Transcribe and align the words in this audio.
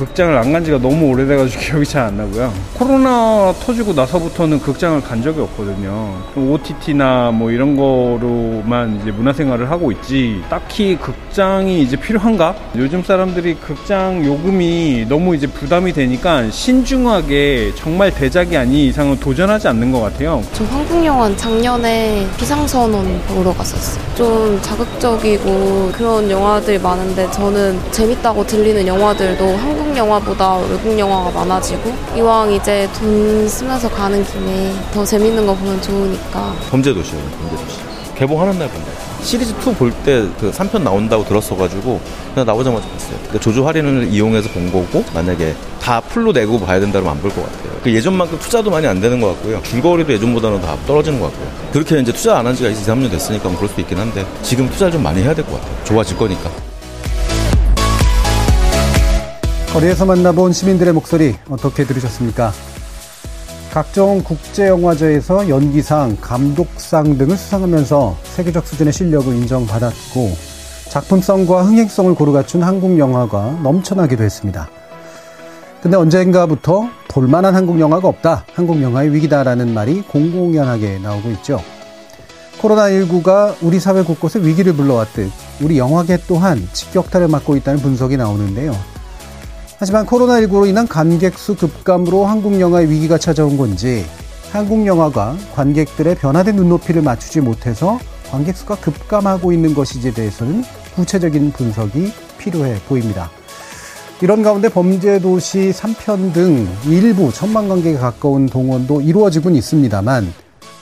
극장을 0.00 0.34
안 0.36 0.50
간 0.50 0.64
지가 0.64 0.78
너무 0.78 1.06
오래돼가지고 1.10 1.60
기억이 1.62 1.84
잘 1.86 2.00
안 2.06 2.16
나고요. 2.16 2.50
코로나 2.74 3.52
터지고 3.64 3.92
나서부터는 3.92 4.58
극장을 4.60 5.00
간 5.02 5.22
적이 5.22 5.40
없거든요. 5.42 6.14
OTT나 6.34 7.30
뭐 7.30 7.50
이런 7.50 7.76
거로만 7.76 8.98
이제 9.00 9.10
문화생활을 9.10 9.70
하고 9.70 9.92
있지 9.92 10.40
딱히 10.48 10.96
극장이 10.96 11.82
이제 11.82 11.96
필요한가? 11.96 12.54
요즘 12.76 13.02
사람들이 13.04 13.54
극장 13.56 14.24
요금이 14.24 15.06
너무 15.08 15.36
이제 15.36 15.46
부담이 15.46 15.92
되니까 15.92 16.50
신중하게 16.50 17.72
정말 17.76 18.10
대작이 18.12 18.56
아닌 18.56 18.88
이상은 18.88 19.20
도전하지 19.20 19.68
않는 19.68 19.92
것 19.92 20.00
같아요. 20.00 20.42
저 20.54 20.64
영화는 21.04 21.36
작년에 21.36 22.26
비상선언 22.38 23.20
보러 23.28 23.52
갔었어요. 23.52 24.02
좀 24.16 24.58
자극적이고 24.62 25.90
그런 25.92 26.30
영화들이 26.30 26.78
많은데 26.78 27.30
저는 27.30 27.78
재밌다고 27.90 28.46
들리는 28.46 28.86
영화들도 28.86 29.44
한국 29.56 29.89
영화보다 30.00 30.56
외국 30.56 30.98
영화가 30.98 31.30
많아지고 31.30 31.92
이왕 32.16 32.52
이제 32.52 32.88
돈 32.98 33.48
쓰면서 33.48 33.88
가는 33.88 34.24
김에 34.24 34.72
더 34.92 35.04
재밌는 35.04 35.46
거 35.46 35.54
보면 35.54 35.80
좋으니까 35.82 36.54
범죄도시예요, 36.70 37.22
범죄도시. 37.40 37.78
개봉하는 38.16 38.58
날 38.58 38.68
본다. 38.68 38.90
시리즈 39.22 39.52
2 39.52 39.74
볼 39.74 39.92
때 40.04 40.26
그 40.40 40.50
3편 40.50 40.82
나온다고 40.82 41.24
들었어가지고 41.24 42.00
그냥 42.34 42.46
나오자마자 42.46 42.86
봤어요. 42.88 43.16
그 43.30 43.38
조조 43.40 43.66
할인을 43.66 44.08
이용해서 44.10 44.48
본 44.50 44.70
거고 44.72 45.04
만약에 45.14 45.54
다 45.80 46.00
풀로 46.00 46.32
내고 46.32 46.58
봐야 46.58 46.80
된다면 46.80 47.10
안 47.10 47.20
볼 47.20 47.30
것 47.30 47.42
같아요. 47.44 47.70
그 47.82 47.92
예전만큼 47.94 48.38
투자도 48.38 48.70
많이 48.70 48.86
안 48.86 49.00
되는 49.00 49.20
것 49.20 49.28
같고요. 49.28 49.62
줄거리도 49.62 50.12
예전보다는 50.14 50.60
다 50.62 50.76
떨어지는 50.86 51.18
것 51.20 51.26
같고요. 51.30 51.48
그렇게 51.72 51.98
이제 52.00 52.12
투자 52.12 52.38
안 52.38 52.46
한 52.46 52.54
지가 52.54 52.68
2, 52.70 52.74
3년 52.74 53.10
됐으니까 53.10 53.48
뭐 53.48 53.56
그럴 53.56 53.68
수도 53.68 53.80
있긴 53.82 53.98
한데 53.98 54.24
지금 54.42 54.68
투자를 54.70 54.92
좀 54.92 55.02
많이 55.02 55.22
해야 55.22 55.34
될 55.34 55.44
것 55.44 55.60
같아요. 55.60 55.84
좋아질 55.84 56.16
거니까. 56.18 56.50
거리에서 59.72 60.04
만나본 60.04 60.52
시민들의 60.52 60.92
목소리 60.92 61.36
어떻게 61.48 61.84
들으셨습니까? 61.84 62.50
각종 63.72 64.20
국제영화제에서 64.24 65.48
연기상, 65.48 66.16
감독상 66.20 67.16
등을 67.16 67.36
수상하면서 67.36 68.16
세계적 68.24 68.66
수준의 68.66 68.92
실력을 68.92 69.32
인정받았고 69.32 70.32
작품성과 70.88 71.62
흥행성을 71.62 72.12
고루 72.16 72.32
갖춘 72.32 72.64
한국 72.64 72.98
영화가 72.98 73.60
넘쳐나기도 73.62 74.24
했습니다. 74.24 74.68
근데 75.80 75.96
언젠가부터 75.96 76.88
볼만한 77.06 77.54
한국 77.54 77.78
영화가 77.78 78.08
없다. 78.08 78.44
한국 78.52 78.82
영화의 78.82 79.14
위기다라는 79.14 79.72
말이 79.72 80.02
공공연하게 80.02 80.98
나오고 80.98 81.30
있죠. 81.30 81.62
코로나19가 82.60 83.54
우리 83.62 83.78
사회 83.78 84.02
곳곳에 84.02 84.40
위기를 84.40 84.72
불러왔듯 84.72 85.30
우리 85.62 85.78
영화계 85.78 86.18
또한 86.26 86.68
직격탄을 86.72 87.28
맞고 87.28 87.54
있다는 87.54 87.80
분석이 87.80 88.16
나오는데요. 88.16 88.74
하지만 89.80 90.04
코로나19로 90.04 90.68
인한 90.68 90.86
관객 90.86 91.38
수 91.38 91.56
급감으로 91.56 92.26
한국 92.26 92.60
영화의 92.60 92.90
위기가 92.90 93.16
찾아온 93.16 93.56
건지 93.56 94.04
한국 94.52 94.86
영화가 94.86 95.38
관객들의 95.54 96.16
변화된 96.16 96.54
눈높이를 96.54 97.00
맞추지 97.00 97.40
못해서 97.40 97.98
관객 98.30 98.58
수가 98.58 98.76
급감하고 98.76 99.52
있는 99.52 99.72
것인지에 99.72 100.12
대해서는 100.12 100.64
구체적인 100.94 101.52
분석이 101.52 102.12
필요해 102.36 102.78
보입니다. 102.88 103.30
이런 104.20 104.42
가운데 104.42 104.68
범죄도시 104.68 105.70
3편 105.70 106.34
등 106.34 106.68
일부 106.84 107.32
천만 107.32 107.66
관객에 107.66 107.96
가까운 107.96 108.44
동원도 108.44 109.00
이루어지곤 109.00 109.56
있습니다만 109.56 110.30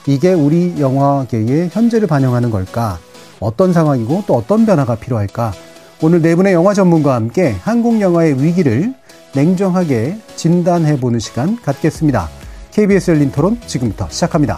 이게 0.07 0.33
우리 0.33 0.75
영화계의 0.77 1.69
현재를 1.71 2.05
반영하는 2.05 2.51
걸까? 2.51 2.99
어떤 3.39 3.71
상황이고 3.71 4.25
또 4.27 4.35
어떤 4.35 4.65
변화가 4.65 4.95
필요할까? 4.95 5.53
오늘 6.01 6.21
네 6.21 6.33
분의 6.33 6.53
영화 6.53 6.73
전문가와 6.73 7.15
함께 7.17 7.57
한국 7.61 7.99
영화의 7.99 8.41
위기를 8.41 8.93
냉정하게 9.35 10.17
진단해 10.35 10.99
보는 10.99 11.19
시간 11.19 11.61
갖겠습니다. 11.61 12.29
KBS 12.71 13.11
열린 13.11 13.31
토론 13.31 13.59
지금부터 13.65 14.09
시작합니다. 14.09 14.57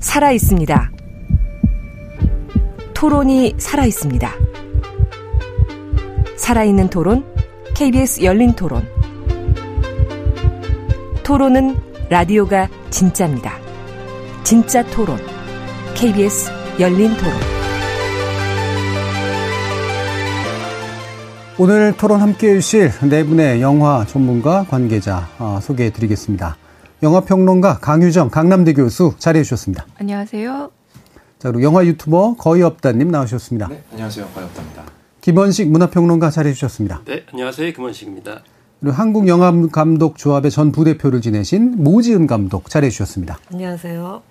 살아 0.00 0.32
있습니다. 0.32 0.90
토론이 2.94 3.54
살아 3.58 3.84
있습니다. 3.84 4.32
살아있는 6.36 6.88
토론, 6.88 7.24
KBS 7.74 8.22
열린 8.22 8.52
토론. 8.54 8.88
토론은 11.22 11.76
라디오가 12.08 12.68
진짜입니다. 12.90 13.58
진짜 14.44 14.82
토론, 14.86 15.18
KBS 15.94 16.50
열린 16.80 17.14
토론. 17.16 17.65
오늘 21.58 21.96
토론 21.96 22.20
함께 22.20 22.50
해 22.50 22.60
주실 22.60 22.92
네 23.08 23.24
분의 23.24 23.62
영화 23.62 24.04
전문가 24.06 24.64
관계자 24.64 25.26
어, 25.38 25.58
소개해 25.62 25.90
드리겠습니다. 25.90 26.58
영화평론가 27.02 27.78
강유정 27.78 28.28
강남대 28.28 28.74
교수 28.74 29.14
자리해 29.18 29.42
주셨습니다. 29.42 29.86
안녕하세요. 29.98 30.70
자, 31.38 31.50
그리고 31.50 31.62
영화 31.62 31.86
유튜버 31.86 32.36
거의 32.36 32.62
없다님 32.62 33.08
나오셨습니다. 33.08 33.68
네, 33.68 33.82
안녕하세요. 33.90 34.26
거의 34.34 34.44
없답니다. 34.46 34.82
김원식 35.22 35.70
문화평론가 35.70 36.28
자리해 36.30 36.52
주셨습니다. 36.52 37.00
네, 37.06 37.24
안녕하세요. 37.32 37.72
김원식입니다. 37.72 38.42
그리고 38.80 38.94
한국영화감독조합의 38.94 40.50
전 40.50 40.72
부대표를 40.72 41.22
지내신 41.22 41.82
모지은 41.82 42.26
감독 42.26 42.68
자리해 42.68 42.90
주셨습니다. 42.90 43.38
안녕하세요. 43.50 44.22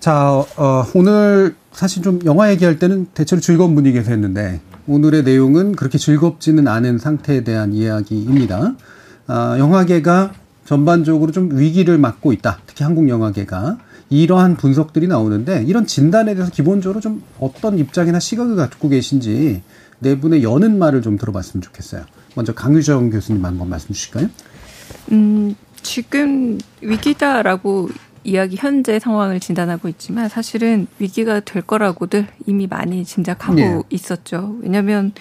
자, 0.00 0.30
어, 0.32 0.84
오늘 0.94 1.54
사실 1.72 2.02
좀 2.02 2.20
영화 2.24 2.50
얘기할 2.50 2.78
때는 2.78 3.08
대체로 3.12 3.42
즐거운 3.42 3.74
분위기에서 3.74 4.10
했는데 4.10 4.60
오늘의 4.88 5.22
내용은 5.22 5.76
그렇게 5.76 5.98
즐겁지는 5.98 6.66
않은 6.66 6.98
상태에 6.98 7.44
대한 7.44 7.74
이야기입니다. 7.74 8.74
아, 9.26 9.56
영화계가 9.58 10.32
전반적으로 10.64 11.30
좀 11.30 11.58
위기를 11.58 11.98
맞고 11.98 12.32
있다. 12.32 12.60
특히 12.66 12.84
한국 12.84 13.08
영화계가 13.08 13.78
이러한 14.08 14.56
분석들이 14.56 15.06
나오는데 15.06 15.64
이런 15.66 15.86
진단에 15.86 16.34
대해서 16.34 16.50
기본적으로 16.50 17.00
좀 17.00 17.22
어떤 17.38 17.78
입장이나 17.78 18.18
시각을 18.18 18.56
갖고 18.56 18.88
계신지 18.88 19.62
네 19.98 20.18
분의 20.18 20.42
여는 20.42 20.78
말을 20.78 21.02
좀 21.02 21.18
들어봤으면 21.18 21.62
좋겠어요. 21.62 22.04
먼저 22.34 22.54
강유정 22.54 23.10
교수님 23.10 23.44
한번 23.44 23.68
말씀 23.68 23.92
주실까요? 23.92 24.28
음, 25.12 25.54
지금 25.82 26.58
위기다라고 26.80 27.90
이야기 28.28 28.56
현재 28.56 28.98
상황을 28.98 29.40
진단하고 29.40 29.88
있지만 29.88 30.28
사실은 30.28 30.86
위기가 30.98 31.40
될 31.40 31.62
거라고들 31.62 32.26
이미 32.46 32.66
많이 32.66 33.04
짐작하고 33.04 33.54
네. 33.54 33.82
있었죠. 33.90 34.56
왜냐하면 34.60 35.12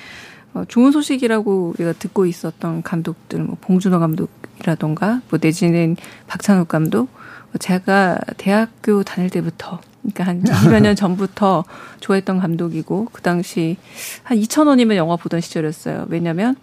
어, 0.54 0.64
좋은 0.68 0.92
소식이라고 0.92 1.74
우리가 1.76 1.94
듣고 1.94 2.26
있었던 2.26 2.82
감독들, 2.84 3.44
뭐 3.44 3.58
봉준호 3.62 4.00
감독이라던가, 4.00 5.22
뭐 5.30 5.40
내지는 5.42 5.96
박찬욱 6.26 6.68
감독, 6.68 7.10
뭐 7.52 7.60
제가 7.60 8.18
대학교 8.38 9.04
다닐 9.04 9.30
때부터, 9.30 9.80
그러니까 10.02 10.24
한 10.26 10.42
20여 10.44 10.82
년 10.82 10.96
전부터 10.96 11.64
좋아했던 12.00 12.40
감독이고, 12.40 13.10
그 13.12 13.22
당시 13.22 13.78
한 14.24 14.38
2천 14.40 14.68
원이면 14.68 14.98
영화 14.98 15.16
보던 15.16 15.42
시절이었어요. 15.42 16.08
왜냐면 16.10 16.56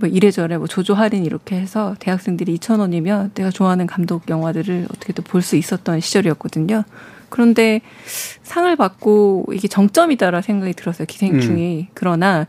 뭐 0.00 0.08
이래저래 0.08 0.56
뭐 0.56 0.66
조조 0.66 0.94
할인 0.94 1.24
이렇게 1.24 1.56
해서 1.56 1.94
대학생들이 2.00 2.56
2천 2.56 2.80
원이면 2.80 3.32
내가 3.34 3.50
좋아하는 3.50 3.86
감독 3.86 4.28
영화들을 4.28 4.86
어떻게든 4.90 5.24
볼 5.24 5.42
수 5.42 5.56
있었던 5.56 6.00
시절이었거든요. 6.00 6.84
그런데 7.28 7.80
상을 8.42 8.74
받고 8.76 9.46
이게 9.52 9.68
정점이다라 9.68 10.40
생각이 10.42 10.72
들었어요. 10.74 11.06
기생충이. 11.06 11.88
그러나 11.94 12.46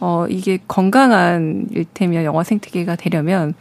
어 0.00 0.26
이게 0.28 0.58
건강한 0.66 1.66
일테면 1.70 2.24
영화 2.24 2.42
생태계가 2.42 2.96
되려면 2.96 3.54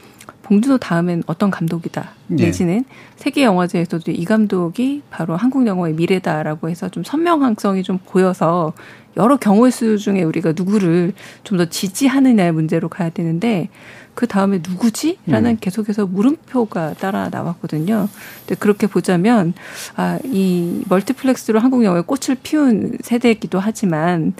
봉준호 0.47 0.77
다음엔 0.77 1.23
어떤 1.27 1.51
감독이다. 1.51 2.09
네. 2.27 2.45
내지는 2.45 2.85
세계 3.17 3.43
영화제에서도 3.43 4.11
이 4.11 4.25
감독이 4.25 5.01
바로 5.09 5.35
한국 5.35 5.67
영화의 5.67 5.93
미래다라고 5.95 6.69
해서 6.69 6.87
좀 6.89 7.03
선명성이 7.03 7.83
좀 7.83 7.99
보여서 8.05 8.73
여러 9.17 9.35
경우의 9.37 9.71
수 9.71 9.97
중에 9.97 10.23
우리가 10.23 10.53
누구를 10.55 11.13
좀 11.43 11.57
더 11.57 11.65
지지하느냐의 11.65 12.51
문제로 12.53 12.87
가야 12.87 13.09
되는데 13.09 13.69
그 14.17 14.25
다음에 14.25 14.59
누구지? 14.67 15.19
라는 15.27 15.51
음. 15.51 15.57
계속해서 15.61 16.07
물음표가 16.07 16.95
따라 16.95 17.29
나왔거든요. 17.29 18.09
근데 18.39 18.55
그렇게 18.55 18.87
보자면, 18.87 19.53
아, 19.95 20.17
이 20.23 20.81
멀티플렉스로 20.89 21.59
한국 21.59 21.83
영화에 21.83 22.01
꽃을 22.01 22.37
피운 22.41 22.97
세대이기도 23.01 23.59
하지만, 23.59 24.33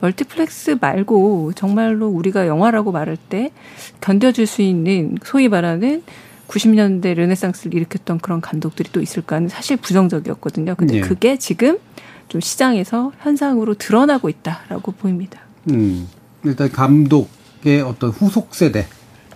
멀티플렉스 0.00 0.78
말고 0.80 1.52
정말로 1.54 2.08
우리가 2.08 2.48
영화라고 2.48 2.90
말할 2.90 3.16
때 3.16 3.52
견뎌줄 4.00 4.48
수 4.48 4.62
있는 4.62 5.16
소위 5.22 5.48
말하는 5.48 6.02
90년대 6.48 7.14
르네상스를 7.14 7.74
일으켰던 7.74 8.18
그런 8.18 8.40
감독들이 8.40 8.90
또 8.90 9.00
있을까는 9.00 9.48
사실 9.48 9.76
부정적이었거든요. 9.76 10.74
근데 10.74 10.96
예. 10.96 11.00
그게 11.02 11.38
지금 11.38 11.78
좀 12.26 12.40
시장에서 12.40 13.12
현상으로 13.20 13.74
드러나고 13.74 14.28
있다라고 14.28 14.90
보입니다. 14.90 15.40
음, 15.70 16.08
일단 16.42 16.68
감독 16.72 17.30
제작의 17.60 17.82
어떤 17.82 18.10
후속 18.10 18.54
세대 18.54 18.86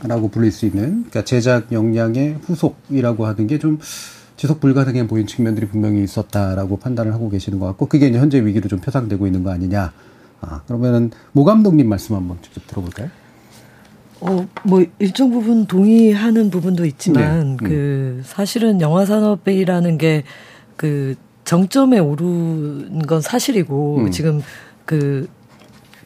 라고 0.03 0.29
불릴 0.29 0.51
수 0.53 0.67
있는 0.67 1.05
그러니까 1.05 1.25
제작 1.25 1.73
역량의 1.73 2.39
후속이라고 2.47 3.27
하는 3.27 3.47
게 3.47 3.59
좀 3.59 3.79
지속 4.37 4.61
불가능해 4.61 5.07
보인 5.07 5.27
측면들이 5.27 5.69
분명히 5.69 6.03
있었다라고 6.03 6.79
판단을 6.79 7.15
하고 7.15 7.31
계시는 7.31 7.59
것 7.59 7.67
같고 7.67 7.87
그게 7.87 8.09
이제 8.09 8.19
현재 8.19 8.45
위기로 8.45 8.69
좀 8.69 8.81
표상되고 8.81 9.27
있는 9.27 9.43
거 9.45 9.51
아니냐. 9.51 9.93
아, 10.41 10.61
그러면은 10.67 11.11
모 11.33 11.45
감독님 11.45 11.89
말씀 11.89 12.17
한번 12.17 12.39
직접 12.43 12.67
들어볼까요? 12.67 13.09
어, 14.21 14.47
뭐 14.65 14.85
일정 14.99 15.31
부분 15.31 15.67
동의하는 15.67 16.51
부분도 16.51 16.85
있지만 16.87 17.23
네. 17.23 17.53
음. 17.53 17.57
그 17.57 18.23
사실은 18.25 18.81
영화 18.81 19.07
산업이라는 19.07 19.99
게그 19.99 21.15
정점에 21.45 21.99
오른 21.99 23.01
건 23.01 23.21
사실이고 23.21 23.99
음. 23.99 24.11
지금 24.11 24.43
그 24.85 25.29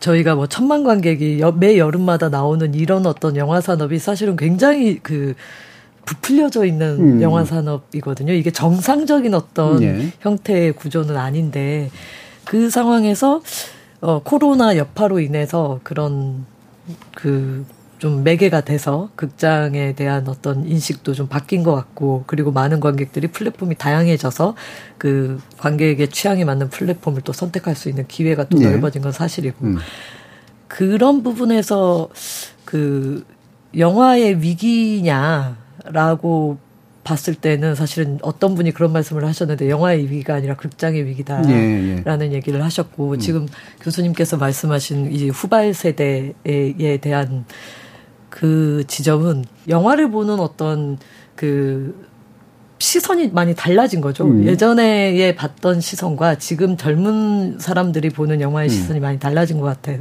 저희가 0.00 0.34
뭐 0.34 0.46
천만 0.46 0.84
관객이 0.84 1.40
여- 1.40 1.52
매 1.52 1.76
여름마다 1.78 2.28
나오는 2.28 2.74
이런 2.74 3.06
어떤 3.06 3.36
영화 3.36 3.60
산업이 3.60 3.98
사실은 3.98 4.36
굉장히 4.36 4.98
그 5.02 5.34
부풀려져 6.04 6.64
있는 6.64 7.16
음. 7.16 7.22
영화 7.22 7.44
산업이거든요. 7.44 8.32
이게 8.32 8.50
정상적인 8.50 9.34
어떤 9.34 9.82
예. 9.82 10.12
형태의 10.20 10.72
구조는 10.72 11.16
아닌데 11.16 11.90
그 12.44 12.70
상황에서 12.70 13.42
어 14.00 14.20
코로나 14.22 14.76
여파로 14.76 15.20
인해서 15.20 15.80
그런 15.82 16.46
그 17.14 17.66
좀 17.98 18.22
매개가 18.22 18.62
돼서 18.62 19.10
극장에 19.16 19.94
대한 19.94 20.28
어떤 20.28 20.66
인식도 20.66 21.14
좀 21.14 21.28
바뀐 21.28 21.62
것 21.62 21.74
같고 21.74 22.24
그리고 22.26 22.52
많은 22.52 22.80
관객들이 22.80 23.28
플랫폼이 23.28 23.76
다양해져서 23.76 24.54
그 24.98 25.40
관객의 25.58 26.08
취향에 26.08 26.44
맞는 26.44 26.70
플랫폼을 26.70 27.22
또 27.22 27.32
선택할 27.32 27.74
수 27.74 27.88
있는 27.88 28.06
기회가 28.06 28.44
또 28.44 28.58
네. 28.58 28.70
넓어진 28.70 29.02
건 29.02 29.12
사실이고 29.12 29.66
음. 29.66 29.78
그런 30.68 31.22
부분에서 31.22 32.08
그 32.64 33.24
영화의 33.76 34.42
위기냐라고 34.42 36.58
봤을 37.08 37.34
때는 37.34 37.74
사실은 37.74 38.18
어떤 38.20 38.54
분이 38.54 38.72
그런 38.72 38.92
말씀을 38.92 39.24
하셨는데 39.24 39.70
영화의 39.70 40.10
위기가 40.10 40.34
아니라 40.34 40.56
극장의 40.56 41.06
위기다라는 41.06 41.50
예, 41.50 42.04
예. 42.04 42.32
얘기를 42.32 42.62
하셨고 42.62 43.12
음. 43.12 43.18
지금 43.18 43.48
교수님께서 43.80 44.36
말씀하신 44.36 45.12
이 45.12 45.30
후발 45.30 45.72
세대에 45.72 46.98
대한 47.00 47.46
그 48.30 48.84
지점은 48.86 49.44
영화를 49.68 50.10
보는 50.10 50.40
어떤 50.40 50.98
그 51.34 52.08
시선이 52.78 53.30
많이 53.32 53.54
달라진 53.54 54.00
거죠. 54.00 54.24
음. 54.24 54.46
예전에 54.46 55.34
봤던 55.34 55.80
시선과 55.80 56.36
지금 56.36 56.76
젊은 56.76 57.58
사람들이 57.58 58.10
보는 58.10 58.40
영화의 58.40 58.68
음. 58.68 58.70
시선이 58.70 59.00
많이 59.00 59.18
달라진 59.18 59.60
것 59.60 59.66
같아. 59.66 59.92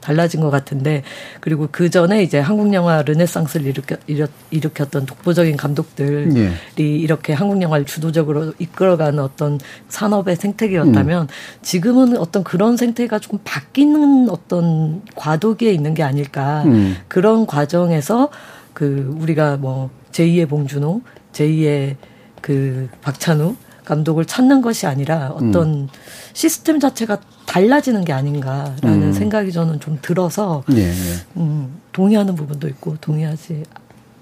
달라진 0.00 0.40
것 0.40 0.50
같은데 0.50 1.02
그리고 1.40 1.68
그 1.70 1.90
전에 1.90 2.22
이제 2.22 2.38
한국 2.38 2.72
영화 2.72 3.02
르네상스를 3.02 3.66
일으켜, 3.66 3.96
일으, 4.06 4.26
일으켰던 4.50 5.04
독보적인 5.04 5.56
감독들이 5.56 6.50
예. 6.78 6.82
이렇게 6.82 7.34
한국 7.34 7.60
영화를 7.60 7.84
주도적으로 7.84 8.54
이끌어가는 8.58 9.18
어떤 9.18 9.60
산업의 9.88 10.36
생태계였다면 10.36 11.22
음. 11.22 11.28
지금은 11.60 12.16
어떤 12.16 12.42
그런 12.42 12.76
생태가 12.78 13.18
조금 13.18 13.38
바뀌는 13.44 14.30
어떤 14.30 15.02
과도기에 15.14 15.72
있는 15.72 15.94
게 15.94 16.02
아닐까 16.02 16.62
음. 16.64 16.96
그런 17.08 17.46
과정에서 17.46 18.30
그 18.72 19.14
우리가 19.20 19.56
뭐 19.56 19.90
제2의 20.12 20.48
봉준호, 20.48 21.02
제2의 21.36 21.96
그 22.40 22.88
박찬우 23.02 23.56
감독을 23.84 24.24
찾는 24.24 24.62
것이 24.62 24.86
아니라 24.86 25.30
어떤 25.30 25.68
음. 25.68 25.88
시스템 26.32 26.80
자체가 26.80 27.20
달라지는 27.46 28.04
게 28.04 28.12
아닌가라는 28.12 29.02
음. 29.02 29.12
생각이 29.12 29.52
저는 29.52 29.78
좀 29.80 29.98
들어서 30.02 30.64
예, 30.72 30.88
예. 30.88 30.94
음, 31.36 31.80
동의하는 31.92 32.34
부분도 32.34 32.68
있고 32.68 32.96
동의하지 33.00 33.62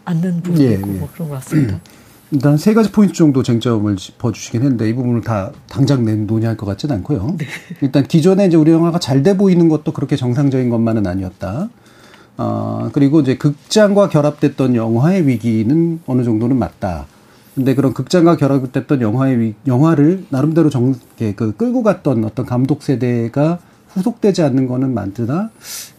않는 0.05 0.43
부분도 0.43 0.65
예, 0.65 0.75
있고 0.75 0.89
예. 0.89 0.93
뭐 0.99 1.09
그런 1.13 1.29
것 1.31 1.37
같습니다. 1.37 1.81
일단 2.31 2.57
세 2.57 2.75
가지 2.75 2.91
포인트 2.91 3.15
정도 3.15 3.43
쟁점을 3.43 3.95
짚어주시긴 3.97 4.63
했는데 4.63 4.89
이 4.89 4.93
부분을 4.93 5.21
다 5.21 5.53
당장 5.69 6.05
내 6.05 6.15
논의할 6.15 6.57
것 6.57 6.67
같지는 6.67 6.97
않고요. 6.97 7.37
일단 7.81 8.05
기존에 8.07 8.47
이제 8.47 8.57
우리 8.57 8.73
영화가 8.73 8.99
잘 8.99 9.23
돼 9.23 9.37
보이는 9.37 9.69
것도 9.69 9.93
그렇게 9.93 10.17
정상적인 10.17 10.69
것만은 10.69 11.07
아니었다. 11.07 11.71
아 12.37 12.91
그리고 12.93 13.21
이제 13.21 13.37
극장과 13.37 14.09
결합됐던 14.09 14.75
영화의 14.75 15.27
위기는 15.27 16.01
어느 16.07 16.25
정도는 16.25 16.59
맞다. 16.59 17.07
근데 17.55 17.75
그런 17.75 17.95
극장과 17.95 18.37
결합됐던 18.37 19.01
영화의 19.01 19.39
위, 19.41 19.55
영화를 19.67 20.27
나름대로 20.31 20.71
정, 20.71 20.95
그 21.37 21.53
끌고 21.57 21.85
갔던 21.85 22.25
어떤 22.25 22.47
감독 22.47 22.83
세대가 22.83 23.61
후속되지 23.95 24.43
않는 24.43 24.67
거는 24.67 24.93
맞으나 24.93 25.51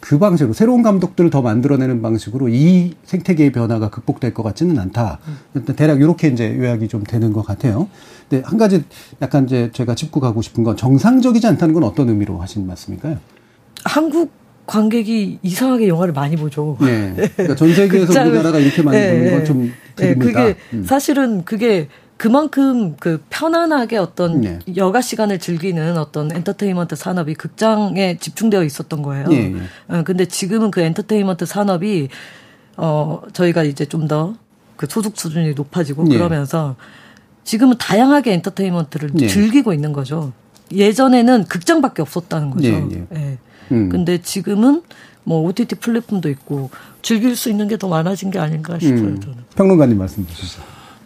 그 0.02 0.20
방식으로 0.20 0.54
새로운 0.54 0.84
감독들을 0.84 1.30
더 1.30 1.42
만들어내는 1.42 2.02
방식으로 2.02 2.50
이 2.50 2.94
생태계의 3.06 3.54
변화가 3.54 3.90
극복될 3.90 4.34
것 4.34 4.44
같지는 4.44 4.78
않다. 4.80 5.20
일단 5.54 5.76
대략 5.78 6.02
이렇게 6.02 6.28
이제 6.28 6.58
요약이 6.58 6.90
좀 6.90 7.04
되는 7.04 7.32
것 7.32 7.46
같아요. 7.46 7.88
근데 8.30 8.46
한 8.46 8.58
가지 8.58 8.84
약간 9.22 9.46
이제 9.46 9.70
제가 9.74 9.96
짚고 9.96 10.20
가고 10.20 10.42
싶은 10.42 10.66
건 10.66 10.76
정상적이지 10.76 11.48
않다는 11.48 11.74
건 11.74 11.84
어떤 11.86 12.10
의미로 12.10 12.40
하신 12.42 12.68
말씀일까요? 12.68 13.18
한국 13.86 14.32
관객이 14.66 15.40
이상하게 15.44 15.88
영화를 15.88 16.14
많이 16.14 16.36
보죠. 16.36 16.78
네. 16.82 17.14
그러니까 17.36 17.56
전 17.56 17.74
세계에서 17.74 18.14
극장을- 18.14 18.28
우리나라가 18.28 18.60
이렇게 18.60 18.82
많이 18.82 18.98
예, 18.98 19.12
보는 19.12 19.26
예. 19.26 19.32
건좀 19.32 19.66
예, 19.66 19.72
드립니다. 19.96 20.42
그게 20.44 20.56
음. 20.74 20.84
사실은 20.84 21.46
그게 21.46 21.88
그만큼 22.18 22.96
그 22.98 23.22
편안하게 23.30 23.98
어떤 23.98 24.42
네. 24.42 24.60
여가 24.78 25.02
시간을 25.02 25.38
즐기는 25.40 25.98
어떤 25.98 26.32
엔터테인먼트 26.32 26.96
산업이 26.96 27.34
극장에 27.36 28.18
집중되어 28.18 28.64
있었던 28.64 29.02
거예요. 29.02 29.28
예, 29.32 29.54
예. 29.54 29.56
어, 29.94 30.04
근데 30.04 30.26
지금은 30.26 30.72
그 30.72 30.82
엔터테인먼트 30.82 31.46
산업이 31.46 32.08
어 32.78 33.22
저희가 33.34 33.64
이제 33.64 33.86
좀 33.86 34.08
더 34.08 34.36
그 34.78 34.88
소득 34.90 35.18
수준이 35.18 35.54
높아지고 35.54 36.06
예. 36.12 36.18
그러면서 36.18 36.76
지금은 37.46 37.78
다양하게 37.78 38.34
엔터테인먼트를 38.34 39.12
예. 39.22 39.28
즐기고 39.28 39.72
있는 39.74 39.94
거죠. 39.94 40.34
예전에는 40.74 41.46
극장밖에 41.46 42.02
없었다는 42.02 42.50
거죠. 42.50 42.68
예. 43.14 43.38
음. 43.72 43.90
근데 43.90 44.22
지금은 44.22 44.82
뭐 45.24 45.42
OTT 45.48 45.76
플랫폼도 45.76 46.30
있고 46.30 46.70
즐길 47.02 47.36
수 47.36 47.50
있는 47.50 47.68
게 47.68 47.78
더 47.78 47.88
많아진 47.88 48.30
게 48.32 48.40
아닌가 48.40 48.78
싶어요. 48.80 49.00
음. 49.00 49.20
저는. 49.20 49.38
평론가님 49.56 49.98
말씀 49.98 50.26
주시죠. 50.28 50.62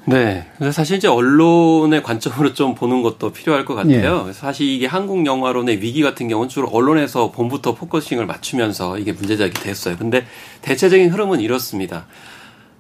네. 0.06 0.46
근데 0.58 0.72
사실 0.72 0.98
이제 0.98 1.08
언론의 1.08 2.02
관점으로 2.04 2.54
좀 2.54 2.74
보는 2.74 3.02
것도 3.04 3.32
필요할 3.32 3.64
것 3.66 3.76
같아요. 3.76 4.24
그래서 4.24 4.40
사실 4.40 4.68
이게 4.68 4.88
한국 4.88 5.26
영화론의 5.26 5.82
위기 5.82 6.02
같은 6.02 6.28
경우는 6.28 6.50
주로 6.50 6.68
언론에서 6.68 7.32
봄부터 7.32 7.76
focusing을 7.76 8.26
맞추면서 8.26 8.98
이게 8.98 9.12
문제작이 9.12 9.54
됐어요. 9.54 9.98
근데 9.98 10.26
대체적인 10.64 11.12
흐름은 11.12 11.42
이렇습니다. 11.42 12.08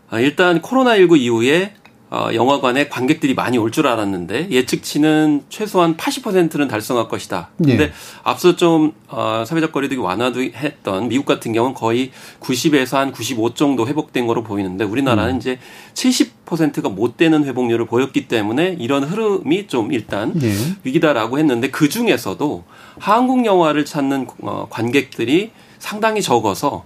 아, 0.09 0.19
일단 0.19 0.59
코로나19 0.61 1.19
이후에 1.19 1.73
어, 2.11 2.29
영화관에 2.33 2.87
관객들이 2.89 3.35
많이 3.35 3.57
올 3.57 3.69
줄 3.69 3.85
알았는데 3.85 4.49
예측치는 4.49 5.43
최소한 5.49 5.95
80%는 5.95 6.67
달성할 6.67 7.07
것이다. 7.07 7.49
근데 7.57 7.83
예. 7.83 7.91
앞서 8.23 8.55
좀 8.55 8.93
어, 9.07 9.43
사회적 9.45 9.71
거리두기 9.71 10.01
완화도 10.01 10.41
했던 10.41 11.07
미국 11.07 11.25
같은 11.27 11.53
경우는 11.53 11.75
거의 11.75 12.09
90에서 12.39 12.97
한 12.97 13.11
95 13.11 13.53
정도 13.53 13.87
회복된 13.87 14.25
거로 14.25 14.41
보이는데 14.43 14.85
우리나라는 14.85 15.37
이제 15.37 15.59
70%가 15.93 16.89
못 16.89 17.15
되는 17.17 17.43
회복률을 17.45 17.85
보였기 17.85 18.27
때문에 18.27 18.77
이런 18.79 19.03
흐름이 19.03 19.67
좀 19.67 19.91
일단 19.93 20.33
예. 20.41 20.51
위기다라고 20.83 21.37
했는데 21.37 21.69
그 21.69 21.89
중에서도 21.89 22.63
한국 22.97 23.45
영화를 23.45 23.85
찾는 23.85 24.27
어, 24.41 24.65
관객들이 24.71 25.51
상당히 25.77 26.23
적어서 26.23 26.85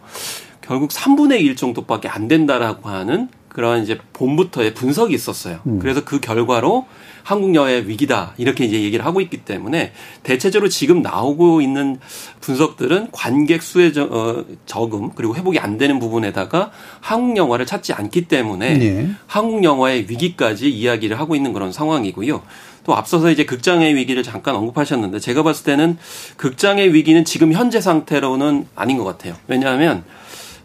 결국 0.61 0.91
3분의 0.91 1.41
1 1.41 1.55
정도밖에 1.55 2.07
안 2.09 2.27
된다라고 2.27 2.89
하는 2.89 3.29
그런 3.53 3.83
이제 3.83 3.99
봄부터의 4.13 4.73
분석이 4.73 5.13
있었어요. 5.13 5.59
음. 5.67 5.79
그래서 5.79 6.03
그 6.03 6.19
결과로 6.19 6.85
한국 7.21 7.55
영화의 7.55 7.87
위기다 7.87 8.33
이렇게 8.37 8.65
이제 8.65 8.81
얘기를 8.81 9.05
하고 9.05 9.21
있기 9.21 9.45
때문에 9.45 9.93
대체적으로 10.23 10.69
지금 10.69 11.01
나오고 11.01 11.61
있는 11.61 11.99
분석들은 12.41 13.09
관객 13.11 13.61
수의 13.63 13.93
저, 13.93 14.03
어, 14.03 14.43
적음 14.65 15.11
그리고 15.15 15.35
회복이 15.35 15.57
안 15.59 15.77
되는 15.77 15.99
부분에다가 15.99 16.71
한국 16.99 17.37
영화를 17.37 17.65
찾지 17.65 17.93
않기 17.93 18.27
때문에 18.27 18.81
예. 18.81 19.09
한국 19.25 19.63
영화의 19.63 20.09
위기까지 20.09 20.69
이야기를 20.69 21.17
하고 21.19 21.35
있는 21.35 21.53
그런 21.53 21.71
상황이고요. 21.71 22.41
또 22.83 22.95
앞서서 22.95 23.31
이제 23.31 23.45
극장의 23.45 23.95
위기를 23.95 24.23
잠깐 24.23 24.55
언급하셨는데 24.55 25.19
제가 25.19 25.43
봤을 25.43 25.63
때는 25.63 25.97
극장의 26.35 26.93
위기는 26.93 27.23
지금 27.23 27.53
현재 27.53 27.79
상태로는 27.79 28.67
아닌 28.75 28.97
것 28.97 29.05
같아요. 29.05 29.35
왜냐하면 29.47 30.03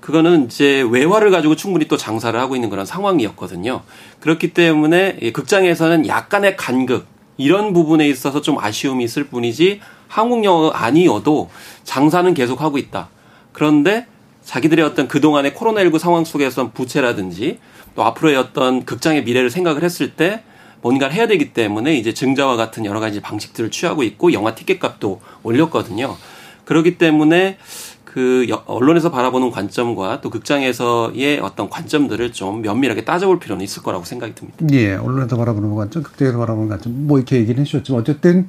그거는 0.08 0.46
이제 0.46 0.80
외화를 0.90 1.30
가지고 1.30 1.54
충분히 1.54 1.86
또 1.86 1.98
장사를 1.98 2.40
하고 2.40 2.54
있는 2.54 2.70
그런 2.70 2.86
상황이었거든요. 2.86 3.82
그렇기 4.20 4.54
때문에 4.54 5.18
이 5.20 5.34
극장에서는 5.34 6.06
약간의 6.06 6.56
간극 6.56 7.06
이런 7.36 7.74
부분에 7.74 8.08
있어서 8.08 8.40
좀 8.40 8.58
아쉬움이 8.58 9.04
있을 9.04 9.24
뿐이지 9.24 9.82
한국 10.06 10.44
영화 10.44 10.70
아니어도 10.72 11.50
장사는 11.84 12.32
계속 12.32 12.62
하고 12.62 12.78
있다. 12.78 13.10
그런데 13.52 14.06
자기들의 14.44 14.82
어떤 14.82 15.08
그동안의 15.08 15.52
코로나19 15.52 15.98
상황 15.98 16.24
속에서 16.24 16.70
부채라든지 16.70 17.58
또 17.94 18.02
앞으로의 18.02 18.36
어떤 18.36 18.86
극장의 18.86 19.24
미래를 19.24 19.50
생각을 19.50 19.82
했을 19.82 20.14
때 20.14 20.42
뭔가를 20.80 21.14
해야 21.14 21.26
되기 21.26 21.52
때문에 21.52 21.94
이제 21.98 22.14
증자와 22.14 22.56
같은 22.56 22.86
여러 22.86 22.98
가지 22.98 23.20
방식들을 23.20 23.70
취하고 23.70 24.04
있고 24.04 24.32
영화 24.32 24.54
티켓 24.54 24.80
값도 24.80 25.20
올렸거든요. 25.42 26.16
그렇기 26.64 26.98
때문에 26.98 27.56
그 28.10 28.46
여- 28.48 28.62
언론에서 28.66 29.10
바라보는 29.10 29.50
관점과 29.50 30.20
또 30.22 30.30
극장에서의 30.30 31.40
어떤 31.40 31.68
관점들을 31.68 32.32
좀 32.32 32.62
면밀하게 32.62 33.04
따져볼 33.04 33.38
필요는 33.38 33.62
있을 33.62 33.82
거라고 33.82 34.04
생각이 34.04 34.34
듭니다. 34.34 34.58
예, 34.72 34.94
언론에서 34.94 35.36
바라보는 35.36 35.74
관점, 35.74 36.02
극장에서 36.02 36.38
바라보는 36.38 36.68
관점, 36.70 37.06
뭐 37.06 37.18
이렇게 37.18 37.36
얘기는 37.36 37.60
해주셨지만 37.60 38.00
어쨌든 38.00 38.46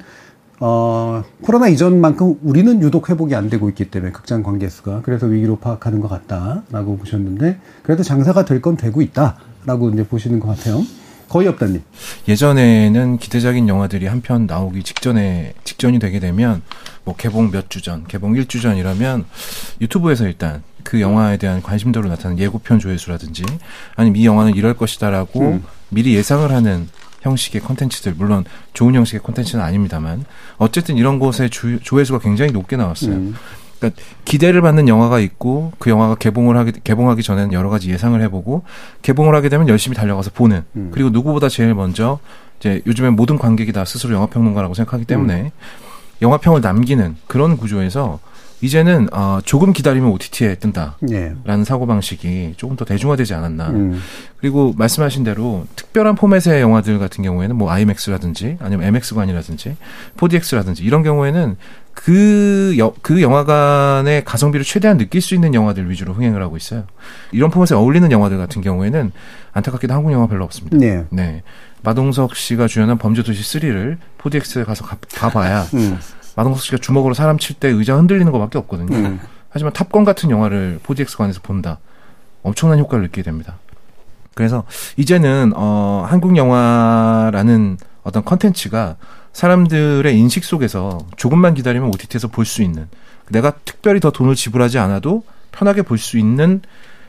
어, 0.62 1.22
코로나 1.42 1.68
이전만큼 1.68 2.38
우리는 2.42 2.82
유독 2.82 3.08
회복이 3.08 3.34
안 3.34 3.48
되고 3.48 3.68
있기 3.70 3.90
때문에 3.90 4.12
극장 4.12 4.42
관계 4.42 4.68
수가 4.68 5.00
그래서 5.02 5.26
위기로 5.26 5.56
파악하는 5.56 6.00
것 6.00 6.08
같다라고 6.08 6.96
보셨는데 6.98 7.58
그래도 7.82 8.02
장사가 8.02 8.44
될 8.44 8.60
건 8.60 8.76
되고 8.76 9.00
있다라고 9.02 9.90
이제 9.90 10.04
보시는 10.06 10.38
것 10.40 10.48
같아요. 10.48 10.82
거의 11.30 11.48
없다님. 11.48 11.82
예전에는 12.28 13.18
기대작인 13.18 13.68
영화들이 13.68 14.06
한 14.06 14.20
편 14.20 14.46
나오기 14.46 14.82
직전에 14.82 15.54
직전이 15.64 15.98
되게 15.98 16.18
되면 16.20 16.60
뭐 17.10 17.16
개봉 17.16 17.50
몇 17.50 17.68
주 17.68 17.82
전, 17.82 18.04
개봉 18.06 18.36
일 18.36 18.46
주 18.46 18.60
전이라면 18.60 19.24
유튜브에서 19.80 20.24
일단 20.26 20.62
그 20.84 21.00
영화에 21.00 21.36
대한 21.36 21.60
관심도로 21.62 22.08
나타나는 22.08 22.38
예고편 22.38 22.78
조회수라든지 22.78 23.44
아니면 23.96 24.16
이 24.16 24.24
영화는 24.26 24.54
이럴 24.54 24.74
것이다라고 24.74 25.40
음. 25.40 25.64
미리 25.88 26.14
예상을 26.14 26.50
하는 26.50 26.88
형식의 27.22 27.60
컨텐츠들 27.62 28.14
물론 28.16 28.44
좋은 28.72 28.94
형식의 28.94 29.20
컨텐츠는 29.22 29.62
아닙니다만 29.62 30.24
어쨌든 30.56 30.96
이런 30.96 31.18
곳의 31.18 31.50
주- 31.50 31.80
조회수가 31.82 32.20
굉장히 32.20 32.52
높게 32.52 32.76
나왔어요. 32.76 33.12
음. 33.12 33.34
그러니까 33.78 34.00
기대를 34.24 34.62
받는 34.62 34.88
영화가 34.88 35.20
있고 35.20 35.72
그 35.78 35.90
영화가 35.90 36.14
개봉을 36.16 36.56
하기 36.58 36.72
개봉하기 36.84 37.22
전에는 37.22 37.52
여러 37.52 37.68
가지 37.70 37.90
예상을 37.90 38.20
해보고 38.22 38.62
개봉을 39.02 39.34
하게 39.34 39.48
되면 39.48 39.68
열심히 39.68 39.96
달려가서 39.96 40.30
보는 40.32 40.62
음. 40.76 40.90
그리고 40.92 41.10
누구보다 41.10 41.48
제일 41.48 41.74
먼저 41.74 42.18
이제 42.58 42.82
요즘엔 42.86 43.14
모든 43.16 43.36
관객이 43.38 43.72
다 43.72 43.84
스스로 43.84 44.14
영화 44.14 44.26
평론가라고 44.26 44.74
생각하기 44.74 45.04
때문에 45.06 45.42
음. 45.42 45.50
영화 46.22 46.38
평을 46.38 46.60
남기는 46.60 47.16
그런 47.26 47.56
구조에서 47.56 48.20
이제는 48.62 49.08
어, 49.12 49.40
조금 49.44 49.72
기다리면 49.72 50.10
OTT에 50.10 50.56
뜬다. 50.56 50.98
예. 51.10 51.32
라는 51.44 51.64
사고 51.64 51.86
방식이 51.86 52.54
조금 52.56 52.76
더 52.76 52.84
대중화되지 52.84 53.32
않았나. 53.34 53.70
음. 53.70 54.00
그리고 54.36 54.74
말씀하신 54.76 55.24
대로 55.24 55.66
특별한 55.76 56.14
포맷의 56.14 56.60
영화들 56.60 56.98
같은 56.98 57.24
경우에는 57.24 57.56
뭐 57.56 57.70
IMAX라든지 57.70 58.58
아니면 58.60 58.86
MX관이라든지 58.88 59.76
4DX라든지 60.16 60.82
이런 60.82 61.02
경우에는 61.02 61.56
그, 61.94 62.74
여, 62.78 62.92
그 63.02 63.20
영화관의 63.20 64.24
가성비를 64.24 64.64
최대한 64.64 64.96
느낄 64.96 65.20
수 65.20 65.34
있는 65.34 65.54
영화들 65.54 65.90
위주로 65.90 66.12
흥행을 66.12 66.42
하고 66.42 66.56
있어요. 66.56 66.84
이런 67.32 67.50
포맷에 67.50 67.76
어울리는 67.76 68.10
영화들 68.10 68.38
같은 68.38 68.62
경우에는 68.62 69.12
안타깝게도 69.52 69.92
한국 69.92 70.12
영화 70.12 70.26
별로 70.26 70.44
없습니다. 70.44 70.76
네. 70.76 71.04
네. 71.10 71.42
마동석 71.82 72.36
씨가 72.36 72.66
주연한 72.66 72.98
범죄도시 72.98 73.58
3를 73.60 73.96
4DX에 74.18 74.64
가서 74.64 74.84
가, 74.84 74.96
가봐야 75.14 75.62
음. 75.74 75.98
마동석 76.36 76.62
씨가 76.62 76.78
주먹으로 76.78 77.14
사람 77.14 77.38
칠 77.38 77.56
때 77.58 77.68
의자 77.68 77.96
흔들리는 77.96 78.30
것밖에 78.32 78.58
없거든요. 78.58 78.94
음. 78.96 79.20
하지만 79.50 79.72
탑건 79.72 80.04
같은 80.04 80.30
영화를 80.30 80.80
4DX관에서 80.84 81.42
본다. 81.42 81.78
엄청난 82.42 82.78
효과를 82.78 83.02
느끼게 83.04 83.22
됩니다. 83.22 83.58
그래서 84.34 84.64
이제는 84.96 85.52
어 85.56 86.06
한국 86.08 86.36
영화라는 86.36 87.76
어떤 88.02 88.24
컨텐츠가 88.24 88.96
사람들의 89.32 90.16
인식 90.16 90.44
속에서 90.44 90.98
조금만 91.16 91.54
기다리면 91.54 91.88
OTT에서 91.88 92.28
볼 92.28 92.44
수 92.46 92.62
있는 92.62 92.88
내가 93.28 93.52
특별히 93.64 94.00
더 94.00 94.10
돈을 94.10 94.34
지불하지 94.34 94.78
않아도 94.78 95.24
편하게 95.52 95.82
볼 95.82 95.98
수 95.98 96.16
있는 96.18 96.62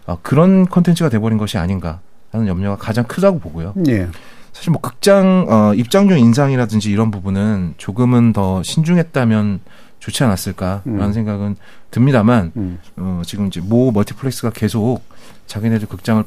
어, 0.08 0.18
그런 0.22 0.68
컨텐츠가 0.68 1.10
돼버린 1.10 1.38
것이 1.38 1.58
아닌가 1.58 2.00
하는 2.32 2.48
염려가 2.48 2.76
가장 2.78 3.06
크다고 3.06 3.40
보고요. 3.40 3.74
예. 3.88 4.08
사실 4.54 4.72
뭐 4.72 4.82
극장 4.82 5.46
어, 5.50 5.74
입장료 5.74 6.16
인상이라든지 6.16 6.92
이런 6.92 7.12
부분은 7.12 7.76
조금은 7.78 8.34
더 8.34 8.62
신중했다면 8.64 9.60
좋지 10.00 10.24
않았을까라는 10.24 11.02
음. 11.02 11.14
생각은 11.14 11.56
듭니다만 11.92 12.52
음. 12.58 12.80
어, 12.98 13.22
지금 13.26 13.48
이제 13.48 13.62
모 13.62 13.92
멀티플렉스가 13.92 14.52
계속 14.52 15.02
자기네들 15.48 15.88
극장을 15.88 16.24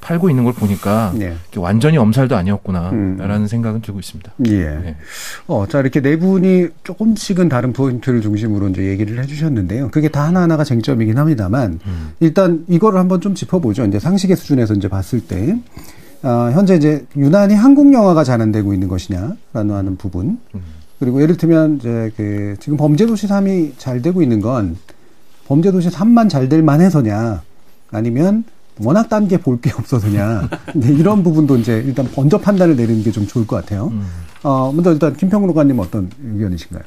팔고 0.00 0.30
있는 0.30 0.44
걸 0.44 0.52
보니까 0.52 1.12
예. 1.20 1.34
이게 1.50 1.60
완전히 1.60 1.98
엄살도 1.98 2.36
아니었구나라는 2.36 3.30
음. 3.40 3.46
생각은 3.46 3.80
들고 3.82 3.98
있습니다. 3.98 4.32
예. 4.46 4.52
네. 4.52 4.96
어, 5.48 5.66
자, 5.66 5.80
이렇게 5.80 6.00
네 6.00 6.16
분이 6.16 6.68
조금씩은 6.84 7.48
다른 7.48 7.72
포인트를 7.72 8.20
중심으로 8.22 8.68
이제 8.68 8.84
얘기를 8.84 9.20
해주셨는데요. 9.20 9.90
그게 9.90 10.08
다 10.08 10.24
하나하나가 10.24 10.62
쟁점이긴 10.62 11.18
합니다만, 11.18 11.80
음. 11.84 12.12
일단 12.20 12.64
이거를 12.68 12.98
한번 12.98 13.20
좀 13.20 13.34
짚어보죠. 13.34 13.86
이제 13.86 13.98
상식의 13.98 14.36
수준에서 14.36 14.74
이제 14.74 14.86
봤을 14.86 15.20
때, 15.20 15.58
아, 16.22 16.50
현재 16.52 16.74
이제 16.76 17.06
유난히 17.16 17.54
한국 17.54 17.92
영화가 17.92 18.24
잘안 18.24 18.50
되고 18.52 18.74
있는 18.74 18.88
것이냐라는 18.88 19.74
하는 19.74 19.96
부분. 19.96 20.38
음. 20.54 20.60
그리고 20.98 21.22
예를 21.22 21.36
들면 21.36 21.76
이제 21.76 22.10
그 22.16 22.56
지금 22.58 22.76
범죄도시 22.76 23.28
3이 23.28 23.72
잘 23.78 24.02
되고 24.02 24.20
있는 24.20 24.40
건 24.40 24.76
범죄도시 25.46 25.90
3만 25.90 26.28
잘 26.28 26.48
될 26.48 26.62
만해서냐 26.62 27.42
아니면 27.92 28.42
워낙 28.80 29.08
딴 29.08 29.28
게 29.28 29.36
볼 29.38 29.60
게 29.60 29.70
없어서냐 29.78 30.48
이런 30.74 31.22
부분도 31.22 31.56
이제 31.56 31.82
일단 31.86 32.08
먼저 32.16 32.38
판단을 32.38 32.74
내리는 32.76 33.02
게 33.04 33.10
좀 33.12 33.26
좋을 33.26 33.46
것 33.46 33.56
같아요. 33.56 33.88
음. 33.92 34.04
어, 34.42 34.72
먼저 34.72 34.92
일단 34.92 35.16
김평로가님 35.16 35.78
어떤 35.78 36.10
의견이신가요? 36.24 36.82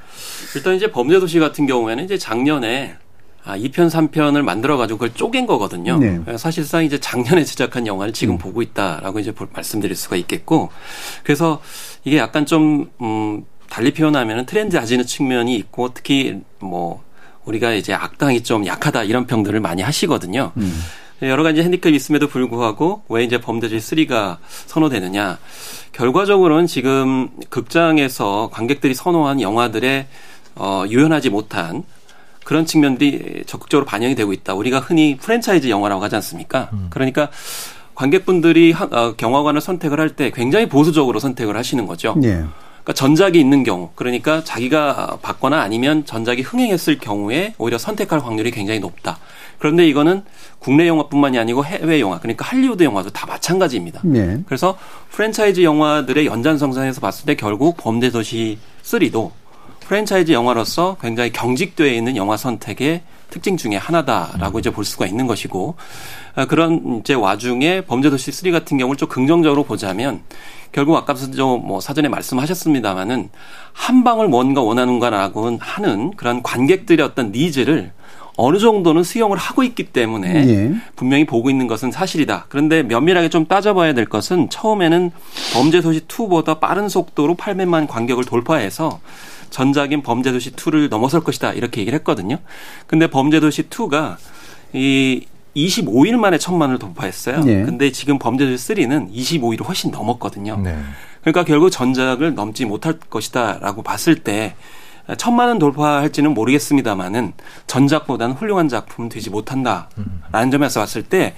일단 0.55 0.75
이제 0.75 0.91
범죄도시 0.91 1.39
같은 1.39 1.65
경우에는 1.65 2.03
이제 2.03 2.17
작년에 2.17 2.95
아, 3.43 3.57
2편, 3.57 3.89
3편을 3.89 4.41
만들어가지고 4.43 4.97
그걸 4.99 5.13
쪼갠 5.15 5.47
거거든요. 5.47 5.97
네. 5.97 6.19
사실상 6.37 6.83
이제 6.85 6.99
작년에 6.99 7.43
제작한 7.43 7.87
영화를 7.87 8.13
지금 8.13 8.35
음. 8.35 8.37
보고 8.37 8.61
있다라고 8.61 9.19
이제 9.19 9.31
볼- 9.31 9.47
말씀드릴 9.51 9.95
수가 9.95 10.15
있겠고, 10.17 10.69
그래서 11.23 11.61
이게 12.03 12.17
약간 12.17 12.45
좀, 12.45 12.89
음, 13.01 13.43
달리 13.69 13.93
표현하면은 13.93 14.45
트렌드 14.45 14.77
아지는 14.77 15.05
측면이 15.05 15.55
있고, 15.55 15.93
특히 15.93 16.39
뭐, 16.59 17.03
우리가 17.45 17.73
이제 17.73 17.93
악당이 17.93 18.43
좀 18.43 18.65
약하다 18.67 19.03
이런 19.03 19.25
평들을 19.25 19.59
많이 19.59 19.81
하시거든요. 19.81 20.51
음. 20.57 20.79
여러 21.23 21.43
가지 21.43 21.61
핸디캡이 21.61 21.95
있음에도 21.95 22.27
불구하고 22.27 23.03
왜 23.09 23.23
이제 23.23 23.39
범죄도시 23.39 23.95
3가 23.95 24.37
선호되느냐. 24.67 25.37
결과적으로는 25.91 26.65
지금 26.67 27.29
극장에서 27.49 28.49
관객들이 28.51 28.93
선호한 28.93 29.41
영화들의 29.41 30.07
어, 30.55 30.83
유연하지 30.89 31.29
못한 31.29 31.83
그런 32.43 32.65
측면들이 32.65 33.43
적극적으로 33.45 33.85
반영이 33.85 34.15
되고 34.15 34.33
있다. 34.33 34.53
우리가 34.53 34.79
흔히 34.79 35.17
프랜차이즈 35.17 35.67
영화라고 35.69 36.03
하지 36.03 36.15
않습니까? 36.15 36.69
그러니까 36.89 37.29
관객분들이 37.95 38.71
하- 38.71 38.85
어, 38.91 39.13
경화관을 39.15 39.61
선택을 39.61 39.99
할 39.99 40.11
때 40.15 40.31
굉장히 40.31 40.67
보수적으로 40.67 41.19
선택을 41.19 41.55
하시는 41.55 41.85
거죠. 41.85 42.15
예. 42.23 42.43
그러니까 42.83 42.93
전작이 42.95 43.39
있는 43.39 43.63
경우, 43.63 43.91
그러니까 43.95 44.43
자기가 44.43 45.19
받거나 45.21 45.61
아니면 45.61 46.03
전작이 46.05 46.41
흥행했을 46.41 46.97
경우에 46.97 47.53
오히려 47.59 47.77
선택할 47.77 48.19
확률이 48.19 48.49
굉장히 48.51 48.79
높다. 48.79 49.19
그런데 49.59 49.87
이거는 49.87 50.23
국내 50.57 50.87
영화뿐만이 50.87 51.37
아니고 51.37 51.63
해외 51.63 51.99
영화, 52.01 52.19
그러니까 52.19 52.43
할리우드 52.45 52.81
영화도 52.83 53.11
다 53.11 53.27
마찬가지입니다. 53.27 54.01
예. 54.15 54.39
그래서 54.47 54.77
프랜차이즈 55.11 55.61
영화들의 55.61 56.25
연장선상에서 56.25 57.01
봤을 57.01 57.25
때 57.27 57.35
결국 57.35 57.77
범죄도시 57.77 58.57
3도 58.83 59.29
프랜차이즈 59.91 60.31
영화로서 60.31 60.95
굉장히 61.01 61.33
경직되어 61.33 61.87
있는 61.87 62.15
영화 62.15 62.37
선택의 62.37 63.01
특징 63.29 63.57
중에 63.57 63.75
하나다라고 63.75 64.59
이제 64.59 64.69
볼 64.69 64.85
수가 64.85 65.05
있는 65.05 65.27
것이고 65.27 65.75
아, 66.33 66.45
그런 66.45 67.01
이제 67.01 67.13
와중에 67.13 67.81
범죄도시 67.81 68.31
3 68.31 68.51
같은 68.53 68.77
경우를 68.77 68.95
좀 68.95 69.09
긍정적으로 69.09 69.65
보자면 69.65 70.21
결국 70.71 70.95
아까도 70.95 71.29
좀뭐 71.29 71.81
사전에 71.81 72.07
말씀하셨습니다마는 72.07 73.27
한 73.73 74.03
방을 74.05 74.29
뭔가 74.29 74.61
원하는가라고 74.61 75.57
하는 75.59 76.11
그런 76.15 76.41
관객들의 76.41 77.05
어떤 77.05 77.33
needs를 77.33 77.91
어느 78.37 78.59
정도는 78.59 79.03
수용을 79.03 79.37
하고 79.37 79.61
있기 79.61 79.87
때문에 79.91 80.47
예. 80.47 80.71
분명히 80.95 81.25
보고 81.25 81.49
있는 81.49 81.67
것은 81.67 81.91
사실이다. 81.91 82.45
그런데 82.47 82.81
면밀하게 82.81 83.27
좀 83.27 83.45
따져봐야 83.45 83.93
될 83.93 84.05
것은 84.05 84.49
처음에는 84.49 85.11
범죄도시 85.53 86.07
2보다 86.07 86.61
빠른 86.61 86.87
속도로 86.87 87.35
800만 87.35 87.89
관객을 87.89 88.23
돌파해서 88.23 89.01
전작인 89.51 90.01
범죄도시 90.01 90.51
2를 90.51 90.89
넘어설 90.89 91.21
것이다. 91.23 91.53
이렇게 91.53 91.81
얘기를 91.81 91.97
했거든요. 91.99 92.39
근데 92.87 93.07
범죄도시 93.07 93.69
2가 93.69 94.17
이 94.73 95.25
25일 95.55 96.17
만에 96.17 96.39
천만을 96.39 96.79
돌파했어요. 96.79 97.43
예. 97.45 97.61
근데 97.63 97.91
지금 97.91 98.17
범죄도시 98.17 98.73
3는 98.73 99.13
25일을 99.13 99.67
훨씬 99.67 99.91
넘었거든요. 99.91 100.57
네. 100.63 100.75
그러니까 101.21 101.43
결국 101.43 101.69
전작을 101.69 102.33
넘지 102.33 102.65
못할 102.65 102.97
것이다라고 102.97 103.83
봤을 103.83 104.15
때 104.15 104.55
천만은 105.17 105.59
돌파할지는 105.59 106.33
모르겠습니다만은 106.33 107.33
전작보다는 107.67 108.35
훌륭한 108.35 108.69
작품은 108.69 109.09
되지 109.09 109.29
못한다라는 109.29 110.49
점에서 110.51 110.79
봤을 110.79 111.03
때 111.03 111.35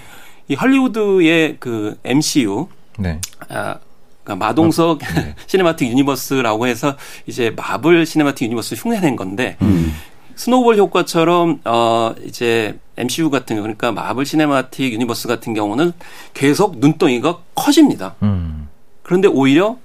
이 0.47 0.55
할리우드의 0.55 1.57
그 1.59 1.97
MCU 2.03 2.67
네. 2.99 3.19
아, 3.49 3.77
그러니까 4.23 4.45
마동석 4.45 4.99
네. 4.99 5.35
cinematic 5.47 5.89
universe라고 5.89 6.67
해서 6.67 6.95
이제 7.27 7.51
마블 7.55 8.05
cinematic 8.05 8.45
universe 8.45 8.75
흉내낸 8.75 9.15
건데 9.15 9.57
음. 9.61 9.93
snowball 10.35 10.77
효과처럼 10.77 11.59
어 11.65 12.15
이제 12.25 12.79
MCU 12.97 13.29
같은 13.29 13.55
경우 13.55 13.63
그러니까 13.63 13.91
마블 13.91 14.25
cinematic 14.25 14.93
universe 14.93 15.27
같은 15.27 15.53
경우는 15.53 15.93
계속 16.33 16.79
눈덩이가 16.79 17.39
커집니다. 17.55 18.15
음. 18.23 18.67
그런데 19.03 19.27
오히려 19.27 19.77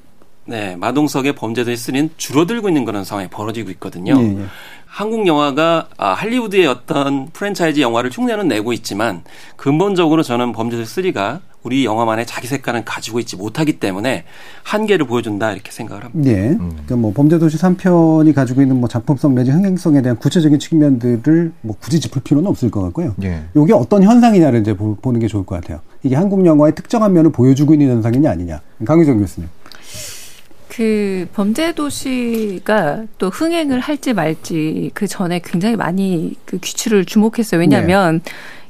네, 0.48 0.76
마동석의 0.76 1.34
범죄도시 1.34 1.92
3는 1.92 2.10
줄어들고 2.16 2.68
있는 2.68 2.86
그런 2.86 3.04
상황이 3.04 3.28
벌어지고 3.28 3.70
있거든요. 3.72 4.18
예, 4.18 4.24
예. 4.40 4.44
한국 4.86 5.26
영화가 5.26 5.88
아, 5.98 6.12
할리우드의 6.14 6.66
어떤 6.66 7.28
프랜차이즈 7.34 7.80
영화를 7.80 8.10
흉내는 8.10 8.48
내고 8.48 8.72
있지만 8.72 9.22
근본적으로 9.56 10.22
저는 10.22 10.52
범죄도시 10.52 11.12
3가 11.12 11.40
우리 11.62 11.84
영화만의 11.84 12.24
자기 12.24 12.46
색깔은 12.46 12.84
가지고 12.86 13.20
있지 13.20 13.36
못하기 13.36 13.78
때문에 13.78 14.24
한계를 14.62 15.06
보여준다 15.06 15.52
이렇게 15.52 15.70
생각을 15.70 16.04
합니다. 16.04 16.30
예. 16.30 16.56
그러니까 16.56 16.96
뭐 16.96 17.12
범죄도시 17.12 17.58
3편이 17.58 18.34
가지고 18.34 18.62
있는 18.62 18.80
뭐 18.80 18.88
작품성 18.88 19.34
내지 19.34 19.50
흥행성에 19.50 20.00
대한 20.00 20.16
구체적인 20.16 20.58
측면들을 20.58 21.52
뭐 21.60 21.76
굳이 21.78 22.00
짚을 22.00 22.22
필요는 22.22 22.48
없을 22.48 22.70
것 22.70 22.80
같고요. 22.84 23.14
예. 23.22 23.42
이게 23.54 23.74
어떤 23.74 24.02
현상이냐를 24.02 24.60
이제 24.62 24.74
보- 24.74 24.94
보는 24.96 25.20
게 25.20 25.26
좋을 25.26 25.44
것 25.44 25.56
같아요. 25.56 25.80
이게 26.02 26.16
한국 26.16 26.46
영화의 26.46 26.74
특정한 26.74 27.12
면을 27.12 27.30
보여주고 27.32 27.74
있는 27.74 27.88
현상이냐 27.96 28.30
아니냐. 28.30 28.62
강유정 28.86 29.18
교수님. 29.18 29.50
그 30.78 31.26
범죄 31.32 31.72
도시가 31.72 33.06
또 33.18 33.30
흥행을 33.30 33.80
할지 33.80 34.12
말지 34.12 34.92
그 34.94 35.08
전에 35.08 35.40
굉장히 35.44 35.74
많이 35.74 36.36
그 36.44 36.58
귀추를 36.58 37.04
주목했어요. 37.04 37.58
왜냐하면 37.58 38.20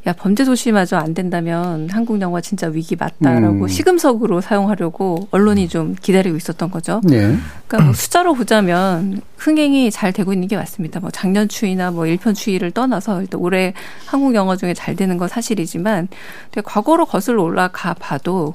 야 0.06 0.14
범죄 0.14 0.42
도시마저 0.42 0.96
안 0.96 1.12
된다면 1.12 1.86
한국 1.90 2.18
영화 2.22 2.40
진짜 2.40 2.68
위기 2.68 2.96
맞다라고 2.96 3.64
음. 3.64 3.68
시금석으로 3.68 4.40
사용하려고 4.40 5.28
언론이 5.32 5.68
좀 5.68 5.94
기다리고 6.00 6.38
있었던 6.38 6.70
거죠. 6.70 7.02
예. 7.10 7.36
그러니까 7.66 7.82
뭐 7.84 7.92
숫자로 7.92 8.32
보자면 8.32 9.20
흥행이 9.38 9.90
잘 9.92 10.12
되고 10.12 10.32
있는 10.32 10.48
게 10.48 10.56
맞습니다. 10.56 11.00
뭐 11.00 11.10
작년 11.10 11.48
추이나 11.48 11.90
뭐 11.90 12.04
1편 12.04 12.34
추이를 12.34 12.72
떠나서 12.72 13.22
일단 13.22 13.40
올해 13.40 13.72
한국 14.06 14.34
영화 14.34 14.56
중에 14.56 14.74
잘 14.74 14.96
되는 14.96 15.16
건 15.16 15.28
사실이지만 15.28 16.08
근데 16.50 16.60
과거로 16.64 17.06
거슬러 17.06 17.42
올라가 17.42 17.94
봐도 17.94 18.54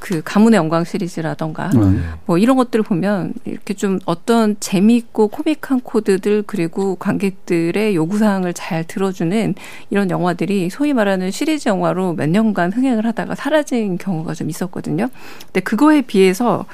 그 0.00 0.20
가문의 0.22 0.58
영광 0.58 0.84
시리즈라던가 0.84 1.70
음. 1.76 2.12
뭐 2.26 2.36
이런 2.36 2.56
것들을 2.56 2.82
보면 2.82 3.32
이렇게 3.46 3.72
좀 3.72 3.98
어떤 4.04 4.56
재미있고 4.60 5.28
코믹한 5.28 5.80
코드들 5.80 6.44
그리고 6.46 6.96
관객들의 6.96 7.96
요구사항을 7.96 8.52
잘 8.52 8.84
들어주는 8.84 9.54
이런 9.90 10.10
영화들이 10.10 10.68
소위 10.68 10.92
말하는 10.92 11.30
시리즈 11.30 11.68
영화로 11.68 12.12
몇 12.14 12.28
년간 12.28 12.72
흥행을 12.72 13.06
하다가 13.06 13.34
사라진 13.34 13.96
경우가 13.96 14.34
좀 14.34 14.50
있었거든요. 14.50 15.08
근데 15.46 15.60
그거에 15.60 16.02
비해서 16.02 16.66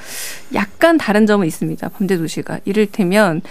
약간 0.54 0.98
다른 0.98 1.26
점은 1.26 1.46
있습니다. 1.46 1.88
범죄 1.90 2.16
도시가 2.16 2.58
이를테면 2.64 3.42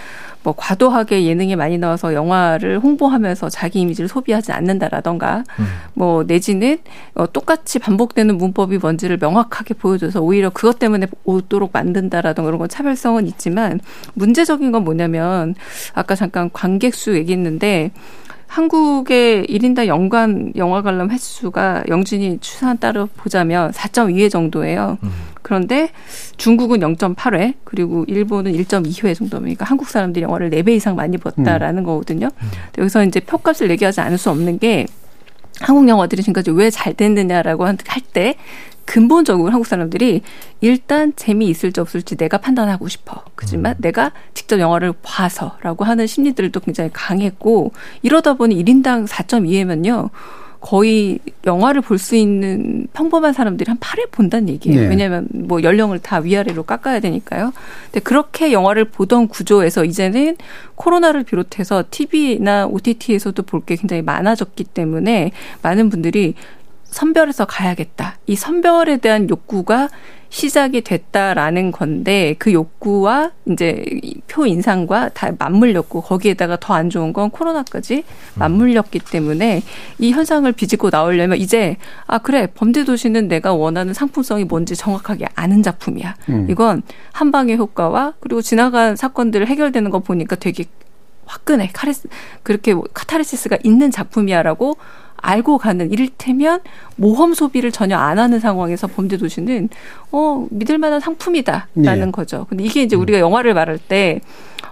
뭐 0.44 0.54
과도하게 0.56 1.24
예능이 1.24 1.56
많이 1.56 1.78
나와서 1.78 2.12
영화를 2.12 2.78
홍보하면서 2.78 3.48
자기 3.48 3.80
이미지를 3.80 4.08
소비하지 4.08 4.52
않는다라던가 4.52 5.42
뭐 5.94 6.22
내지는 6.24 6.78
어, 7.14 7.30
똑같이 7.32 7.78
반복되는 7.78 8.36
문법이 8.36 8.78
뭔지를 8.78 9.16
명확하게 9.18 9.74
보여줘서 9.74 10.20
오히려 10.20 10.50
그것 10.50 10.78
때문에 10.78 11.06
오도록 11.24 11.70
만든다라던가 11.72 12.48
이런 12.48 12.58
건 12.58 12.68
차별성은 12.68 13.26
있지만 13.26 13.80
문제적인 14.12 14.70
건 14.70 14.84
뭐냐면 14.84 15.54
아까 15.94 16.14
잠깐 16.14 16.50
관객 16.52 16.94
수 16.94 17.16
얘기했는데 17.16 17.90
한국의 18.54 19.46
1인당 19.46 19.88
연간 19.88 20.52
영화 20.54 20.80
관람 20.80 21.10
횟수가 21.10 21.84
영진이 21.88 22.38
추산 22.40 22.78
따라 22.78 23.08
보자면 23.16 23.72
4.2회 23.72 24.30
정도예요. 24.30 24.96
그런데 25.42 25.90
중국은 26.36 26.78
0.8회, 26.78 27.54
그리고 27.64 28.04
일본은 28.06 28.52
1.2회 28.52 29.16
정도니까 29.16 29.64
한국 29.64 29.88
사람들이 29.88 30.22
영화를 30.22 30.50
4배 30.50 30.68
이상 30.68 30.94
많이 30.94 31.18
봤다라는 31.18 31.82
거거든요. 31.82 32.28
근데 32.38 32.82
여기서 32.82 33.04
이제 33.04 33.18
표값을 33.18 33.70
얘기하지 33.72 34.00
않을 34.00 34.18
수 34.18 34.30
없는 34.30 34.60
게 34.60 34.86
한국 35.60 35.88
영화들이 35.88 36.22
지금까지 36.22 36.52
왜 36.52 36.70
잘 36.70 36.94
됐느냐라고 36.94 37.66
할 37.66 37.76
때 38.12 38.36
근본적으로 38.84 39.50
한국 39.50 39.66
사람들이 39.66 40.22
일단 40.60 41.12
재미있을지 41.16 41.80
없을지 41.80 42.16
내가 42.16 42.38
판단하고 42.38 42.88
싶어. 42.88 43.24
그지만 43.34 43.74
내가 43.78 44.12
직접 44.34 44.58
영화를 44.60 44.92
봐서라고 45.02 45.84
하는 45.84 46.06
심리들도 46.06 46.60
굉장히 46.60 46.90
강했고 46.92 47.72
이러다 48.02 48.34
보니 48.34 48.62
1인당 48.64 49.06
4.2회면요. 49.06 50.10
거의 50.60 51.18
영화를 51.44 51.82
볼 51.82 51.98
수 51.98 52.16
있는 52.16 52.86
평범한 52.94 53.34
사람들이 53.34 53.68
한 53.68 53.76
8회 53.78 54.10
본다는 54.10 54.48
얘기예요. 54.48 54.80
네. 54.80 54.88
왜냐하면 54.88 55.28
뭐 55.30 55.62
연령을 55.62 55.98
다 55.98 56.20
위아래로 56.20 56.62
깎아야 56.62 57.00
되니까요. 57.00 57.52
근데 57.84 58.00
그렇게 58.00 58.50
영화를 58.50 58.86
보던 58.86 59.28
구조에서 59.28 59.84
이제는 59.84 60.38
코로나를 60.74 61.22
비롯해서 61.24 61.84
TV나 61.90 62.66
OTT에서도 62.66 63.42
볼 63.42 63.60
게 63.66 63.76
굉장히 63.76 64.00
많아졌기 64.02 64.64
때문에 64.64 65.32
많은 65.60 65.90
분들이 65.90 66.34
선별해서 66.98 67.44
가야겠다. 67.44 68.18
이 68.28 68.36
선별에 68.36 68.98
대한 68.98 69.28
욕구가 69.28 69.88
시작이 70.28 70.80
됐다라는 70.82 71.70
건데 71.72 72.34
그 72.38 72.52
욕구와 72.52 73.32
이제 73.50 73.84
이표 74.02 74.46
인상과 74.46 75.10
다 75.10 75.30
맞물렸고 75.36 76.02
거기에다가 76.02 76.56
더 76.60 76.74
안 76.74 76.90
좋은 76.90 77.12
건 77.12 77.30
코로나까지 77.30 78.04
맞물렸기 78.34 79.00
때문에 79.10 79.62
이 79.98 80.12
현상을 80.12 80.50
비집고 80.52 80.90
나오려면 80.90 81.38
이제 81.38 81.76
아 82.06 82.18
그래 82.18 82.48
범죄 82.52 82.84
도시는 82.84 83.26
내가 83.28 83.54
원하는 83.54 83.92
상품성이 83.92 84.44
뭔지 84.44 84.76
정확하게 84.76 85.26
아는 85.34 85.62
작품이야. 85.64 86.14
음. 86.28 86.46
이건 86.48 86.82
한 87.12 87.30
방의 87.32 87.56
효과와 87.56 88.14
그리고 88.20 88.40
지나간 88.40 88.94
사건들 88.96 89.46
해결되는 89.48 89.90
거 89.90 89.98
보니까 90.00 90.36
되게 90.36 90.64
화끈해 91.26 91.70
카레스 91.72 92.06
그렇게 92.42 92.74
카타르시스가 92.92 93.58
있는 93.64 93.90
작품이야라고 93.90 94.76
알고 95.24 95.58
가는 95.58 95.90
이를테면 95.90 96.60
모험 96.96 97.34
소비를 97.34 97.72
전혀 97.72 97.96
안 97.96 98.18
하는 98.18 98.40
상황에서 98.40 98.86
범죄 98.86 99.16
도시는 99.16 99.70
어 100.12 100.46
믿을 100.50 100.78
만한 100.78 101.00
상품이다라는 101.00 101.70
네. 101.74 102.10
거죠. 102.12 102.46
근데 102.48 102.62
이게 102.64 102.82
이제 102.82 102.94
우리가 102.94 103.18
영화를 103.18 103.54
말할 103.54 103.78
때 103.78 104.20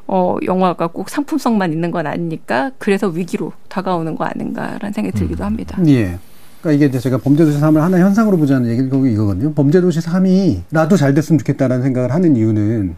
어, 0.07 0.37
영화가 0.45 0.89
꼭 0.89 1.09
상품성만 1.09 1.73
있는 1.73 1.91
건 1.91 2.07
아니니까 2.07 2.73
그래서 2.79 3.09
위기로 3.09 3.53
다가오는 3.69 4.15
거 4.15 4.25
아닌가라는 4.25 4.93
생각이 4.93 5.17
들기도 5.17 5.45
합니다. 5.45 5.79
예. 5.87 6.19
그러니까 6.61 6.77
이게 6.77 6.87
이제 6.87 6.99
제가 6.99 7.19
범죄도시 7.19 7.59
3을 7.59 7.79
하나 7.79 7.99
현상으로 7.99 8.37
보자는 8.37 8.71
얘기가 8.71 8.97
이거거든요. 8.97 9.53
범죄도시 9.55 10.01
3이 10.01 10.61
나도 10.69 10.97
잘 10.97 11.15
됐으면 11.15 11.39
좋겠다라는 11.39 11.83
생각을 11.83 12.13
하는 12.13 12.37
이유는 12.37 12.95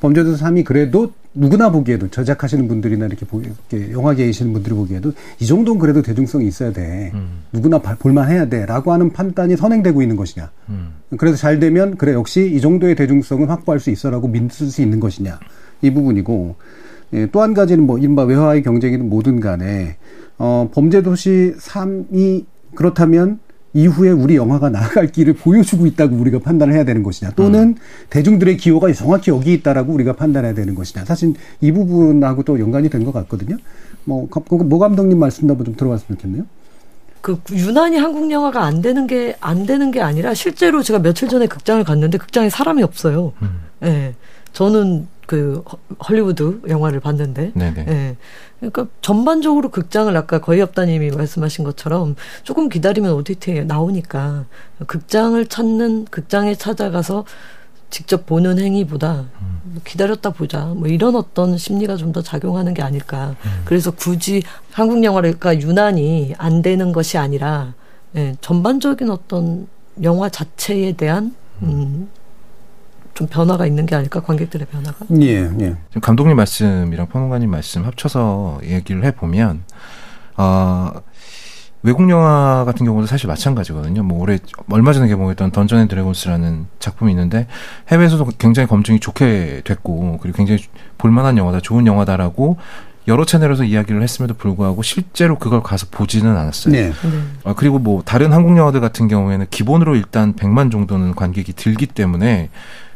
범죄도시 0.00 0.42
3이 0.42 0.64
그래도 0.64 1.12
누구나 1.34 1.70
보기에도 1.70 2.08
제작하시는 2.08 2.68
분들이나 2.68 3.06
이렇게, 3.06 3.26
보, 3.26 3.40
이렇게 3.40 3.90
영화계에 3.92 4.26
계시는 4.26 4.52
분들이 4.52 4.74
보기에도 4.74 5.12
이 5.40 5.46
정도는 5.46 5.80
그래도 5.80 6.00
대중성이 6.02 6.46
있어야 6.46 6.72
돼. 6.72 7.12
누구나 7.52 7.78
봐- 7.80 7.96
볼만해야 7.98 8.48
돼. 8.48 8.66
라고 8.66 8.92
하는 8.92 9.10
판단이 9.12 9.56
선행되고 9.56 10.00
있는 10.02 10.16
것이냐. 10.16 10.50
그래서 11.18 11.36
잘 11.36 11.58
되면 11.58 11.96
그래 11.96 12.12
역시 12.12 12.50
이 12.54 12.60
정도의 12.60 12.94
대중성은 12.94 13.48
확보할 13.48 13.80
수 13.80 13.90
있어라고 13.90 14.28
믿을 14.28 14.50
수 14.50 14.80
있는 14.82 15.00
것이냐. 15.00 15.38
이 15.82 15.90
부분이고 15.92 16.54
예, 17.14 17.26
또 17.26 17.42
한 17.42 17.52
가지는 17.54 17.84
뭐 17.84 17.98
이른바 17.98 18.22
외화의 18.24 18.62
경쟁이든 18.62 19.08
뭐든 19.08 19.40
간에 19.40 19.96
어, 20.38 20.68
범죄도시 20.72 21.54
3이 21.58 22.44
그렇다면 22.74 23.38
이후에 23.74 24.10
우리 24.10 24.36
영화가 24.36 24.70
나아갈 24.70 25.08
길을 25.08 25.34
보여주고 25.34 25.86
있다고 25.86 26.16
우리가 26.16 26.38
판단을 26.38 26.74
해야 26.74 26.84
되는 26.84 27.02
것이냐 27.02 27.32
또는 27.32 27.74
대중들의 28.08 28.56
기호가 28.56 28.92
정확히 28.92 29.30
여기 29.32 29.52
있다라고 29.52 29.92
우리가 29.92 30.12
판단해야 30.14 30.54
되는 30.54 30.74
것이냐 30.76 31.04
사실 31.04 31.34
이 31.60 31.72
부분하고 31.72 32.44
또 32.44 32.58
연관이 32.60 32.88
된 32.88 33.04
것 33.04 33.12
같거든요. 33.12 33.56
뭐, 34.04 34.28
감- 34.30 34.44
그거 34.44 34.62
모 34.64 34.78
감독님 34.78 35.18
말씀도 35.18 35.52
한번 35.54 35.64
좀 35.66 35.76
들어봤으면 35.76 36.18
좋겠네요. 36.18 36.44
그 37.20 37.38
유난히 37.52 37.96
한국 37.98 38.30
영화가 38.30 38.62
안 38.62 38.80
되는 38.82 39.06
게 39.06 39.34
안 39.40 39.66
되는 39.66 39.90
게 39.90 40.00
아니라 40.00 40.34
실제로 40.34 40.82
제가 40.82 41.00
며칠 41.00 41.26
전에 41.28 41.46
극장을 41.46 41.82
갔는데 41.82 42.18
극장에 42.18 42.50
사람이 42.50 42.82
없어요. 42.82 43.32
예. 43.82 44.14
저는 44.52 45.08
그 45.26 45.62
허- 45.70 45.78
헐리우드 46.08 46.60
영화를 46.68 47.00
봤는데 47.00 47.52
네네. 47.54 47.84
예. 47.88 48.16
그러니까 48.60 48.86
전반적으로 49.00 49.70
극장을 49.70 50.14
아까 50.16 50.40
거의 50.40 50.60
없다님이 50.62 51.10
말씀하신 51.10 51.64
것처럼 51.64 52.16
조금 52.42 52.68
기다리면 52.68 53.12
OTT에 53.12 53.64
나오니까 53.64 54.44
극장을 54.86 55.44
찾는 55.46 56.06
극장에 56.06 56.54
찾아가서 56.54 57.24
직접 57.90 58.26
보는 58.26 58.58
행위보다 58.58 59.26
뭐 59.64 59.80
기다렸다 59.84 60.30
보자 60.30 60.66
뭐 60.66 60.88
이런 60.88 61.14
어떤 61.14 61.56
심리가 61.58 61.96
좀 61.96 62.12
더 62.12 62.22
작용하는 62.22 62.74
게 62.74 62.82
아닐까. 62.82 63.34
그래서 63.64 63.90
굳이 63.90 64.42
한국 64.72 65.02
영화가 65.04 65.60
유난히 65.60 66.34
안 66.38 66.62
되는 66.62 66.92
것이 66.92 67.18
아니라 67.18 67.74
예, 68.16 68.36
전반적인 68.40 69.10
어떤 69.10 69.66
영화 70.02 70.28
자체에 70.28 70.92
대한 70.92 71.34
음, 71.62 72.08
좀 73.14 73.26
변화가 73.28 73.66
있는 73.66 73.86
게 73.86 73.94
아닐까 73.94 74.20
관객들의 74.20 74.66
변화가. 74.66 75.06
예, 75.20 75.50
예. 75.60 75.76
지금 75.88 76.00
감독님 76.00 76.36
말씀이랑 76.36 77.08
평론가님 77.08 77.50
말씀 77.50 77.84
합쳐서 77.84 78.60
얘기를 78.64 79.04
해 79.04 79.12
보면, 79.12 79.62
어, 80.36 80.92
외국 81.84 82.08
영화 82.08 82.64
같은 82.64 82.86
경우도 82.86 83.06
사실 83.06 83.28
마찬가지거든요. 83.28 84.02
뭐 84.02 84.18
올해 84.20 84.38
얼마 84.70 84.94
전에 84.94 85.06
개봉했던 85.06 85.50
던전 85.50 85.80
앤 85.80 85.88
드래곤스라는 85.88 86.66
작품이 86.78 87.12
있는데 87.12 87.46
해외에서도 87.88 88.26
굉장히 88.38 88.66
검증이 88.66 89.00
좋게 89.00 89.60
됐고 89.64 90.18
그리고 90.22 90.36
굉장히 90.36 90.64
볼만한 90.96 91.36
영화다, 91.36 91.60
좋은 91.60 91.86
영화다라고 91.86 92.56
여러 93.06 93.26
채널에서 93.26 93.64
이야기를 93.64 94.02
했음에도 94.02 94.32
불구하고 94.32 94.82
실제로 94.82 95.38
그걸 95.38 95.62
가서 95.62 95.86
보지는 95.90 96.34
않았어요. 96.34 96.72
네. 96.72 96.88
네. 96.88 96.92
어, 97.44 97.52
그리고 97.54 97.78
뭐 97.78 98.02
다른 98.02 98.32
한국 98.32 98.56
영화들 98.56 98.80
같은 98.80 99.06
경우에는 99.06 99.46
기본으로 99.50 99.94
일단 99.94 100.34
100만 100.34 100.72
정도는 100.72 101.14
관객이 101.14 101.52
들기 101.52 101.86
때문에 101.86 102.48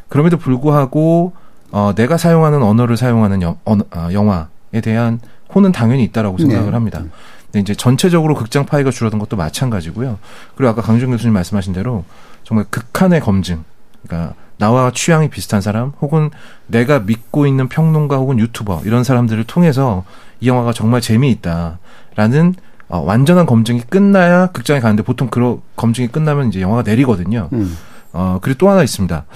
그럼에도 0.09 0.37
불구하고 0.37 1.33
어, 1.71 1.92
내가 1.94 2.16
사용하는 2.16 2.62
언어를 2.62 2.97
사용하는 2.97 3.42
영, 3.42 3.59
언, 3.64 3.83
어, 3.94 4.09
영화에 4.12 4.81
대한 4.83 5.21
혼은 5.55 5.73
당연히 5.73 6.05
있다라고 6.05 6.38
생각을 6.38 6.66
네. 6.66 6.73
합니다. 6.73 7.03
근데 7.47 7.61
이제 7.61 7.75
전체적으로 7.75 8.35
극장 8.35 8.66
파이가 8.66 8.90
줄어든 8.90 9.18
것도 9.18 9.37
마찬가지고요. 9.37 10.18
그리고 10.55 10.71
아까 10.71 10.83
강준 10.83 11.11
교수님 11.11 11.33
말씀하신 11.33 11.73
대로 11.73 12.05
정말 12.44 12.66
극한의 12.71 13.21
검증, 13.21 13.64
그러니까 14.07 14.35
나와 14.59 14.90
취향이 14.90 15.31
비슷한 15.31 15.61
사람, 15.61 15.92
혹은 16.01 16.31
내가 16.66 17.01
믿고 17.01 17.47
있는 17.47 17.68
평론가 17.68 18.16
혹은 18.16 18.38
유튜버 18.38 18.83
이런 18.85 19.05
사람들을 19.05 19.44
통해서 19.44 20.05
이 20.40 20.49
영화가 20.49 20.73
정말 20.73 21.01
재미있다라는 21.01 22.55
어, 22.88 22.99
완전한 23.01 23.47
검증이 23.47 23.83
끝나야 23.83 24.49
극장에 24.49 24.81
가는데 24.81 25.03
보통 25.03 25.29
그런 25.29 25.61
검증이 25.77 26.09
끝나면 26.09 26.49
이제 26.49 26.61
영화가 26.61 26.83
내리거든요. 26.83 27.49
음. 27.53 27.77
어, 28.18 28.40
그리고 28.42 28.59
또 28.59 28.68
하나 28.68 28.83
있습니다. 28.83 29.26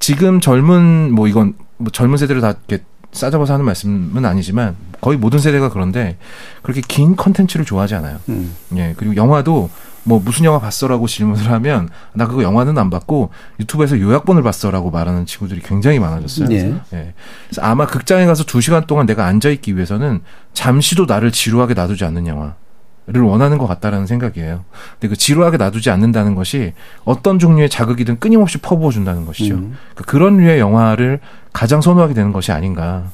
지금 0.00 0.40
젊은, 0.40 1.12
뭐 1.12 1.28
이건, 1.28 1.54
뭐 1.76 1.92
젊은 1.92 2.16
세대를 2.16 2.42
다 2.42 2.54
이렇게 2.66 2.84
싸잡아서 3.12 3.52
하는 3.52 3.64
말씀은 3.64 4.24
아니지만 4.24 4.74
거의 5.00 5.16
모든 5.16 5.38
세대가 5.38 5.68
그런데 5.68 6.16
그렇게 6.62 6.80
긴 6.80 7.14
컨텐츠를 7.14 7.64
좋아하지 7.64 7.94
않아요. 7.96 8.18
음. 8.30 8.56
예, 8.74 8.94
그리고 8.96 9.14
영화도 9.14 9.70
뭐 10.04 10.20
무슨 10.24 10.44
영화 10.44 10.58
봤어라고 10.58 11.06
질문을 11.06 11.50
하면 11.52 11.88
나 12.14 12.26
그거 12.26 12.42
영화는 12.42 12.76
안 12.78 12.90
봤고 12.90 13.30
유튜브에서 13.60 14.00
요약본을 14.00 14.42
봤어라고 14.42 14.90
말하는 14.90 15.24
친구들이 15.26 15.60
굉장히 15.60 16.00
많아졌어요. 16.00 16.48
예. 16.50 16.74
예. 16.94 17.14
그래서 17.46 17.62
아마 17.62 17.86
극장에 17.86 18.26
가서 18.26 18.42
두 18.42 18.60
시간 18.60 18.86
동안 18.86 19.06
내가 19.06 19.26
앉아 19.26 19.50
있기 19.50 19.76
위해서는 19.76 20.20
잠시도 20.52 21.04
나를 21.06 21.30
지루하게 21.30 21.74
놔두지 21.74 22.04
않는 22.06 22.26
영화. 22.26 22.54
를 23.12 23.22
원하는 23.22 23.58
것 23.58 23.66
같다라는 23.66 24.06
생각이에요. 24.06 24.64
근데 24.98 25.08
그 25.08 25.16
지루하게 25.16 25.56
놔두지 25.58 25.90
않는다는 25.90 26.34
것이 26.34 26.72
어떤 27.04 27.38
종류의 27.38 27.68
자극이든 27.68 28.18
끊임없이 28.20 28.58
퍼부어 28.58 28.90
준다는 28.90 29.26
것이죠. 29.26 29.54
음. 29.54 29.76
그러니까 29.94 30.10
그런 30.10 30.38
류의 30.38 30.58
영화를 30.60 31.20
가장 31.52 31.80
선호하게 31.82 32.14
되는 32.14 32.32
것이 32.32 32.52
아닌가. 32.52 33.04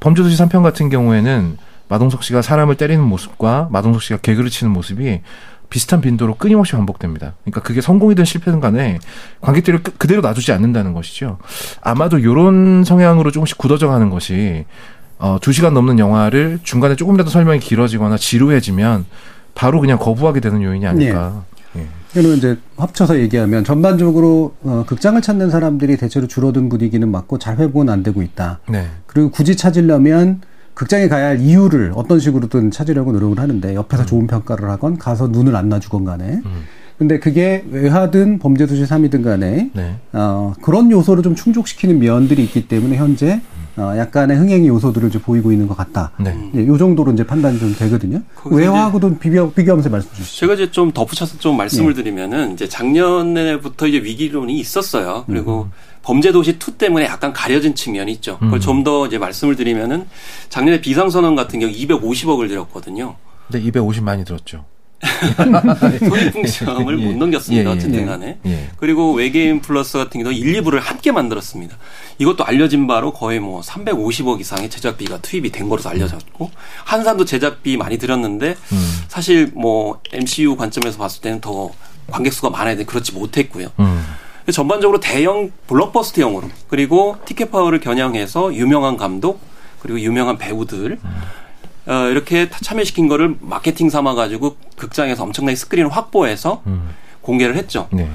범죄도시 0.00 0.36
3편 0.42 0.62
같은 0.62 0.88
경우에는 0.88 1.58
마동석 1.88 2.22
씨가 2.22 2.40
사람을 2.40 2.76
때리는 2.76 3.02
모습과 3.04 3.68
마동석 3.70 4.02
씨가 4.02 4.18
개그를 4.20 4.48
치는 4.48 4.72
모습이 4.72 5.20
비슷한 5.68 6.00
빈도로 6.00 6.34
끊임없이 6.36 6.72
반복됩니다. 6.72 7.34
그러니까 7.44 7.60
그게 7.60 7.80
성공이든 7.80 8.24
실패든 8.24 8.60
간에 8.60 8.98
관객들을 9.40 9.82
그- 9.82 9.92
그대로 9.92 10.20
놔두지 10.20 10.52
않는다는 10.52 10.94
것이죠. 10.94 11.38
아마도 11.82 12.18
이런 12.18 12.82
성향으로 12.84 13.30
조금씩 13.30 13.58
굳어져 13.58 13.88
가는 13.88 14.08
것이 14.10 14.64
어, 15.20 15.38
두 15.40 15.52
시간 15.52 15.74
넘는 15.74 15.98
영화를 15.98 16.60
중간에 16.62 16.96
조금이라도 16.96 17.30
설명이 17.30 17.60
길어지거나 17.60 18.16
지루해지면 18.16 19.04
바로 19.54 19.80
그냥 19.80 19.98
거부하게 19.98 20.40
되는 20.40 20.62
요인이 20.62 20.86
아닐까. 20.86 21.44
예. 21.76 21.86
그러면 22.12 22.38
이제 22.38 22.56
합쳐서 22.76 23.20
얘기하면 23.20 23.62
전반적으로 23.62 24.54
어, 24.62 24.84
극장을 24.86 25.20
찾는 25.20 25.50
사람들이 25.50 25.98
대체로 25.98 26.26
줄어든 26.26 26.70
분위기는 26.70 27.06
맞고 27.08 27.38
잘 27.38 27.58
회복은 27.58 27.90
안 27.90 28.02
되고 28.02 28.22
있다. 28.22 28.60
네. 28.68 28.86
그리고 29.06 29.30
굳이 29.30 29.56
찾으려면 29.56 30.40
극장에 30.72 31.08
가야 31.08 31.26
할 31.26 31.40
이유를 31.40 31.92
어떤 31.94 32.18
식으로든 32.18 32.70
찾으려고 32.70 33.12
노력을 33.12 33.38
하는데 33.38 33.74
옆에서 33.74 34.06
좋은 34.06 34.26
평가를 34.26 34.70
하건 34.70 34.96
가서 34.96 35.28
눈을 35.28 35.54
안 35.54 35.68
놔주건 35.68 36.04
간에 36.06 36.40
음. 36.44 36.64
근데 36.96 37.18
그게 37.18 37.64
외화든 37.70 38.38
범죄도시 38.38 38.84
3이든 38.84 39.22
간에 39.22 39.70
네. 39.74 39.96
어, 40.12 40.54
그런 40.62 40.90
요소를 40.90 41.22
좀 41.22 41.34
충족시키는 41.34 41.98
면들이 41.98 42.42
있기 42.44 42.68
때문에 42.68 42.96
현재 42.96 43.40
어, 43.76 43.94
약간의 43.96 44.36
흥행의 44.36 44.68
요소들을 44.68 45.08
이제 45.08 45.18
보이고 45.20 45.52
있는 45.52 45.66
것 45.66 45.76
같다. 45.76 46.12
네. 46.18 46.36
예, 46.54 46.66
요 46.66 46.76
정도로 46.76 47.12
이제 47.12 47.24
판단이 47.24 47.58
좀 47.58 47.74
되거든요. 47.74 48.22
거기서 48.34 48.56
외화하고도 48.56 49.18
비교, 49.18 49.52
비교하면서 49.52 49.90
말씀 49.90 50.10
주시죠. 50.14 50.40
제가 50.40 50.54
이제 50.54 50.70
좀 50.70 50.92
덧붙여서 50.92 51.38
좀 51.38 51.56
말씀을 51.56 51.92
예. 51.92 51.94
드리면은 51.94 52.52
이제 52.52 52.68
작년에부터 52.68 53.86
이제 53.86 53.98
위기론이 53.98 54.58
있었어요. 54.58 55.24
그리고 55.26 55.62
음. 55.64 55.72
범죄도시 56.02 56.52
2 56.52 56.72
때문에 56.78 57.04
약간 57.04 57.32
가려진 57.32 57.74
측면이 57.74 58.12
있죠. 58.12 58.38
그걸 58.38 58.58
음. 58.58 58.60
좀더 58.60 59.06
이제 59.06 59.18
말씀을 59.18 59.56
드리면은 59.56 60.06
작년에 60.48 60.80
비상선언 60.80 61.36
같은 61.36 61.60
경우 61.60 61.72
250억을 61.72 62.48
들였거든요. 62.48 63.16
근데 63.50 63.66
250 63.66 64.02
많이 64.04 64.24
들었죠. 64.24 64.64
손익분기점을 65.98 67.00
예. 67.00 67.04
못 67.04 67.16
넘겼습니다. 67.16 67.70
예, 67.70 67.72
예. 67.72 67.76
어쨌든 67.76 68.06
간에. 68.06 68.38
예. 68.46 68.68
그리고 68.76 69.12
외계인 69.12 69.60
플러스 69.60 69.98
같은 69.98 70.22
경우도 70.22 70.32
1, 70.32 70.62
2부를 70.62 70.80
함께 70.80 71.10
만들었습니다. 71.10 71.76
이것도 72.18 72.44
알려진 72.44 72.86
바로 72.86 73.12
거의 73.12 73.40
뭐 73.40 73.60
350억 73.62 74.40
이상의 74.40 74.68
제작비가 74.68 75.18
투입이 75.18 75.50
된 75.50 75.68
거로 75.68 75.82
알려졌고 75.84 76.50
한산도 76.84 77.24
제작비 77.24 77.76
많이 77.76 77.98
들였는데 77.98 78.56
음. 78.72 79.00
사실 79.08 79.50
뭐 79.54 80.00
MCU 80.12 80.56
관점에서 80.56 80.98
봤을 80.98 81.22
때는 81.22 81.40
더 81.40 81.70
관객 82.08 82.32
수가 82.32 82.50
많아야 82.50 82.76
돼 82.76 82.84
그렇지 82.84 83.12
못했고요. 83.12 83.68
음. 83.78 84.04
전반적으로 84.52 85.00
대형 85.00 85.50
블록버스터형으로 85.66 86.48
그리고 86.68 87.16
티켓 87.24 87.50
파워를 87.50 87.80
겨냥해서 87.80 88.54
유명한 88.54 88.96
감독 88.96 89.40
그리고 89.80 90.00
유명한 90.00 90.38
배우들 90.38 90.98
어, 91.86 92.08
이렇게 92.10 92.48
다 92.48 92.58
참여시킨 92.62 93.08
거를 93.08 93.36
마케팅 93.40 93.90
삼아 93.90 94.14
가지고 94.14 94.56
극장에서 94.76 95.22
엄청나게 95.24 95.56
스크린을 95.56 95.90
확보해서 95.90 96.62
음. 96.66 96.90
공개를 97.22 97.56
했죠. 97.56 97.88
네. 97.92 98.08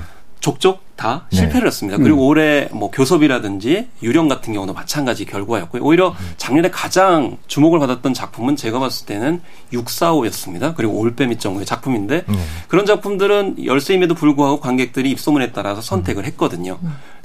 족족 0.45 0.81
다 0.95 1.25
네. 1.31 1.37
실패를 1.37 1.65
했습니다. 1.65 1.97
그리고 1.97 2.27
올해 2.27 2.69
뭐 2.71 2.91
교섭이라든지 2.91 3.87
유령 4.03 4.27
같은 4.27 4.53
경우도 4.53 4.73
마찬가지 4.73 5.25
결과였고요. 5.25 5.81
오히려 5.81 6.15
작년에 6.37 6.69
가장 6.69 7.39
주목을 7.47 7.79
받았던 7.79 8.13
작품은 8.13 8.55
제가 8.55 8.77
봤을 8.77 9.07
때는 9.07 9.41
645였습니다. 9.73 10.75
그리고 10.75 10.99
올빼미 10.99 11.39
정도의 11.39 11.65
작품인데 11.65 12.25
네. 12.27 12.37
그런 12.67 12.85
작품들은 12.85 13.65
열세임에도 13.65 14.13
불구하고 14.13 14.59
관객들이 14.59 15.09
입소문에 15.09 15.51
따라서 15.51 15.81
선택을 15.81 16.25
했거든요. 16.25 16.77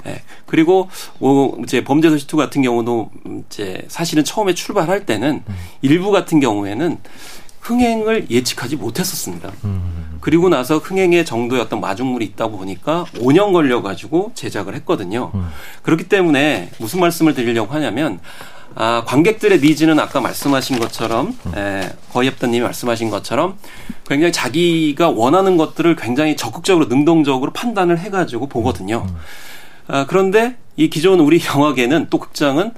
예. 0.07 0.23
그리고 0.47 0.89
뭐 1.19 1.59
이제 1.63 1.83
범죄도시 1.83 2.25
2 2.25 2.35
같은 2.35 2.63
경우도 2.63 3.11
음, 3.27 3.43
이제 3.45 3.85
사실은 3.87 4.23
처음에 4.23 4.55
출발할 4.55 5.05
때는 5.05 5.43
일부 5.83 6.09
같은 6.09 6.39
경우에는 6.39 6.97
흥행을 7.61 8.27
예측하지 8.29 8.75
못했었습니다. 8.75 9.51
그리고 10.19 10.49
나서 10.49 10.77
흥행의 10.77 11.25
정도의 11.25 11.61
어떤 11.61 11.79
마중물이 11.79 12.25
있다고 12.25 12.57
보니까 12.57 13.05
5년 13.15 13.53
걸려가지고 13.53 14.33
제작을 14.35 14.75
했거든요. 14.75 15.31
그렇기 15.83 16.09
때문에 16.09 16.71
무슨 16.79 16.99
말씀을 16.99 17.33
드리려고 17.33 17.73
하냐면 17.73 18.19
아, 18.73 19.03
관객들의 19.05 19.59
니즈는 19.59 19.99
아까 19.99 20.21
말씀하신 20.21 20.79
것처럼 20.79 21.37
에, 21.55 21.89
거의협단님이 22.13 22.63
말씀하신 22.63 23.09
것처럼 23.09 23.57
굉장히 24.07 24.31
자기가 24.31 25.09
원하는 25.09 25.57
것들을 25.57 25.95
굉장히 25.97 26.37
적극적으로 26.37 26.85
능동적으로 26.85 27.51
판단을 27.51 27.99
해가지고 27.99 28.47
보거든요. 28.47 29.05
아, 29.87 30.05
그런데 30.07 30.55
이 30.77 30.89
기존 30.89 31.19
우리 31.19 31.41
영화계는 31.45 32.07
또 32.09 32.17
극장은 32.17 32.71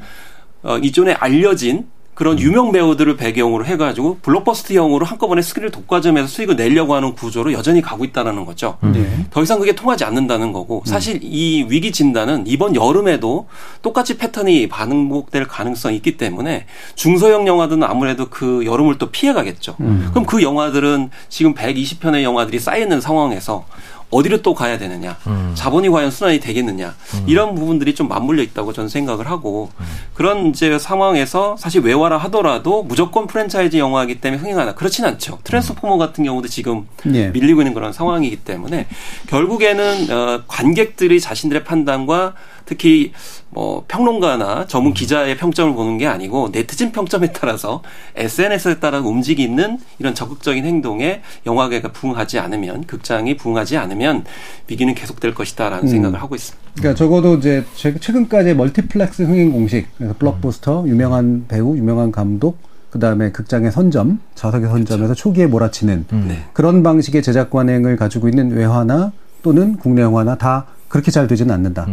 어, 0.64 0.78
이전에 0.78 1.14
알려진 1.14 1.88
그런 2.14 2.40
유명 2.40 2.72
배우들을 2.72 3.18
배경으로 3.18 3.66
해가지고 3.66 4.20
블록버스터형으로 4.22 5.06
한꺼번에 5.06 5.42
스크린을 5.42 5.72
독과점해서 5.72 6.28
수익을 6.28 6.56
내려고 6.56 6.94
하는 6.94 7.14
구조로 7.14 7.54
여전히 7.54 7.82
가고 7.82 8.06
있다는 8.06 8.46
거죠. 8.46 8.78
네. 8.82 9.26
더 9.32 9.42
이상 9.42 9.60
그게 9.60 9.74
통하지 9.74 10.04
않는다는 10.04 10.54
거고 10.54 10.84
사실 10.86 11.20
이 11.24 11.66
위기 11.68 11.92
진단은 11.92 12.44
이번 12.46 12.76
여름에도 12.76 13.48
똑같이 13.82 14.18
패턴이 14.18 14.70
반복될 14.70 15.48
가능성이 15.48 15.96
있기 15.98 16.18
때문에 16.18 16.66
중소형 16.96 17.48
영화들은 17.48 17.84
아무래도 17.84 18.28
그 18.30 18.64
여름을 18.66 18.98
또 18.98 19.10
피해가겠죠. 19.10 19.76
그럼 19.78 20.26
그 20.26 20.44
영화들은 20.44 21.10
지금 21.30 21.56
120편의 21.56 22.24
영화들이 22.24 22.60
쌓여 22.60 22.82
있는 22.82 23.02
상황에서 23.02 23.66
어디로 24.14 24.42
또 24.42 24.54
가야 24.54 24.78
되느냐, 24.78 25.18
자본이 25.56 25.90
과연 25.90 26.12
순환이 26.12 26.40
되겠느냐? 26.40 26.96
이런 27.26 27.56
부분들이 27.56 27.96
좀 27.96 28.08
맞물려 28.08 28.44
있다고 28.44 28.74
저는 28.74 28.90
생각을 28.90 29.30
하고 29.30 29.70
그런 30.14 30.48
이제 30.48 30.78
상황에서 30.78 31.56
사실 31.58 31.82
외화라 31.82 32.18
하더라도 32.18 32.84
무조건 32.84 33.28
프랜차이즈 33.28 33.78
영화이기 33.78 34.22
때문에 34.22 34.42
흥행하나 34.42 34.76
그렇진 34.76 35.06
않죠. 35.06 35.40
트랜스포머 35.44 35.98
같은 35.98 36.24
경우도 36.24 36.48
지금 36.48 36.88
예. 37.14 37.30
밀리고 37.30 37.62
있는 37.62 37.74
그런 37.74 37.92
상황이기 37.94 38.38
때문에 38.38 38.88
결국에는 39.28 40.12
어, 40.12 40.44
관객들이 40.48 41.20
자신들의 41.20 41.64
판단과 41.64 42.34
특히 42.66 43.12
뭐 43.50 43.84
평론가나 43.88 44.68
전문 44.68 44.94
기자의 44.94 45.38
평점을 45.38 45.74
보는 45.76 45.98
게 45.98 46.08
아니고 46.08 46.50
네티즌 46.52 46.92
평점에 46.92 47.32
따라서 47.32 47.82
SNS에 48.16 48.80
따라 48.80 49.00
움직이는 49.00 49.80
이런 50.00 50.16
적극적인 50.16 50.66
행동에 50.66 51.22
영화계가 51.46 51.92
부응하지 51.92 52.40
않으면 52.40 52.86
극장이 52.86 53.38
부응하지 53.38 53.78
않으면 53.78 54.24
위기는 54.68 54.94
계속될 54.96 55.34
것이다라는 55.34 55.84
음. 55.86 55.88
생각을 55.88 56.22
하고 56.22 56.36
있습니다. 56.36 56.64
그러니까 56.76 56.98
적어도 56.98 57.36
이제 57.36 57.64
최- 57.76 57.98
최근까지 58.00 58.54
멀티플렉스 58.56 59.24
흥행 59.24 59.52
공식, 59.52 59.88
그래서 59.98 60.16
블록버스터, 60.18 60.86
유명한 60.88 61.46
배우, 61.48 61.78
유명한 61.78 62.12
감독, 62.12 62.58
그 62.90 63.00
다음에 63.00 63.32
극장의 63.32 63.72
선점, 63.72 64.20
좌석의 64.36 64.70
선점에서 64.70 65.14
초기에 65.16 65.48
몰아치는 65.48 66.06
네. 66.28 66.44
그런 66.54 66.84
방식의 66.84 67.22
제작 67.24 67.50
관행을 67.50 67.96
가지고 67.98 68.30
있는 68.30 68.52
외화나 68.52 69.12
또는 69.42 69.78
국내 69.78 70.02
영화나 70.02 70.36
다 70.38 70.68
그렇게 70.94 71.10
잘 71.10 71.26
되지는 71.26 71.56
않는다. 71.56 71.88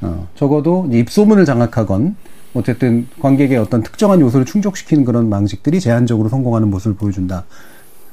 어, 0.00 0.28
적어도 0.36 0.88
입소문을 0.88 1.44
장악하건 1.44 2.14
어쨌든 2.54 3.08
관객의 3.18 3.58
어떤 3.58 3.82
특정한 3.82 4.20
요소를 4.20 4.46
충족시키는 4.46 5.04
그런 5.04 5.28
방식들이 5.28 5.80
제한적으로 5.80 6.28
성공하는 6.28 6.70
모습을 6.70 6.96
보여준다. 6.96 7.46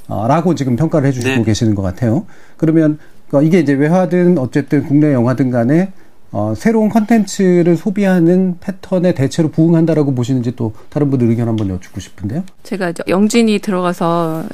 어, 0.07 0.27
라고 0.27 0.55
지금 0.55 0.75
평가를 0.75 1.07
해주시고 1.09 1.35
네. 1.35 1.43
계시는 1.43 1.75
것 1.75 1.83
같아요. 1.83 2.25
그러면 2.57 2.97
그 3.29 3.43
이게 3.43 3.59
이제 3.59 3.73
외화든 3.73 4.39
어쨌든 4.39 4.83
국내 4.83 5.13
영화든 5.13 5.51
간에 5.51 5.93
어, 6.31 6.55
새로운 6.57 6.89
컨텐츠를 6.89 7.77
소비하는 7.77 8.57
패턴의 8.61 9.13
대체로 9.13 9.51
부응한다라고 9.51 10.15
보시는지 10.15 10.55
또 10.55 10.73
다른 10.89 11.11
분들 11.11 11.29
의견 11.29 11.49
한번 11.49 11.69
여쭙고 11.69 11.99
싶은데요. 11.99 12.43
제가 12.63 12.93
영진이 13.07 13.59
들어가서 13.59 14.45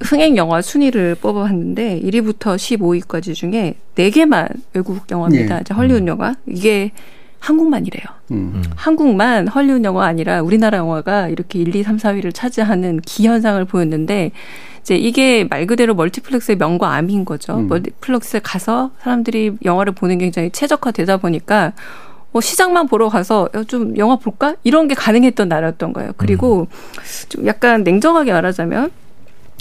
흥행 0.00 0.36
영화 0.36 0.60
순위를 0.60 1.16
뽑아봤는데 1.16 2.00
1위부터 2.02 2.56
15위까지 2.56 3.34
중에 3.34 3.74
4개만 3.96 4.48
외국 4.74 5.10
영화입니다. 5.10 5.56
예. 5.56 5.60
이제 5.62 5.74
헐리우드 5.74 6.06
영화. 6.06 6.34
이게 6.46 6.92
한국만이래요. 7.38 8.04
음. 8.32 8.62
한국만 8.74 9.48
헐리우드 9.48 9.84
영화 9.84 10.06
아니라 10.06 10.42
우리나라 10.42 10.78
영화가 10.78 11.28
이렇게 11.28 11.58
1, 11.58 11.74
2, 11.74 11.82
3, 11.82 11.96
4위를 11.96 12.34
차지하는 12.34 13.00
기현상을 13.00 13.64
보였는데 13.64 14.32
이제 14.80 14.96
이게 14.96 15.44
말 15.48 15.66
그대로 15.66 15.94
멀티플렉스의 15.94 16.58
명과 16.58 16.94
암인 16.94 17.24
거죠. 17.24 17.56
음. 17.56 17.68
멀티플렉스에 17.68 18.40
가서 18.42 18.90
사람들이 19.00 19.56
영화를 19.64 19.92
보는 19.92 20.18
게 20.18 20.26
굉장히 20.26 20.50
최적화되다 20.50 21.16
보니까 21.18 21.72
뭐 22.32 22.40
시장만 22.40 22.86
보러 22.86 23.08
가서 23.08 23.48
야, 23.56 23.64
좀 23.64 23.96
영화 23.96 24.16
볼까? 24.16 24.56
이런 24.62 24.88
게 24.88 24.94
가능했던 24.94 25.48
나라였던 25.48 25.92
거예요. 25.92 26.12
그리고 26.16 26.68
좀 27.28 27.46
약간 27.46 27.82
냉정하게 27.82 28.32
말하자면 28.32 28.90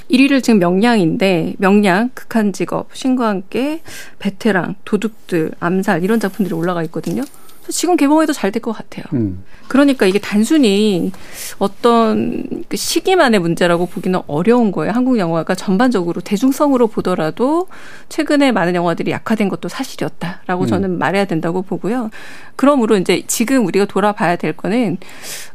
1위를 0.10 0.44
지금 0.44 0.60
명량인데 0.60 1.56
명량, 1.58 2.12
극한 2.14 2.54
직업, 2.54 2.90
신과 2.94 3.28
함께 3.28 3.82
베테랑, 4.20 4.76
도둑들, 4.86 5.52
암살 5.60 6.04
이런 6.04 6.20
작품들이 6.20 6.54
올라가 6.54 6.84
있거든요. 6.84 7.24
지금 7.70 7.96
개봉해도 7.98 8.34
잘 8.34 8.52
될 8.52 8.62
것 8.62 8.72
같아요. 8.72 9.04
음. 9.14 9.44
그러니까 9.68 10.06
이게 10.06 10.20
단순히 10.20 11.12
어떤 11.60 12.64
그 12.70 12.78
시기만의 12.78 13.40
문제라고 13.40 13.86
보기는 13.88 14.20
어려운 14.28 14.72
거예요. 14.72 14.94
한국 14.94 15.18
영화가 15.18 15.56
전반적으로 15.56 16.22
대중성으로 16.22 16.88
보더라도 16.88 17.68
최근에 18.10 18.52
많은 18.52 18.76
영화들이 18.76 19.12
약화된 19.12 19.50
것도 19.50 19.68
사실이었다라고 19.70 20.64
음. 20.64 20.68
저는 20.68 20.98
말해야 20.98 21.26
된다고 21.26 21.62
보고요. 21.64 22.10
그러므로 22.56 22.98
이제 22.98 23.24
지금 23.28 23.66
우리가 23.66 23.86
돌아봐야 23.86 24.36
될 24.36 24.54
거는 24.54 24.98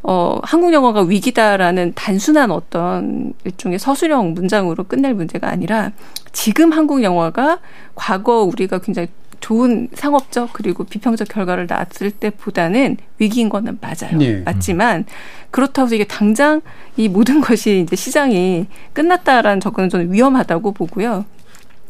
어 0.02 0.38
한국 0.42 0.72
영화가 0.72 1.02
위기다라는 1.02 1.92
단순한 1.94 2.50
어떤 2.50 3.32
일종의 3.44 3.78
서술형 3.78 4.34
문장으로 4.34 4.84
끝낼 4.84 5.14
문제가 5.14 5.48
아니라 5.48 5.92
지금 6.32 6.72
한국 6.72 7.02
영화가 7.02 7.60
과거 7.94 8.42
우리가 8.42 8.78
굉장히 8.78 9.08
좋은 9.40 9.88
상업적 9.92 10.52
그리고 10.52 10.84
비평적 10.84 11.28
결과를 11.28 11.66
낳았을 11.68 12.10
때보다는 12.10 12.98
위기인 13.18 13.48
거는 13.48 13.78
맞아요. 13.80 14.18
네. 14.18 14.42
맞지만 14.44 15.04
그렇다고 15.50 15.86
해서 15.86 15.94
이게 15.94 16.04
당장 16.04 16.60
이 16.96 17.08
모든 17.08 17.40
것이 17.42 17.80
이제 17.80 17.96
시장이 17.96 18.66
끝났다라는 18.92 19.60
접근은 19.60 19.88
저는 19.88 20.12
위험하다고 20.12 20.72
보고요. 20.72 21.24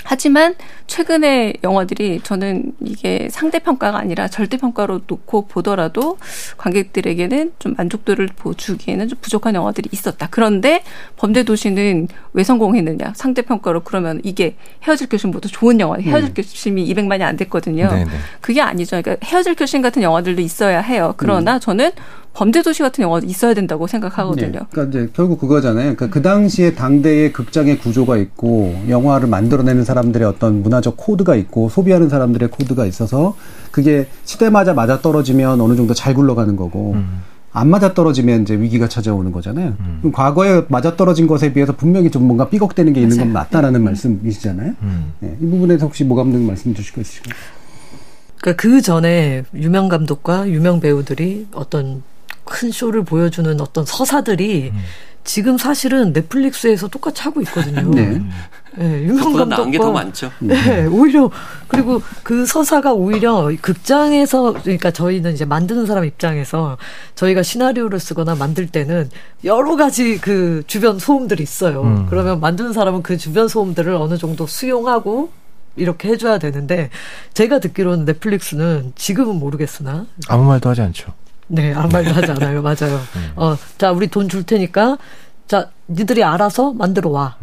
하지만 0.04 0.54
최근의 0.86 1.54
영화들이 1.62 2.20
저는 2.22 2.72
이게 2.80 3.28
상대평가가 3.30 3.98
아니라 3.98 4.28
절대평가로 4.28 5.02
놓고 5.06 5.46
보더라도 5.46 6.18
관객들에게는 6.56 7.52
좀 7.58 7.74
만족도를 7.76 8.28
보- 8.36 8.54
주기에는 8.54 9.08
좀 9.08 9.18
부족한 9.20 9.54
영화들이 9.54 9.88
있었다. 9.92 10.28
그런데 10.30 10.82
범죄도시는 11.16 12.08
왜 12.32 12.42
성공했느냐. 12.44 13.12
상대평가로 13.14 13.80
그러면 13.84 14.20
이게 14.24 14.56
헤어질 14.84 15.08
결심보다 15.08 15.48
좋은 15.50 15.80
영화. 15.80 15.96
헤어질 15.98 16.34
결심이 16.34 16.92
200만이 16.94 17.22
안 17.22 17.36
됐거든요. 17.36 17.88
네네. 17.88 18.10
그게 18.40 18.60
아니죠. 18.60 19.00
그러니까 19.00 19.24
헤어질 19.26 19.54
결심 19.54 19.82
같은 19.82 20.02
영화들도 20.02 20.40
있어야 20.42 20.80
해요. 20.80 21.14
그러나 21.16 21.58
저는 21.58 21.90
범죄 22.32 22.62
도시 22.62 22.82
같은 22.82 23.02
영화도 23.02 23.26
있어야 23.26 23.54
된다고 23.54 23.86
생각하거든요. 23.86 24.60
예. 24.60 24.66
그러니까 24.70 24.84
이제 24.84 25.10
결국 25.14 25.40
그거잖아요. 25.40 25.96
그러니까 25.96 26.08
그 26.08 26.22
당시에 26.22 26.74
당대의 26.74 27.32
극장의 27.32 27.78
구조가 27.78 28.16
있고 28.18 28.74
영화를 28.88 29.28
만들어내는 29.28 29.84
사람들의 29.84 30.26
어떤 30.26 30.62
문화적 30.62 30.96
코드가 30.96 31.34
있고 31.34 31.68
소비하는 31.68 32.08
사람들의 32.08 32.50
코드가 32.50 32.86
있어서 32.86 33.36
그게 33.70 34.06
시대마다 34.24 34.74
맞아 34.74 35.00
떨어지면 35.00 35.60
어느 35.60 35.76
정도 35.76 35.92
잘 35.92 36.14
굴러가는 36.14 36.56
거고 36.56 36.92
음. 36.94 37.20
안 37.52 37.68
맞아 37.68 37.94
떨어지면 37.94 38.42
이제 38.42 38.54
위기가 38.54 38.88
찾아오는 38.88 39.32
거잖아요. 39.32 39.74
그럼 39.98 40.12
과거에 40.12 40.64
맞아 40.68 40.96
떨어진 40.96 41.26
것에 41.26 41.52
비해서 41.52 41.74
분명히 41.74 42.08
좀 42.08 42.22
뭔가 42.22 42.48
삐걱대는 42.48 42.92
게 42.92 43.00
있는 43.00 43.16
건 43.18 43.32
맞다라는 43.32 43.82
말씀이시잖아요. 43.82 44.74
음. 44.82 45.12
예, 45.24 45.36
이 45.40 45.46
부분에서 45.46 45.86
혹시 45.86 46.04
모 46.04 46.14
감독님 46.14 46.46
말씀 46.46 46.72
주실 46.72 46.94
거 46.94 47.00
있으실까요? 47.00 47.34
그러니까 48.40 48.62
그 48.62 48.80
전에 48.80 49.42
유명 49.54 49.88
감독과 49.88 50.48
유명 50.48 50.78
배우들이 50.80 51.48
어떤 51.52 52.02
큰 52.50 52.72
쇼를 52.72 53.04
보여주는 53.04 53.58
어떤 53.60 53.86
서사들이 53.86 54.72
지금 55.22 55.56
사실은 55.56 56.12
넷플릭스에서 56.12 56.88
똑같이 56.88 57.22
하고 57.22 57.40
있거든요. 57.42 57.88
네. 57.90 58.20
네, 58.76 59.02
유명 59.04 59.32
더 59.32 59.46
감독과 59.46 59.90
많죠. 59.92 60.30
네, 60.40 60.86
오히려 60.86 61.30
그리고 61.68 62.02
그 62.22 62.46
서사가 62.46 62.92
오히려 62.92 63.50
극장에서 63.60 64.54
그러니까 64.54 64.90
저희는 64.90 65.32
이제 65.32 65.44
만드는 65.44 65.86
사람 65.86 66.04
입장에서 66.04 66.78
저희가 67.14 67.42
시나리오를 67.42 68.00
쓰거나 68.00 68.34
만들 68.34 68.66
때는 68.66 69.10
여러 69.44 69.76
가지 69.76 70.18
그 70.18 70.62
주변 70.66 70.98
소음들이 70.98 71.42
있어요. 71.42 71.82
음. 71.82 72.06
그러면 72.08 72.40
만드는 72.40 72.72
사람은 72.72 73.02
그 73.02 73.16
주변 73.16 73.46
소음들을 73.48 73.94
어느 73.94 74.18
정도 74.18 74.46
수용하고 74.46 75.30
이렇게 75.76 76.08
해줘야 76.08 76.38
되는데 76.38 76.90
제가 77.34 77.60
듣기로는 77.60 78.04
넷플릭스는 78.04 78.92
지금은 78.96 79.36
모르겠으나 79.36 80.06
아무 80.28 80.44
말도 80.44 80.70
하지 80.70 80.82
않죠. 80.82 81.12
네, 81.52 81.72
아무 81.74 81.88
말도 81.92 82.12
하지 82.12 82.30
않아요. 82.30 82.62
맞아요. 82.62 83.00
어, 83.36 83.56
자, 83.76 83.90
우리 83.90 84.06
돈 84.06 84.28
줄 84.28 84.44
테니까, 84.44 84.98
자, 85.48 85.68
니들이 85.88 86.22
알아서 86.22 86.72
만들어 86.72 87.10
와. 87.10 87.36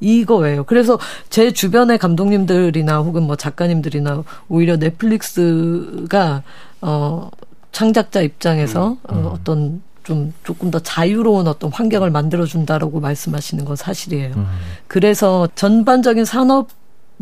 이거예요. 0.00 0.64
그래서 0.64 0.98
제 1.30 1.52
주변의 1.52 1.98
감독님들이나 1.98 2.98
혹은 2.98 3.22
뭐 3.22 3.36
작가님들이나 3.36 4.22
오히려 4.48 4.76
넷플릭스가, 4.76 6.42
어, 6.80 7.30
창작자 7.72 8.20
입장에서 8.22 8.96
어, 9.08 9.32
어떤 9.34 9.82
좀 10.04 10.32
조금 10.44 10.70
더 10.70 10.78
자유로운 10.78 11.48
어떤 11.48 11.72
환경을 11.72 12.10
만들어준다라고 12.10 13.00
말씀하시는 13.00 13.64
건 13.64 13.76
사실이에요. 13.76 14.34
음. 14.36 14.46
그래서 14.86 15.48
전반적인 15.54 16.24
산업 16.24 16.68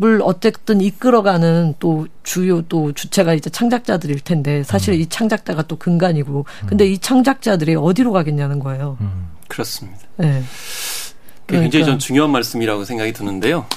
을 0.01 0.21
어쨌든 0.23 0.81
이끌어가는 0.81 1.75
또 1.79 2.07
주요 2.23 2.63
또 2.63 2.93
주체가 2.93 3.35
이제 3.35 3.51
창작자들일 3.51 4.21
텐데 4.21 4.63
사실 4.63 4.95
이 4.95 5.05
창작자가 5.05 5.61
또 5.63 5.77
근간이고 5.77 6.45
근데 6.65 6.87
이 6.87 6.97
창작자들이 6.97 7.75
어디로 7.75 8.11
가겠냐는 8.11 8.57
거예요. 8.57 8.97
음. 9.01 9.29
그렇습니다. 9.47 9.99
네. 10.17 10.41
그게 11.45 11.59
굉장히 11.61 11.69
그러니까. 11.69 11.85
전 11.91 11.99
중요한 11.99 12.31
말씀이라고 12.31 12.85
생각이 12.85 13.13
드는데요. 13.13 13.67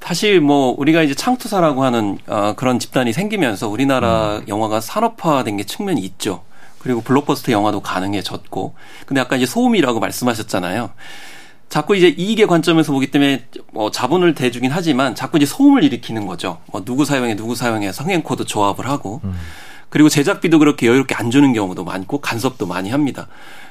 사실 0.00 0.40
뭐 0.40 0.74
우리가 0.78 1.02
이제 1.02 1.14
창투사라고 1.14 1.82
하는 1.84 2.18
어, 2.26 2.54
그런 2.56 2.78
집단이 2.78 3.12
생기면서 3.12 3.68
우리나라 3.68 4.42
영화가 4.46 4.80
산업화된 4.80 5.56
게 5.56 5.64
측면이 5.64 6.00
있죠. 6.02 6.44
그리고 6.78 7.00
블록버스터 7.00 7.52
영화도 7.52 7.80
가능해졌고. 7.80 8.74
근데 9.06 9.20
아까 9.20 9.36
이제 9.36 9.46
소음이라고 9.46 10.00
말씀하셨잖아요. 10.00 10.90
자꾸 11.72 11.96
이제 11.96 12.08
이익의 12.08 12.48
관점에서 12.48 12.92
보기 12.92 13.10
때문에 13.10 13.46
뭐 13.72 13.90
자본을 13.90 14.34
대주긴 14.34 14.70
하지만 14.70 15.14
자꾸 15.14 15.38
이제 15.38 15.46
소음을 15.46 15.82
일으키는 15.84 16.26
거죠. 16.26 16.58
뭐 16.70 16.84
누구 16.84 17.06
사용해 17.06 17.34
누구 17.34 17.54
사용해 17.54 17.92
흥행 17.92 18.20
코드 18.22 18.44
조합을 18.44 18.86
하고 18.86 19.22
그리고 19.88 20.10
제작비도 20.10 20.58
그렇게 20.58 20.86
여유롭게 20.86 21.14
안 21.14 21.30
주는 21.30 21.50
경우도 21.54 21.84
많고 21.84 22.20
간섭도 22.20 22.66
많이 22.66 22.90
합니다. 22.90 23.26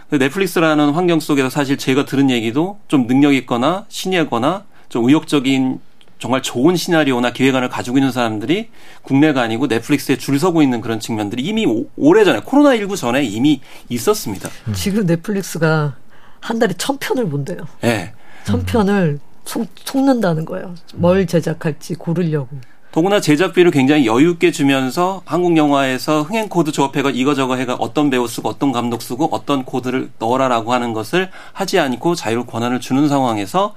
근데 0.10 0.26
넷플릭스라는 0.26 0.94
환경 0.94 1.20
속에서 1.20 1.52
사실 1.52 1.78
제가 1.78 2.06
들은 2.06 2.32
얘기도 2.32 2.80
좀 2.88 3.06
능력 3.06 3.36
있거나 3.36 3.86
신예거나 3.90 4.64
좀 4.90 5.06
의욕적인 5.08 5.80
정말 6.18 6.42
좋은 6.42 6.76
시나리오나 6.76 7.34
기획안을 7.34 7.70
가지고 7.70 8.00
있는 8.00 8.12
사람들이 8.12 8.70
국내가 9.04 9.44
아니고 9.44 9.68
넷플릭스에 9.68 10.18
줄 10.18 10.40
서고 10.40 10.64
있는 10.64 10.82
그런 10.82 11.00
측면들이 11.00 11.44
이미 11.44 11.68
오- 11.68 11.86
오래전에 11.98 12.40
코로나19 12.40 12.96
전에 12.96 13.24
이미 13.24 13.62
있었습니다. 13.90 14.50
지금 14.74 15.06
넷플릭스가 15.06 15.98
한 16.42 16.60
달에 16.60 16.74
천 16.78 16.98
편을 16.98 17.30
본대요. 17.30 17.60
예. 17.84 18.14
천 18.44 18.64
편을 18.66 19.20
속, 19.46 19.68
속는다는 19.86 20.46
거예요. 20.46 20.76
뭘 20.96 21.26
제작할지 21.26 21.96
고르려고. 21.96 22.50
더구나 22.92 23.22
제작비를 23.22 23.72
굉장히 23.72 24.06
여유 24.06 24.32
있게 24.32 24.52
주면서 24.52 25.22
한국 25.24 25.56
영화에서 25.56 26.24
흥행 26.24 26.50
코드 26.50 26.74
조합해가 26.74 27.12
이거저거 27.12 27.56
해가 27.56 27.76
어떤 27.76 28.10
배우 28.10 28.28
쓰고 28.28 28.50
어떤 28.50 28.74
감독 28.74 29.02
쓰고 29.02 29.30
어떤 29.32 29.64
코드를 29.64 30.10
넣어라라고 30.20 30.74
하는 30.74 30.92
것을 30.92 31.30
하지 31.54 31.80
않고 31.80 32.16
자율 32.16 32.46
권한을 32.46 32.82
주는 32.82 33.08
상황에서 33.08 33.76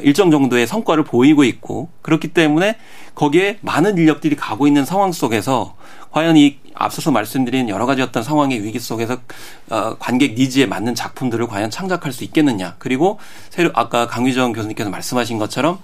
일정 0.00 0.30
정도의 0.30 0.66
성과를 0.66 1.04
보이고 1.04 1.44
있고 1.44 1.90
그렇기 2.02 2.28
때문에 2.28 2.76
거기에 3.14 3.58
많은 3.60 3.98
인력들이 3.98 4.36
가고 4.36 4.66
있는 4.66 4.84
상황 4.84 5.12
속에서 5.12 5.74
과연 6.10 6.36
이 6.36 6.58
앞서서 6.74 7.10
말씀드린 7.10 7.68
여러 7.68 7.84
가지 7.84 8.00
어떤 8.00 8.22
상황의 8.22 8.62
위기 8.62 8.78
속에서 8.78 9.18
어, 9.70 9.96
관객 9.98 10.34
needs에 10.34 10.66
맞는 10.66 10.94
작품들을 10.94 11.46
과연 11.46 11.70
창작할 11.70 12.12
수 12.12 12.24
있겠느냐 12.24 12.76
그리고 12.78 13.18
새로 13.50 13.70
아까 13.74 14.06
강유정 14.06 14.52
교수님께서 14.52 14.88
말씀하신 14.90 15.38
것처럼 15.38 15.78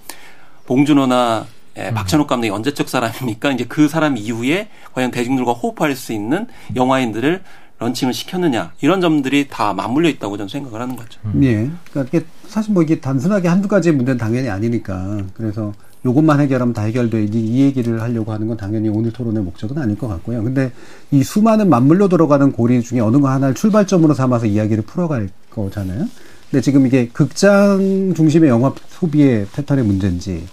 봉준호나 0.65 1.45
예, 1.77 1.91
박찬욱 1.91 2.27
감독이 2.27 2.49
언제적 2.49 2.89
사람입니까? 2.89 3.51
이제 3.51 3.65
그 3.65 3.87
사람 3.87 4.17
이후에 4.17 4.69
과연 4.93 5.11
대중들과 5.11 5.53
호흡할 5.53 5.95
수 5.95 6.13
있는 6.13 6.47
영화인들을 6.75 7.43
런칭을 7.79 8.13
시켰느냐 8.13 8.73
이런 8.81 9.01
점들이 9.01 9.47
다 9.49 9.73
맞물려 9.73 10.09
있다고 10.09 10.37
저는 10.37 10.49
생각을 10.49 10.81
하는 10.81 10.95
거죠. 10.95 11.19
예. 11.41 11.71
그러니까 11.91 12.17
이게 12.17 12.25
사실 12.47 12.73
뭐 12.73 12.83
이게 12.83 12.99
단순하게 12.99 13.47
한두 13.47 13.67
가지의 13.67 13.95
문제는 13.95 14.17
당연히 14.17 14.49
아니니까. 14.49 15.21
그래서 15.33 15.73
요것만 16.05 16.39
해결하면 16.39 16.73
다 16.73 16.83
해결되지 16.83 17.39
이 17.39 17.61
얘기를 17.61 18.01
하려고 18.01 18.31
하는 18.31 18.47
건 18.47 18.55
당연히 18.55 18.89
오늘 18.89 19.11
토론의 19.11 19.43
목적은 19.43 19.77
아닐 19.77 19.97
것 19.97 20.07
같고요. 20.07 20.43
근데 20.43 20.71
이 21.11 21.23
수많은 21.23 21.69
맞물려 21.69 22.07
들어가는 22.07 22.51
고리 22.51 22.81
중에 22.81 22.99
어느 22.99 23.17
거 23.17 23.29
하나를 23.29 23.55
출발점으로 23.55 24.13
삼아서 24.13 24.45
이야기를 24.45 24.83
풀어갈 24.83 25.29
거잖아요. 25.49 26.05
근데 26.49 26.61
지금 26.61 26.87
이게 26.87 27.09
극장 27.09 28.13
중심의 28.15 28.49
영화 28.49 28.73
소비의 28.87 29.47
패턴의 29.53 29.85
문제인지 29.85 30.45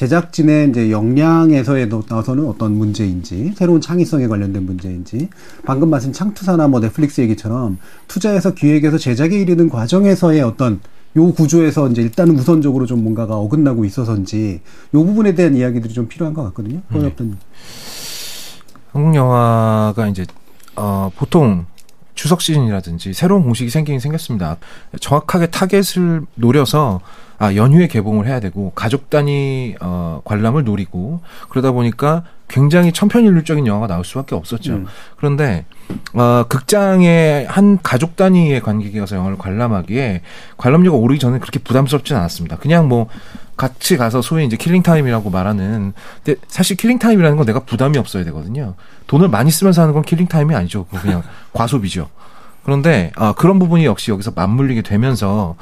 제작진의 0.00 0.70
이제 0.70 0.90
역량에서의 0.90 1.90
나서는 2.08 2.46
어떤 2.46 2.72
문제인지 2.72 3.52
새로운 3.54 3.82
창의성에 3.82 4.28
관련된 4.28 4.64
문제인지 4.64 5.28
방금 5.66 5.90
말씀 5.90 6.10
창투사나 6.10 6.68
뭐 6.68 6.80
넷플릭스 6.80 7.20
얘기처럼 7.20 7.76
투자해서 8.08 8.54
기획에서 8.54 8.96
제작에 8.96 9.38
이르는 9.38 9.68
과정에서의 9.68 10.40
어떤 10.40 10.80
요 11.16 11.32
구조에서 11.34 11.90
이제 11.90 12.00
일단은 12.00 12.34
우선적으로 12.38 12.86
좀 12.86 13.02
뭔가가 13.02 13.36
어긋나고 13.36 13.84
있어서인지 13.84 14.62
요 14.94 15.04
부분에 15.04 15.34
대한 15.34 15.54
이야기들이 15.54 15.92
좀 15.92 16.08
필요한 16.08 16.32
것 16.32 16.44
같거든요. 16.44 16.80
그건 16.88 17.02
네. 17.02 17.08
어떤 17.08 17.38
한국 18.92 19.14
영화가 19.14 20.08
이제 20.08 20.24
어 20.76 21.10
보통 21.14 21.66
추석 22.14 22.40
시즌이라든지 22.40 23.12
새로운 23.12 23.42
공식이 23.42 23.68
생기긴 23.68 24.00
생겼습니다. 24.00 24.56
정확하게 24.98 25.48
타겟을 25.48 26.22
노려서 26.36 27.02
아 27.40 27.54
연휴에 27.54 27.88
개봉을 27.88 28.26
해야 28.26 28.38
되고 28.38 28.70
가족 28.74 29.08
단위 29.08 29.74
어 29.80 30.20
관람을 30.26 30.62
노리고 30.64 31.22
그러다 31.48 31.72
보니까 31.72 32.22
굉장히 32.48 32.92
천편일률적인 32.92 33.66
영화가 33.66 33.86
나올 33.86 34.04
수밖에 34.04 34.34
없었죠. 34.34 34.74
음. 34.74 34.86
그런데 35.16 35.64
어 36.12 36.44
극장에 36.46 37.46
한 37.48 37.78
가족 37.82 38.16
단위의 38.16 38.60
관객이 38.60 38.98
가서 38.98 39.16
영화를 39.16 39.38
관람하기에 39.38 40.20
관람료가 40.58 40.98
오르기 40.98 41.18
전에 41.18 41.38
그렇게 41.38 41.58
부담스럽진 41.60 42.14
않았습니다. 42.14 42.56
그냥 42.58 42.88
뭐 42.88 43.08
같이 43.56 43.96
가서 43.96 44.20
소위 44.20 44.44
이제 44.44 44.58
killing 44.58 44.82
time이라고 44.82 45.30
말하는 45.30 45.94
근데 46.22 46.38
사실 46.46 46.76
killing 46.76 46.98
time이라는 46.98 47.38
건 47.38 47.46
내가 47.46 47.60
부담이 47.60 47.96
없어야 47.96 48.22
되거든요. 48.24 48.74
돈을 49.06 49.28
많이 49.28 49.50
쓰면서 49.50 49.80
하는 49.80 49.94
건 49.94 50.02
killing 50.02 50.28
time이 50.28 50.54
아니죠. 50.54 50.84
그냥 50.84 51.22
과소비죠. 51.54 52.10
그런데 52.64 53.12
아 53.16 53.32
그런 53.32 53.58
부분이 53.58 53.86
역시 53.86 54.10
여기서 54.10 54.32
맞물리게 54.34 54.82
되면서 54.82 55.56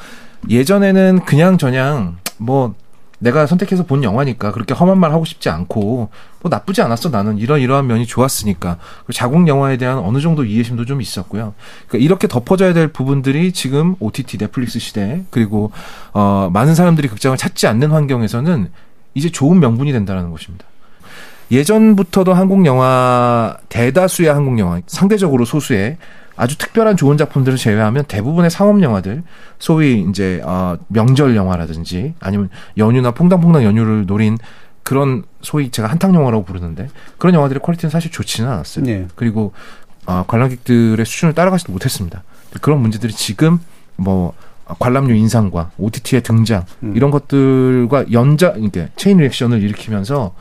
예전에는 0.48 1.24
그냥 1.24 1.59
저냥 1.59 2.16
뭐 2.37 2.74
내가 3.20 3.46
선택해서 3.46 3.85
본 3.85 4.05
영화니까 4.05 4.53
그렇게 4.53 4.74
험한 4.74 4.98
말 4.98 5.12
하고 5.12 5.24
싶지 5.24 5.48
않고 5.48 6.11
뭐 6.40 6.51
나쁘지 6.51 6.83
않았어 6.83 7.09
나는 7.09 7.38
이런 7.38 7.61
이러한 7.61 7.87
면이 7.87 8.07
좋았으니까 8.07 8.79
자국 9.12 9.48
영화에 9.48 9.77
대한 9.77 9.98
어느 9.98 10.20
정도 10.20 10.44
이해심도 10.44 10.85
좀 10.85 11.01
있었고요. 11.03 11.55
그러니까 11.88 12.05
이렇게 12.05 12.29
덮어져야 12.29 12.72
될 12.72 12.88
부분들이 12.88 13.53
지금 13.53 13.96
OTT 13.98 14.38
넷플릭스 14.38 14.79
시대 14.79 15.24
그리고 15.31 15.72
어 16.12 16.48
많은 16.53 16.74
사람들이 16.74 17.09
극장을 17.09 17.37
찾지 17.37 17.66
않는 17.66 17.90
환경에서는 17.90 18.70
이제 19.14 19.31
좋은 19.31 19.59
명분이 19.59 19.92
된다는 19.92 20.31
것입니다. 20.31 20.64
예전부터도 21.51 22.35
한국 22.35 22.66
영화 22.66 23.57
대다수의 23.68 24.29
한국 24.29 24.59
영화 24.59 24.81
상대적으로 24.87 25.44
소수의 25.44 25.96
아주 26.38 26.57
특별한 26.57 26.96
좋은 26.96 27.16
작품들을 27.16 27.59
제외하면 27.59 28.05
대부분의 28.05 28.48
상업 28.51 28.81
영화들 28.81 29.24
소위 29.59 30.07
이제 30.09 30.40
어 30.44 30.79
명절 30.87 31.35
영화라든지 31.35 32.14
아니면 32.20 32.48
연휴나 32.77 33.11
퐁당퐁당 33.11 33.64
연휴를 33.64 34.07
노린 34.07 34.38
그런 34.85 35.24
소위 35.42 35.70
제가 35.70 35.88
한탕 35.88 36.14
영화라고 36.14 36.44
부르는데 36.44 36.88
그런 37.18 37.35
영화들의 37.35 37.61
퀄리티는 37.61 37.90
사실 37.90 38.12
좋지는 38.12 38.48
않았어요. 38.48 38.85
네. 38.85 39.09
그리고 39.16 39.53
어 40.07 40.24
관람객들의 40.29 41.05
수준을 41.05 41.35
따라가지도 41.35 41.72
못했습니다. 41.72 42.22
그런 42.62 42.81
문제들이 42.81 43.12
지금 43.12 43.59
뭐 43.96 44.33
관람료 44.79 45.14
인상과 45.14 45.72
OTT의 45.77 46.22
등장 46.22 46.64
음. 46.85 46.92
이런 46.94 47.11
것들과 47.11 48.12
연자 48.12 48.55
이게 48.59 48.90
체인 48.94 49.18
리액션을 49.18 49.61
일으키면서 49.61 50.35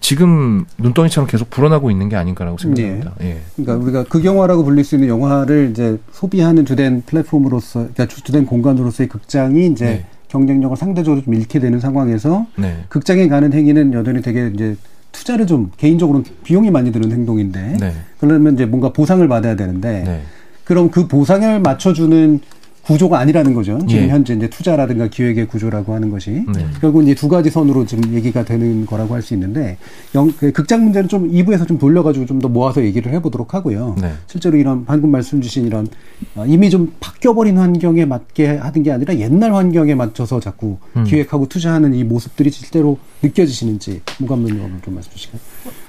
지금 0.00 0.64
눈덩이처럼 0.78 1.28
계속 1.28 1.50
불어나고 1.50 1.90
있는 1.90 2.08
게 2.08 2.16
아닌가라고 2.16 2.58
생각합니다. 2.58 3.12
예. 3.22 3.38
그러니까 3.56 3.84
우리가 3.84 4.04
극영화라고 4.04 4.64
불릴 4.64 4.84
수 4.84 4.96
있는 4.96 5.08
영화를 5.08 5.70
이제 5.70 5.98
소비하는 6.12 6.64
주된 6.64 7.02
플랫폼으로서, 7.06 7.80
그러니까 7.80 8.06
주- 8.06 8.22
주된 8.22 8.46
공간으로서의 8.46 9.08
극장이 9.08 9.66
이제 9.66 9.84
네. 9.84 10.06
경쟁력을 10.28 10.76
상대적으로 10.76 11.22
좀 11.22 11.34
잃게 11.34 11.58
되는 11.58 11.78
상황에서 11.78 12.46
네. 12.56 12.84
극장에 12.88 13.28
가는 13.28 13.52
행위는 13.52 13.92
여전히 13.92 14.22
되게 14.22 14.50
이제 14.54 14.76
투자를 15.12 15.46
좀 15.46 15.70
개인적으로 15.76 16.22
비용이 16.42 16.70
많이 16.70 16.90
드는 16.90 17.12
행동인데 17.12 17.76
네. 17.78 17.92
그러면 18.18 18.54
이제 18.54 18.64
뭔가 18.64 18.92
보상을 18.92 19.26
받아야 19.28 19.56
되는데 19.56 20.02
네. 20.06 20.22
그럼 20.64 20.90
그 20.90 21.06
보상을 21.06 21.60
맞춰주는 21.60 22.40
구조가 22.82 23.18
아니라는 23.18 23.54
거죠. 23.54 23.78
지금 23.88 24.04
예. 24.04 24.08
현재 24.08 24.34
이제 24.34 24.48
투자라든가 24.50 25.06
기획의 25.06 25.46
구조라고 25.46 25.94
하는 25.94 26.10
것이 26.10 26.30
네. 26.30 26.66
결국 26.80 27.02
이제 27.04 27.14
두 27.14 27.28
가지 27.28 27.48
선으로 27.50 27.86
지금 27.86 28.12
얘기가 28.12 28.44
되는 28.44 28.84
거라고 28.86 29.14
할 29.14 29.22
수 29.22 29.34
있는데 29.34 29.78
영, 30.16 30.32
그 30.36 30.50
극장 30.50 30.82
문제는 30.82 31.08
좀 31.08 31.30
2부에서 31.30 31.66
좀 31.68 31.78
돌려가지고 31.78 32.26
좀 32.26 32.42
더 32.42 32.48
모아서 32.48 32.82
얘기를 32.82 33.12
해보도록 33.12 33.54
하고요. 33.54 33.94
네. 34.00 34.12
실제로 34.26 34.56
이런 34.56 34.84
방금 34.84 35.10
말씀 35.12 35.40
주신 35.40 35.64
이런 35.64 35.86
어, 36.34 36.44
이미 36.44 36.70
좀 36.70 36.92
바뀌어버린 36.98 37.56
환경에 37.56 38.04
맞게 38.04 38.56
하는 38.56 38.82
게 38.82 38.90
아니라 38.90 39.16
옛날 39.16 39.54
환경에 39.54 39.94
맞춰서 39.94 40.40
자꾸 40.40 40.78
음. 40.96 41.04
기획하고 41.04 41.46
투자하는 41.48 41.94
이 41.94 42.02
모습들이 42.02 42.50
실제로 42.50 42.98
느껴지시는지 43.22 44.00
무감독님 44.18 44.80
좀 44.84 44.94
말씀 44.94 45.12
주실까요? 45.12 45.40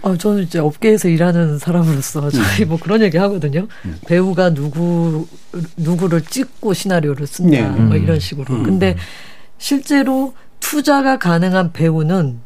아, 0.03 0.15
저는 0.15 0.43
이제 0.43 0.59
업계에서 0.59 1.09
일하는 1.09 1.57
사람으로서 1.57 2.29
저희 2.31 2.65
뭐 2.67 2.77
그런 2.79 3.01
얘기 3.01 3.17
하거든요. 3.17 3.67
배우가 4.05 4.53
누구 4.53 5.25
누구를 5.77 6.21
찍고 6.21 6.73
시나리오를 6.73 7.27
쓴다 7.27 7.51
네. 7.51 7.61
뭐 7.61 7.95
음. 7.95 8.03
이런 8.03 8.19
식으로. 8.19 8.53
음. 8.53 8.63
근데 8.63 8.95
실제로 9.57 10.33
투자가 10.59 11.17
가능한 11.17 11.73
배우는 11.73 12.39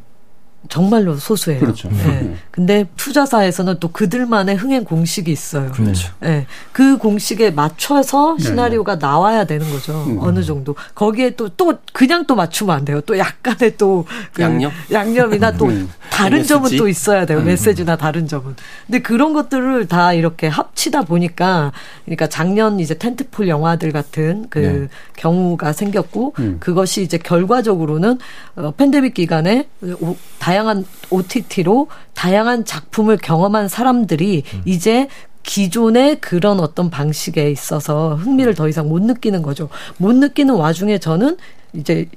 정말로 0.69 1.15
소수예요. 1.15 1.59
그렇죠. 1.61 1.89
예. 1.93 2.35
근데 2.51 2.85
투자사에서는 2.97 3.77
또 3.79 3.89
그들만의 3.89 4.55
흥행 4.55 4.83
공식이 4.83 5.31
있어요. 5.31 5.71
그렇죠. 5.71 6.11
예. 6.25 6.45
그 6.73 6.97
공식에 6.97 7.51
맞춰서 7.51 8.35
네, 8.37 8.43
시나리오가 8.43 8.95
나와야 8.97 9.45
되는 9.45 9.69
거죠. 9.71 9.93
음. 10.07 10.17
어느 10.19 10.43
정도. 10.43 10.75
거기에 10.93 11.31
또, 11.31 11.47
또, 11.49 11.75
그냥 11.93 12.25
또 12.25 12.35
맞추면 12.35 12.75
안 12.75 12.85
돼요. 12.85 12.99
또 13.01 13.17
약간의 13.17 13.77
또, 13.77 14.05
그 14.33 14.41
양념? 14.41 14.71
양념이나 14.91 15.53
또 15.53 15.67
음. 15.67 15.89
다른 16.09 16.43
점은 16.43 16.63
MSG? 16.65 16.77
또 16.77 16.87
있어야 16.89 17.25
돼요. 17.25 17.39
음. 17.39 17.45
메시지나 17.45 17.95
다른 17.95 18.27
점은. 18.27 18.55
근데 18.87 18.99
그런 18.99 19.33
것들을 19.33 19.87
다 19.87 20.11
이렇게 20.13 20.47
합치다 20.47 21.03
보니까, 21.03 21.71
그러니까 22.03 22.27
작년 22.27 22.79
이제 22.81 22.97
텐트폴 22.97 23.47
영화들 23.47 23.91
같은 23.93 24.47
그 24.49 24.59
네. 24.59 24.87
경우가 25.15 25.71
생겼고, 25.71 26.33
음. 26.39 26.57
그것이 26.59 27.03
이제 27.03 27.17
결과적으로는 27.17 28.19
어, 28.55 28.71
팬데믹 28.75 29.13
기간에 29.13 29.69
오- 30.01 30.17
다양한 30.57 30.85
OTT로 31.11 31.87
다양한 32.15 32.65
작품을 32.65 33.17
경험한 33.17 33.67
사람들이 33.67 34.43
음. 34.53 34.61
이제 34.65 35.07
기존의 35.43 36.19
그런 36.19 36.59
어떤 36.59 36.89
방식에 36.89 37.49
있어서 37.51 38.15
흥미를 38.15 38.55
더 38.55 38.67
이상 38.67 38.89
못 38.89 39.01
느끼는 39.01 39.43
거죠. 39.43 39.69
못 39.97 40.15
느끼는 40.15 40.55
와중에 40.55 40.97
저는 40.97 41.37
이제 41.73 42.09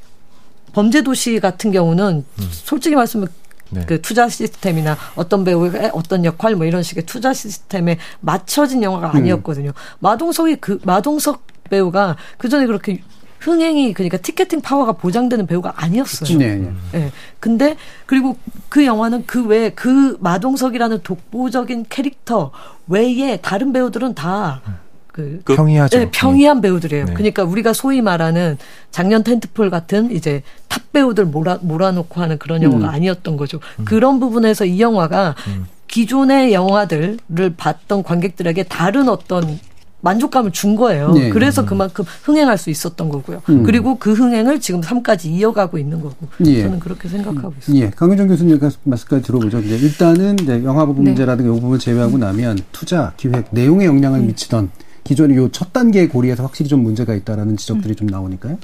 범죄 0.72 1.02
도시 1.02 1.38
같은 1.38 1.70
경우는 1.70 2.24
솔직히 2.50 2.96
말씀을 2.96 3.28
음. 3.28 3.30
네. 3.72 3.84
그 3.86 4.00
투자 4.00 4.28
시스템이나 4.28 4.96
어떤 5.14 5.44
배우의 5.44 5.90
어떤 5.92 6.24
역할 6.24 6.56
뭐 6.56 6.66
이런 6.66 6.82
식의 6.82 7.04
투자 7.06 7.32
시스템에 7.32 7.98
맞춰진 8.20 8.82
영화가 8.82 9.14
아니었거든요. 9.16 9.72
마동석이 10.00 10.56
그 10.56 10.80
마동석 10.82 11.42
배우가 11.68 12.16
그 12.36 12.48
전에 12.48 12.66
그렇게 12.66 13.02
흥행이 13.40 13.94
그러니까 13.94 14.18
티켓팅 14.18 14.60
파워가 14.60 14.92
보장되는 14.92 15.46
배우가 15.46 15.72
아니었어요. 15.76 16.38
네, 16.38 16.56
네. 16.56 16.72
예. 16.94 17.12
근데 17.40 17.76
그리고 18.06 18.36
그 18.68 18.84
영화는 18.84 19.24
그 19.26 19.46
외에 19.46 19.70
그 19.70 20.16
마동석이라는 20.20 21.00
독보적인 21.02 21.86
캐릭터 21.88 22.50
외에 22.86 23.38
다른 23.38 23.72
배우들은 23.72 24.14
다 24.14 24.60
그, 25.08 25.40
그- 25.44 25.56
평이하죠. 25.56 25.98
네, 25.98 26.08
평이한 26.12 26.60
배우들이에요. 26.60 27.06
네. 27.06 27.14
그러니까 27.14 27.42
우리가 27.42 27.72
소위 27.72 28.00
말하는 28.02 28.58
작년 28.90 29.24
tentpole 29.24 29.70
같은 29.70 30.12
이제 30.12 30.42
탑 30.68 30.92
배우들 30.92 31.24
몰아 31.24 31.58
몰아놓고 31.62 32.20
하는 32.20 32.38
그런 32.38 32.62
영화가 32.62 32.84
음. 32.84 32.90
아니었던 32.94 33.36
거죠. 33.36 33.58
그런 33.84 34.20
부분에서 34.20 34.66
이 34.66 34.80
영화가 34.80 35.34
음. 35.48 35.66
기존의 35.88 36.52
영화들을 36.52 37.18
봤던 37.56 38.02
관객들에게 38.04 38.62
다른 38.64 39.08
어떤 39.08 39.58
만족감을 40.02 40.50
준 40.50 40.76
거예요. 40.76 41.12
네. 41.12 41.30
그래서 41.30 41.64
그만큼 41.64 42.04
흥행할 42.22 42.58
수 42.58 42.70
있었던 42.70 43.08
거고요. 43.08 43.42
음. 43.48 43.62
그리고 43.62 43.96
그 43.98 44.12
흥행을 44.12 44.60
지금 44.60 44.80
3까지 44.80 45.26
이어가고 45.26 45.78
있는 45.78 46.00
거고. 46.00 46.26
예. 46.46 46.62
저는 46.62 46.80
그렇게 46.80 47.08
생각하고 47.08 47.54
있어요. 47.60 47.76
예, 47.76 47.90
강유정 47.90 48.28
교수님 48.28 48.58
말씀까지 48.84 49.22
들어보죠. 49.22 49.60
이제 49.60 49.76
일단은 49.76 50.38
이제 50.40 50.64
영화 50.64 50.86
부분 50.86 51.04
네. 51.04 51.10
문제라든가 51.10 51.50
이 51.50 51.54
부분을 51.54 51.78
제외하고 51.78 52.18
나면 52.18 52.58
투자, 52.72 53.12
기획, 53.16 53.46
내용에 53.50 53.84
영향을 53.84 54.20
미치던 54.20 54.70
기존의 55.04 55.36
요첫 55.36 55.72
단계의 55.72 56.08
고리에서 56.08 56.42
확실히 56.42 56.68
좀 56.68 56.82
문제가 56.82 57.14
있다라는 57.14 57.56
지적들이 57.56 57.94
좀 57.94 58.06
나오니까요. 58.06 58.58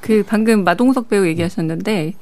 그 0.00 0.22
방금 0.26 0.64
마동석 0.64 1.08
배우 1.08 1.26
얘기하셨는데 1.26 2.14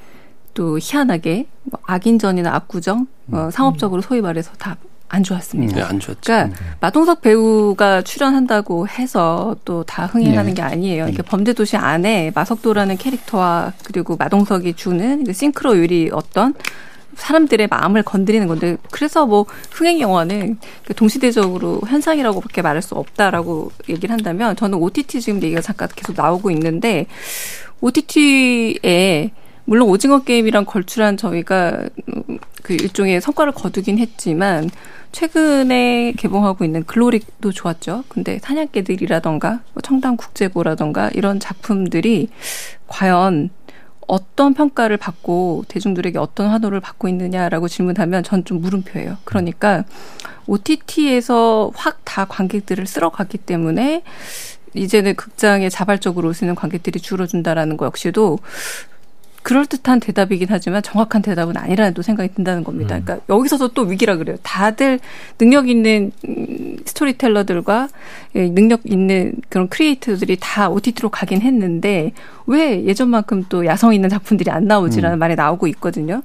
또 0.55 0.79
희한하게 0.81 1.47
뭐 1.65 1.81
악인전이나 1.85 2.55
압구정 2.55 3.07
어, 3.33 3.49
상업적으로 3.51 4.03
소위 4.03 4.21
말해서 4.21 4.53
다 4.59 4.77
안 5.13 5.23
좋았습니다. 5.23 5.77
네, 5.77 5.83
안 5.83 6.01
좋았죠. 6.01 6.21
그러니까 6.25 6.59
마동석 6.81 7.21
배우가 7.21 8.01
출연한다고 8.01 8.89
해서 8.89 9.55
또 9.65 9.85
다 9.85 10.07
흥행하는 10.07 10.51
네. 10.51 10.55
게 10.55 10.63
아니에요. 10.63 11.09
이게 11.09 11.23
범죄도시 11.23 11.77
안에 11.77 12.33
마석도라는 12.35 12.97
캐릭터와 12.97 13.73
그리고 13.85 14.17
마동석이 14.17 14.73
주는 14.75 15.25
그 15.25 15.33
싱크로율이 15.35 16.11
어떤 16.13 16.55
사람들의 17.17 17.67
마음을 17.67 18.03
건드리는 18.05 18.47
건데 18.47 18.79
그래서 18.91 19.27
뭐 19.27 19.45
흥행 19.71 20.01
영화는 20.01 20.59
그 20.87 20.95
동시대적으로 20.95 21.81
현상이라고밖에 21.87 22.63
말할 22.63 22.81
수 22.81 22.95
없다라고 22.95 23.71
얘기를 23.91 24.11
한다면 24.15 24.57
저는 24.57 24.79
OTT 24.79 25.21
지금 25.21 25.43
얘기가 25.43 25.61
잠깐 25.61 25.89
계속 25.95 26.17
나오고 26.17 26.51
있는데 26.53 27.05
OTT에 27.83 29.31
물론 29.73 29.89
오징어 29.89 30.23
게임이랑 30.23 30.67
걸출한 30.67 31.17
저희가 31.17 31.89
음, 32.29 32.39
그 32.63 32.75
일종의 32.75 33.23
성과를 33.23 33.55
거두긴 33.55 33.97
했지만 33.97 34.69
최근에 35.13 36.13
개봉하고 36.19 36.63
있는 36.67 36.85
글로리도 36.85 37.53
좋았죠. 37.53 38.05
근데 38.09 38.39
사냥개들이라던가 38.43 39.61
뭐 39.73 39.81
청담 39.83 40.19
국제고라던가 40.19 41.09
이런 41.15 41.41
작품들이 41.41 42.29
과연 42.87 43.49
어떤 44.07 44.53
평가를 44.53 44.99
받고 44.99 45.65
대중들에게 45.69 46.19
어떤 46.19 46.49
환호를 46.51 46.81
받고 46.81 47.09
있느냐라고 47.09 47.67
질문하면 47.67 48.25
전 48.25 48.45
좀 48.45 48.61
물음표예요. 48.61 49.17
그러니까 49.25 49.85
OTT에서 50.49 51.73
확 51.75 52.03
다 52.05 52.27
관객들을 52.27 52.87
쓸어갔기 52.87 53.39
때문에 53.39 54.03
이제는 54.75 55.15
극장에 55.15 55.71
자발적으로 55.71 56.29
오시는 56.29 56.57
관객들이 56.57 57.01
줄어든다라는 57.01 57.79
거 57.79 57.87
역시도 57.87 58.39
그럴듯한 59.43 60.01
대답이긴 60.01 60.49
하지만 60.51 60.83
정확한 60.83 61.23
대답은 61.23 61.57
아니라는 61.57 61.95
또 61.95 62.03
생각이 62.03 62.35
든다는 62.35 62.65
겁니다. 62.65 62.97
음. 62.97 63.03
그러니까 63.05 63.25
여기서도 63.35 63.69
또 63.69 63.83
위기라 63.83 64.17
그래요. 64.17 64.37
다들 64.43 65.01
능력 65.39 65.69
있는 65.69 66.13
음, 66.29 66.77
스토리텔러들과 66.85 67.89
예, 68.37 68.49
능력 68.49 68.81
있는 68.85 69.35
그런 69.49 69.69
크리에이터들이 69.69 70.39
다 70.41 70.69
OTT로 70.71 71.11
가긴 71.11 71.43
했는데 71.43 72.13
왜 72.47 72.85
예전만큼 72.85 73.47
또 73.49 73.67
야성 73.67 73.95
있는 73.95 74.09
작품들이 74.09 74.51
안 74.51 74.67
나오지라는 74.67 75.17
음. 75.17 75.19
말이 75.19 75.35
나오고 75.35 75.67
있거든요. 75.69 76.23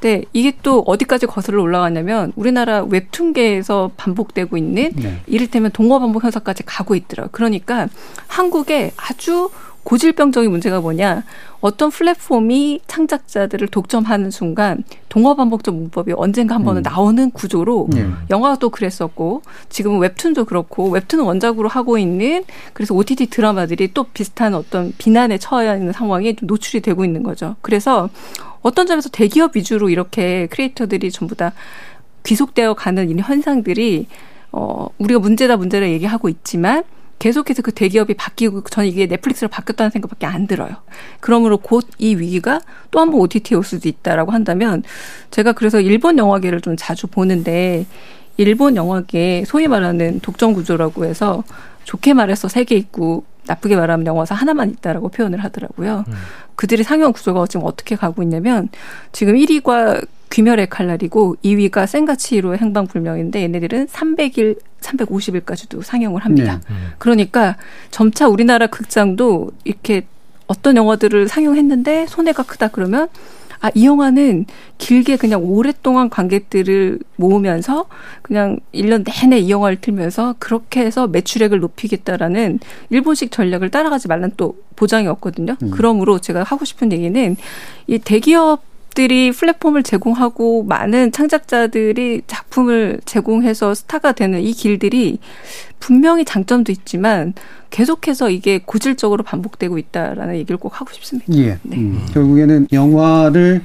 근데 0.00 0.24
이게 0.32 0.52
또 0.62 0.80
어디까지 0.80 1.26
거슬러 1.26 1.62
올라가냐면 1.62 2.32
우리나라 2.34 2.82
웹툰계에서 2.82 3.92
반복되고 3.98 4.56
있는 4.56 4.92
네. 4.96 5.20
이를테면 5.26 5.70
동어 5.72 5.98
반복 5.98 6.24
현상까지 6.24 6.62
가고 6.64 6.94
있더라고요. 6.94 7.28
그러니까 7.32 7.88
한국에 8.26 8.92
아주 8.96 9.50
고질병적인 9.84 10.50
문제가 10.50 10.80
뭐냐. 10.80 11.24
어떤 11.60 11.90
플랫폼이 11.90 12.80
창작자들을 12.86 13.68
독점하는 13.68 14.30
순간 14.30 14.82
동어 15.08 15.34
반복적 15.34 15.74
문법이 15.74 16.12
언젠가 16.16 16.54
한 16.54 16.64
번은 16.64 16.80
음. 16.80 16.82
나오는 16.82 17.30
구조로 17.30 17.88
네. 17.90 18.06
영화도 18.30 18.70
그랬었고 18.70 19.42
지금은 19.68 19.98
웹툰도 20.00 20.44
그렇고 20.44 20.90
웹툰은 20.90 21.24
원작으로 21.24 21.68
하고 21.68 21.98
있는 21.98 22.44
그래서 22.72 22.94
OTT 22.94 23.26
드라마들이 23.26 23.92
또 23.92 24.04
비슷한 24.04 24.54
어떤 24.54 24.92
비난에 24.96 25.38
처해 25.38 25.76
있는 25.76 25.92
상황에 25.92 26.34
좀 26.34 26.46
노출이 26.46 26.80
되고 26.80 27.04
있는 27.04 27.22
거죠. 27.22 27.56
그래서 27.60 28.08
어떤 28.62 28.86
점에서 28.86 29.08
대기업 29.08 29.56
위주로 29.56 29.88
이렇게 29.90 30.46
크리에이터들이 30.48 31.10
전부 31.10 31.34
다 31.34 31.52
귀속되어 32.24 32.74
가는 32.74 33.10
이 33.10 33.20
현상들이 33.20 34.06
어 34.52 34.88
우리가 34.98 35.20
문제다 35.20 35.56
문제다 35.56 35.88
얘기하고 35.88 36.28
있지만 36.28 36.84
계속해서 37.20 37.62
그 37.62 37.70
대기업이 37.70 38.14
바뀌고 38.14 38.62
저는 38.64 38.88
이게 38.88 39.06
넷플릭스로 39.06 39.48
바뀌었다는 39.48 39.90
생각밖에 39.92 40.26
안 40.26 40.48
들어요. 40.48 40.76
그러므로 41.20 41.58
곧 41.58 41.86
이 41.98 42.16
위기가 42.16 42.60
또 42.90 42.98
한 42.98 43.10
번 43.12 43.20
OTT에 43.20 43.56
올 43.56 43.62
수도 43.62 43.88
있다라고 43.88 44.32
한다면 44.32 44.82
제가 45.30 45.52
그래서 45.52 45.80
일본 45.80 46.18
영화계를 46.18 46.60
좀 46.62 46.74
자주 46.76 47.06
보는데 47.06 47.86
일본 48.36 48.74
영화계 48.74 49.44
소위 49.46 49.68
말하는 49.68 50.18
독점 50.20 50.54
구조라고 50.54 51.04
해서 51.04 51.44
좋게 51.84 52.14
말해서 52.14 52.48
세 52.48 52.64
개 52.64 52.74
있고 52.76 53.24
나쁘게 53.46 53.76
말하면 53.76 54.06
영화사 54.06 54.34
하나만 54.34 54.70
있다라고 54.70 55.08
표현을 55.10 55.42
하더라고요. 55.44 56.04
그들의 56.56 56.84
상영 56.84 57.12
구조가 57.12 57.46
지금 57.48 57.66
어떻게 57.66 57.96
가고 57.96 58.22
있냐면 58.22 58.68
지금 59.12 59.34
1위가 59.34 60.06
귀멸의 60.30 60.68
칼날이고 60.68 61.36
2위가 61.44 61.86
센가치히로의 61.86 62.58
행방불명인데 62.58 63.42
얘네들은 63.42 63.86
300일, 63.88 64.58
350일까지도 64.80 65.82
상영을 65.82 66.24
합니다. 66.24 66.60
네. 66.68 66.74
그러니까 66.98 67.56
점차 67.90 68.28
우리나라 68.28 68.66
극장도 68.66 69.50
이렇게 69.64 70.06
어떤 70.46 70.76
영화들을 70.76 71.28
상영했는데 71.28 72.06
손해가 72.08 72.42
크다 72.42 72.68
그러면 72.68 73.08
아, 73.60 73.70
이 73.74 73.84
영화는 73.84 74.46
길게 74.78 75.16
그냥 75.16 75.44
오랫동안 75.44 76.08
관객들을 76.08 76.98
모으면서 77.16 77.86
그냥 78.22 78.58
1년 78.72 79.04
내내 79.04 79.38
이 79.38 79.50
영화를 79.50 79.80
틀면서 79.80 80.36
그렇게 80.38 80.80
해서 80.80 81.06
매출액을 81.06 81.60
높이겠다라는 81.60 82.58
일본식 82.88 83.30
전략을 83.30 83.70
따라가지 83.70 84.08
말란 84.08 84.32
또 84.38 84.56
보장이 84.76 85.06
없거든요. 85.08 85.56
음. 85.62 85.70
그러므로 85.72 86.18
제가 86.18 86.42
하고 86.42 86.64
싶은 86.64 86.90
얘기는 86.90 87.36
이 87.86 87.98
대기업 87.98 88.62
들이 88.94 89.32
플랫폼을 89.32 89.82
제공하고 89.82 90.64
많은 90.64 91.12
창작자들이 91.12 92.22
작품을 92.26 93.00
제공해서 93.04 93.74
스타가 93.74 94.12
되는 94.12 94.40
이 94.40 94.52
길들이 94.52 95.18
분명히 95.78 96.24
장점도 96.24 96.72
있지만 96.72 97.34
계속해서 97.70 98.30
이게 98.30 98.58
고질적으로 98.58 99.22
반복되고 99.22 99.78
있다라는 99.78 100.36
얘기를 100.36 100.56
꼭 100.56 100.80
하고 100.80 100.92
싶습니다. 100.92 101.32
예. 101.34 101.58
네. 101.62 101.76
음, 101.76 102.06
결국에는 102.12 102.68
영화를 102.72 103.62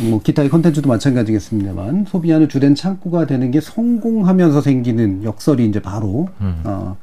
뭐 0.00 0.20
기타의 0.20 0.48
컨텐츠도 0.48 0.88
마찬가지겠습니다만 0.88 2.06
소비하는 2.08 2.48
주된 2.48 2.74
창구가 2.74 3.26
되는 3.26 3.50
게 3.50 3.60
성공하면서 3.60 4.60
생기는 4.60 5.24
역설이 5.24 5.66
이제 5.66 5.80
바로 5.80 6.28
음. 6.40 6.60
어, 6.64 6.96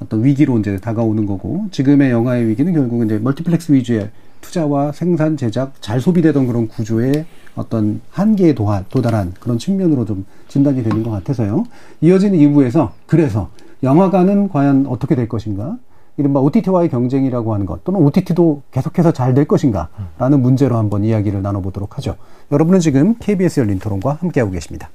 어떤 0.00 0.24
위기로 0.24 0.58
이제 0.58 0.78
다가오는 0.78 1.26
거고 1.26 1.66
지금의 1.70 2.10
영화의 2.10 2.48
위기는 2.48 2.72
결국은 2.72 3.06
이제 3.06 3.18
멀티플렉스 3.18 3.72
위주의 3.72 4.10
투자와 4.40 4.92
생산 4.92 5.36
제작 5.36 5.72
잘 5.80 6.00
소비되던 6.00 6.46
그런 6.46 6.68
구조의 6.68 7.26
어떤 7.54 8.00
한계에 8.10 8.54
도하, 8.54 8.82
도달한 8.88 9.34
그런 9.40 9.58
측면으로 9.58 10.04
좀 10.04 10.24
진단이 10.48 10.82
되는 10.82 11.02
것 11.02 11.10
같아서요. 11.10 11.64
이어지는 12.00 12.38
2부에서 12.38 12.90
그래서 13.06 13.50
영화관은 13.82 14.48
과연 14.48 14.86
어떻게 14.88 15.14
될 15.14 15.28
것인가? 15.28 15.76
이른바 16.16 16.40
OTT와의 16.40 16.88
경쟁이라고 16.88 17.54
하는 17.54 17.64
것 17.66 17.84
또는 17.84 18.00
OTT도 18.00 18.62
계속해서 18.72 19.12
잘 19.12 19.34
될 19.34 19.46
것인가 19.46 19.88
라는 20.18 20.42
문제로 20.42 20.76
한번 20.76 21.04
이야기를 21.04 21.42
나눠보도록 21.42 21.96
하죠. 21.98 22.16
여러분은 22.50 22.80
지금 22.80 23.14
KBS 23.20 23.60
열린 23.60 23.78
토론과 23.78 24.18
함께하고 24.20 24.50
계십니다. 24.52 24.90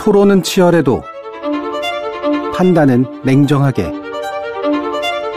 토론은 0.00 0.42
치열해도 0.42 1.02
판단은 2.56 3.06
냉정하게 3.24 4.03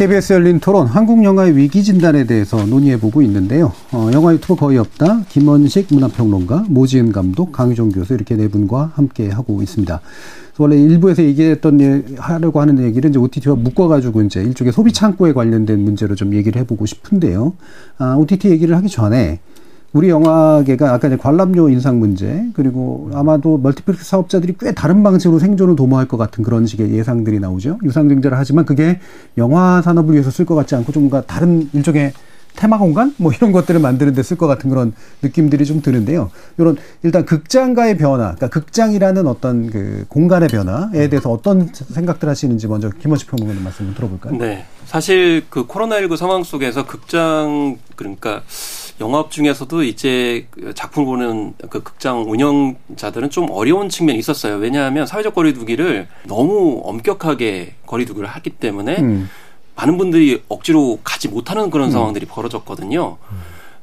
KBS 0.00 0.32
열린 0.32 0.60
토론 0.60 0.86
한국 0.86 1.22
영화의 1.22 1.54
위기 1.54 1.84
진단에 1.84 2.24
대해서 2.24 2.64
논의해 2.64 2.98
보고 2.98 3.20
있는데요. 3.20 3.70
어, 3.92 4.08
영화 4.14 4.32
유튜브 4.32 4.56
거의 4.56 4.78
없다. 4.78 5.24
김원식 5.28 5.88
문화평론가, 5.90 6.64
모지은 6.70 7.12
감독, 7.12 7.52
강유정 7.52 7.90
교수 7.90 8.14
이렇게 8.14 8.34
네 8.34 8.48
분과 8.48 8.92
함께 8.94 9.28
하고 9.28 9.60
있습니다. 9.60 10.00
원래 10.56 10.76
일부에서 10.76 11.22
얘기했던 11.22 11.80
예, 11.82 12.02
하려고 12.16 12.62
하는 12.62 12.82
얘기를 12.82 13.10
이제 13.10 13.18
OTT와 13.18 13.56
묶어가지고 13.56 14.22
이제 14.22 14.40
일종의 14.40 14.72
소비 14.72 14.90
창구에 14.90 15.34
관련된 15.34 15.78
문제로 15.80 16.14
좀 16.14 16.34
얘기를 16.34 16.58
해보고 16.62 16.86
싶은데요. 16.86 17.52
아, 17.98 18.14
OTT 18.16 18.48
얘기를 18.48 18.74
하기 18.76 18.88
전에 18.88 19.40
우리 19.92 20.08
영화계가 20.08 20.92
아까 20.92 21.08
이제 21.08 21.16
관람료 21.16 21.68
인상 21.68 21.98
문제 21.98 22.44
그리고 22.54 23.10
아마도 23.12 23.58
멀티플렉스 23.58 24.04
사업자들이 24.04 24.54
꽤 24.60 24.72
다른 24.72 25.02
방식으로 25.02 25.40
생존을 25.40 25.74
도모할 25.74 26.06
것 26.06 26.16
같은 26.16 26.44
그런 26.44 26.66
식의 26.66 26.92
예상들이 26.92 27.40
나오죠. 27.40 27.78
유상증자를 27.82 28.38
하지만 28.38 28.64
그게 28.64 29.00
영화 29.36 29.82
산업을 29.82 30.12
위해서 30.14 30.30
쓸 30.30 30.46
것 30.46 30.54
같지 30.54 30.76
않고 30.76 30.92
좀 30.92 31.04
뭔가 31.04 31.22
다른 31.22 31.68
일종의 31.72 32.12
테마 32.56 32.78
공간 32.78 33.14
뭐 33.16 33.32
이런 33.32 33.52
것들을 33.52 33.80
만드는 33.80 34.12
데 34.12 34.22
쓸 34.22 34.36
것 34.36 34.46
같은 34.46 34.70
그런 34.70 34.92
느낌들이 35.22 35.64
좀 35.64 35.82
드는데요. 35.82 36.30
이런 36.58 36.76
일단 37.02 37.24
극장가의 37.24 37.96
변화, 37.96 38.34
그러니까 38.34 38.48
극장이라는 38.48 39.26
어떤 39.26 39.70
그 39.70 40.04
공간의 40.08 40.48
변화에 40.48 41.08
대해서 41.08 41.30
어떤 41.30 41.68
생각들 41.72 42.28
하시는지 42.28 42.66
먼저 42.66 42.90
김원식 42.90 43.28
평론가님 43.30 43.62
말씀 43.64 43.86
좀 43.86 43.94
들어볼까요? 43.94 44.36
네. 44.36 44.64
사실 44.84 45.44
그 45.48 45.66
코로나19 45.66 46.16
상황 46.16 46.42
속에서 46.42 46.84
극장 46.86 47.78
그러니까 47.94 48.42
영업 49.00 49.30
중에서도 49.30 49.82
이제 49.82 50.46
그 50.50 50.74
작품을 50.74 51.06
보는 51.06 51.54
그 51.70 51.82
극장 51.82 52.30
운영자들은 52.30 53.30
좀 53.30 53.48
어려운 53.50 53.88
측면이 53.88 54.18
있었어요. 54.18 54.56
왜냐하면 54.56 55.06
사회적 55.06 55.34
거리두기를 55.34 56.06
너무 56.26 56.82
엄격하게 56.84 57.74
거리두기를 57.86 58.28
하기 58.28 58.50
때문에 58.50 58.98
음. 59.00 59.30
많은 59.74 59.96
분들이 59.96 60.42
억지로 60.48 60.98
가지 61.02 61.28
못하는 61.28 61.70
그런 61.70 61.88
음. 61.88 61.92
상황들이 61.92 62.26
벌어졌거든요. 62.26 63.16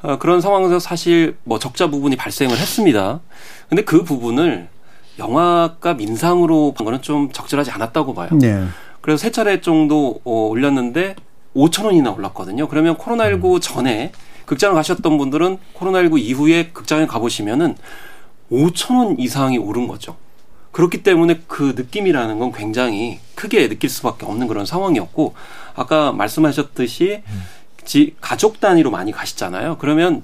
어, 0.04 0.18
그런 0.20 0.40
상황에서 0.40 0.78
사실 0.78 1.36
뭐 1.44 1.58
적자 1.58 1.90
부분이 1.90 2.16
발생을 2.16 2.56
했습니다. 2.56 3.20
근데 3.68 3.84
그 3.84 4.04
부분을 4.04 4.70
영화값 5.18 6.00
인상으로 6.00 6.76
본 6.78 6.86
거는 6.86 7.02
좀 7.02 7.32
적절하지 7.32 7.72
않았다고 7.72 8.14
봐요. 8.14 8.30
네. 8.34 8.64
그래서 9.02 9.20
세 9.20 9.32
차례 9.32 9.62
정도 9.62 10.20
어, 10.24 10.48
올렸는데 10.50 11.16
5천 11.56 11.86
원이나 11.86 12.12
올랐거든요. 12.12 12.68
그러면 12.68 12.94
음. 12.94 12.98
코로나19 12.98 13.60
전에 13.60 14.12
극장을 14.48 14.74
가셨던 14.74 15.18
분들은 15.20 15.60
코로나19 15.76 16.20
이후에 16.20 16.72
극장에 16.74 17.06
가보시면은 17.06 17.76
5천 18.52 18.98
원 18.98 19.20
이상이 19.20 19.60
오른 19.60 19.88
거죠. 19.88 20.16
그렇기 20.72 21.04
때문에 21.04 21.42
그 21.48 21.74
느낌이라는 21.76 22.40
건 22.40 22.52
굉장히 22.52 23.20
크게 23.36 23.68
느낄 23.68 23.90
수밖에 23.90 24.26
없는 24.26 24.48
그런 24.48 24.66
상황이었고 24.66 25.36
아까 25.76 26.12
말씀하셨듯이 26.14 27.24
지, 27.84 28.16
가족 28.22 28.60
단위로 28.60 28.90
많이 28.90 29.12
가시잖아요. 29.12 29.78
그러면 29.80 30.24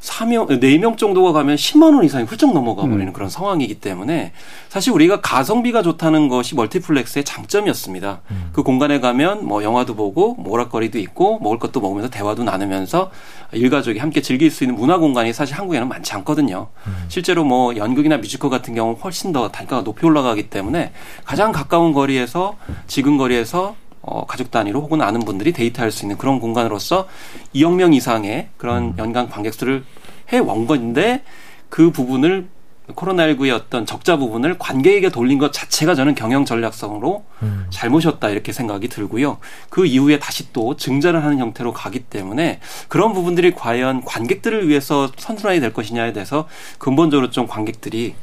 4명, 0.00 0.48
4명 0.48 0.96
정도가 0.96 1.32
가면 1.32 1.56
10만 1.56 1.94
원 1.94 2.04
이상이 2.04 2.24
훌쩍 2.24 2.52
넘어가 2.52 2.82
버리는 2.82 3.08
음. 3.08 3.12
그런 3.12 3.28
상황이기 3.28 3.80
때문에 3.80 4.32
사실 4.68 4.92
우리가 4.92 5.20
가성비가 5.20 5.82
좋다는 5.82 6.28
것이 6.28 6.54
멀티플렉스의 6.54 7.24
장점이었습니다. 7.24 8.20
그 8.52 8.62
공간에 8.62 9.00
가면 9.00 9.46
뭐 9.46 9.62
영화도 9.62 9.94
보고 9.94 10.34
오락거리도 10.34 10.98
있고 10.98 11.38
먹을 11.40 11.58
것도 11.58 11.80
먹으면서 11.80 12.08
대화도 12.10 12.44
나누면서 12.44 13.10
일가족이 13.52 13.98
함께 13.98 14.22
즐길 14.22 14.50
수 14.50 14.64
있는 14.64 14.76
문화 14.76 14.98
공간이 14.98 15.32
사실 15.32 15.56
한국에는 15.56 15.88
많지 15.88 16.12
않거든요. 16.14 16.68
실제로 17.08 17.44
뭐 17.44 17.76
연극이나 17.76 18.16
뮤지컬 18.18 18.50
같은 18.50 18.74
경우 18.74 18.92
는 18.92 19.00
훨씬 19.00 19.32
더 19.32 19.50
단가가 19.50 19.82
높이 19.84 20.06
올라가기 20.06 20.50
때문에 20.50 20.92
가장 21.24 21.52
가까운 21.52 21.92
거리에서 21.92 22.56
지금 22.86 23.16
거리에서 23.16 23.76
어, 24.02 24.24
가족 24.26 24.50
단위로 24.50 24.80
혹은 24.80 25.02
아는 25.02 25.20
분들이 25.20 25.52
데이트할 25.52 25.90
수 25.90 26.04
있는 26.04 26.16
그런 26.16 26.40
공간으로서 26.40 27.06
2억 27.54 27.74
명 27.74 27.92
이상의 27.92 28.48
그런 28.56 28.94
연간 28.98 29.28
관객 29.28 29.54
수를 29.54 29.84
해온 30.32 30.66
건데 30.66 31.22
그 31.68 31.90
부분을 31.90 32.48
코로나19의 32.94 33.54
어떤 33.54 33.86
적자 33.86 34.16
부분을 34.16 34.58
관객에게 34.58 35.10
돌린 35.10 35.38
것 35.38 35.52
자체가 35.52 35.94
저는 35.94 36.14
경영 36.14 36.44
전략성으로 36.44 37.24
잘못이었다 37.70 38.28
이렇게 38.30 38.52
생각이 38.52 38.88
들고요. 38.88 39.38
그 39.68 39.86
이후에 39.86 40.18
다시 40.18 40.52
또 40.52 40.76
증자를 40.76 41.22
하는 41.22 41.38
형태로 41.38 41.72
가기 41.72 42.00
때문에 42.00 42.60
그런 42.88 43.12
부분들이 43.12 43.54
과연 43.54 44.04
관객들을 44.04 44.68
위해서 44.68 45.10
선순환이 45.16 45.60
될 45.60 45.72
것이냐에 45.72 46.12
대해서 46.12 46.48
근본적으로 46.78 47.30
좀 47.30 47.46
관객들이 47.46 48.14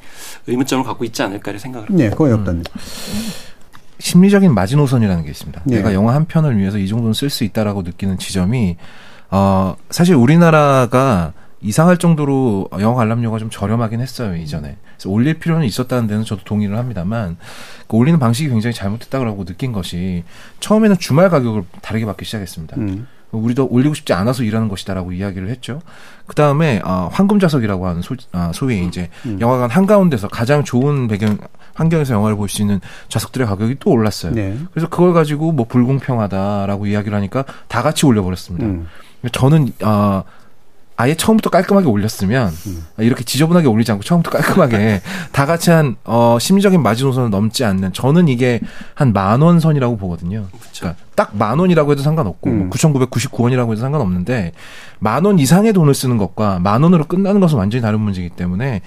의문점을 0.47 0.83
갖고 0.83 1.05
있지 1.05 1.23
않을까 1.23 1.57
생각을 1.57 1.87
합니다. 1.87 2.09
네, 2.09 2.15
거의 2.15 2.33
없다는. 2.33 2.63
심리적인 3.99 4.53
마지노선이라는 4.53 5.23
게 5.23 5.31
있습니다. 5.31 5.61
네. 5.65 5.77
내가 5.77 5.93
영화 5.93 6.13
한 6.13 6.25
편을 6.25 6.57
위해서 6.57 6.77
이 6.77 6.87
정도는 6.87 7.13
쓸 7.13 7.29
수 7.29 7.43
있다라고 7.43 7.81
느끼는 7.81 8.17
지점이 8.17 8.77
어 9.31 9.75
사실 9.89 10.15
우리나라가 10.15 11.33
이상할 11.61 11.97
정도로 11.97 12.69
영화 12.79 12.95
관람료가 12.95 13.39
좀 13.39 13.49
저렴하긴 13.49 13.99
했어요 13.99 14.35
이전에. 14.35 14.77
그래서 14.95 15.09
올릴 15.09 15.39
필요는 15.39 15.65
있었다는 15.65 16.07
데는 16.07 16.23
저도 16.23 16.43
동의를 16.43 16.77
합니다만 16.77 17.37
그 17.87 17.97
올리는 17.97 18.17
방식이 18.19 18.49
굉장히 18.49 18.73
잘못됐다고 18.73 19.45
느낀 19.45 19.71
것이 19.71 20.23
처음에는 20.59 20.97
주말 20.99 21.29
가격을 21.29 21.63
다르게 21.81 22.05
받기 22.05 22.25
시작했습니다. 22.25 22.77
음. 22.77 23.07
우리도 23.31 23.67
올리고 23.69 23.93
싶지 23.93 24.13
않아서 24.13 24.43
일하는 24.43 24.67
것이다라고 24.69 25.11
이야기를 25.11 25.49
했죠. 25.49 25.81
그 26.25 26.35
다음에 26.35 26.81
어, 26.85 27.09
황금 27.11 27.39
좌석이라고 27.39 27.87
하는 27.87 28.01
소, 28.01 28.15
아, 28.31 28.51
소위 28.53 28.85
이제 28.85 29.09
음. 29.25 29.39
영화관 29.41 29.69
한 29.69 29.85
가운데서 29.85 30.27
가장 30.29 30.63
좋은 30.63 31.07
배경 31.07 31.37
환경에서 31.73 32.13
영화를 32.15 32.35
볼 32.35 32.47
수 32.49 32.61
있는 32.61 32.79
좌석들의 33.09 33.45
가격이 33.47 33.75
또 33.79 33.91
올랐어요. 33.91 34.33
네. 34.33 34.57
그래서 34.71 34.87
그걸 34.87 35.13
가지고 35.13 35.51
뭐 35.51 35.65
불공평하다라고 35.67 36.87
이야기를 36.87 37.15
하니까 37.17 37.43
다 37.67 37.81
같이 37.83 38.05
올려버렸습니다. 38.05 38.65
음. 38.65 38.87
저는 39.31 39.73
어, 39.83 40.23
아예 40.99 41.13
처음부터 41.15 41.51
깔끔하게 41.51 41.87
올렸으면 41.87 42.51
음. 42.65 42.85
이렇게 42.97 43.23
지저분하게 43.23 43.67
올리지 43.67 43.91
않고 43.91 44.03
처음부터 44.03 44.35
깔끔하게 44.35 45.01
다 45.31 45.45
같이 45.45 45.69
한 45.69 45.95
어, 46.03 46.37
심리적인 46.41 46.81
마지노선을 46.81 47.29
넘지 47.29 47.63
않는 47.65 47.93
저는 47.93 48.27
이게 48.27 48.59
한 48.95 49.13
만 49.13 49.41
원 49.41 49.59
선이라고 49.59 49.97
보거든요. 49.97 50.47
그러니까 50.75 50.99
딱 51.15 51.29
만 51.33 51.59
원이라고 51.59 51.91
해도 51.91 52.01
상관없고 52.01 52.49
음. 52.49 52.69
9,999원이라고 52.71 53.71
해도 53.71 53.75
상관없는데 53.81 54.53
만 54.99 55.23
원 55.25 55.37
이상의 55.39 55.71
돈을 55.73 55.93
쓰는 55.93 56.17
것과 56.17 56.59
만 56.59 56.81
원으로 56.81 57.05
끝나는 57.05 57.41
것은 57.41 57.57
완전히 57.59 57.81
다른 57.83 57.99
문제이기 57.99 58.35
때문에 58.35 58.81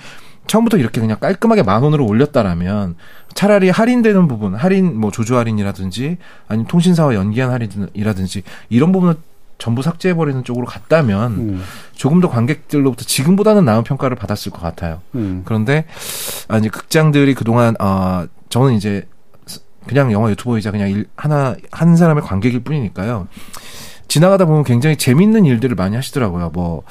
처음부터 0.49 0.79
이렇게 0.79 1.01
그냥 1.01 1.17
깔끔하게 1.21 1.63
만 1.63 1.81
원으로 1.85 2.05
올렸다라면 2.07 2.97
차라리 3.35 3.71
할인되는 3.71 4.27
부분, 4.27 4.57
할인 4.57 4.99
뭐 4.99 5.13
조조 5.13 5.37
할인이라든지 5.37 6.17
아니면 6.49 6.67
통신사와 6.67 7.15
연기한 7.15 7.53
할인이라든지 7.53 8.43
이런 8.69 8.91
부분을 8.91 9.15
전부 9.61 9.83
삭제해버리는 9.83 10.43
쪽으로 10.43 10.67
갔다면 10.67 11.33
음. 11.33 11.63
조금 11.95 12.21
더 12.21 12.29
관객들로부터 12.29 13.05
지금보다는 13.05 13.65
나은 13.65 13.85
평가를 13.85 14.17
받았을 14.17 14.51
것 14.51 14.61
같아요. 14.61 15.03
음. 15.15 15.43
그런데 15.45 15.85
아 16.49 16.57
이제 16.59 16.69
극장들이 16.69 17.35
그동안 17.35 17.77
아 17.79 18.27
저는 18.49 18.75
이제 18.75 19.07
그냥 19.87 20.11
영화 20.13 20.31
유튜버이자 20.31 20.71
그냥 20.73 20.91
일, 20.91 21.07
하나 21.15 21.55
한 21.71 21.95
사람의 21.97 22.25
관객일 22.25 22.61
뿐이니까요. 22.61 23.29
지나가다 24.09 24.47
보면 24.47 24.65
굉장히 24.65 24.97
재밌는 24.97 25.45
일들을 25.45 25.77
많이 25.77 25.95
하시더라고요. 25.95 26.51
뭐 26.53 26.83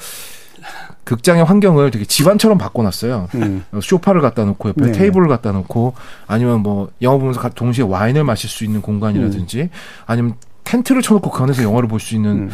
극장의 1.04 1.44
환경을 1.44 1.90
되게 1.90 2.04
집안처럼 2.04 2.56
바꿔놨어요. 2.56 3.28
음. 3.34 3.64
쇼파를 3.82 4.20
갖다 4.20 4.44
놓고 4.44 4.68
옆에 4.70 4.86
네. 4.86 4.92
테이블을 4.92 5.28
갖다 5.28 5.50
놓고 5.52 5.94
아니면 6.26 6.60
뭐 6.60 6.90
영화 7.02 7.18
보면서 7.18 7.40
가- 7.40 7.48
동시에 7.48 7.84
와인을 7.84 8.22
마실 8.24 8.48
수 8.48 8.64
있는 8.64 8.80
공간이라든지 8.80 9.70
아니면 10.06 10.34
텐트를 10.64 11.02
쳐놓고 11.02 11.30
그 11.30 11.42
안에서 11.42 11.62
영화를 11.62 11.88
볼 11.88 12.00
수 12.00 12.14
있는 12.14 12.30
음. 12.30 12.50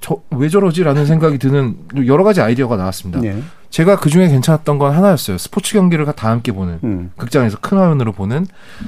저왜 0.00 0.48
저러지라는 0.48 1.06
생각이 1.06 1.38
드는 1.38 1.76
여러 2.06 2.24
가지 2.24 2.40
아이디어가 2.40 2.76
나왔습니다. 2.76 3.20
네. 3.20 3.40
제가 3.70 3.96
그 3.96 4.10
중에 4.10 4.28
괜찮았던 4.28 4.76
건 4.78 4.92
하나였어요. 4.92 5.38
스포츠 5.38 5.74
경기를 5.74 6.04
다 6.16 6.28
함께 6.28 6.50
보는 6.52 6.80
음. 6.82 7.12
극장에서 7.16 7.58
큰 7.60 7.78
화면으로 7.78 8.12
보는. 8.12 8.46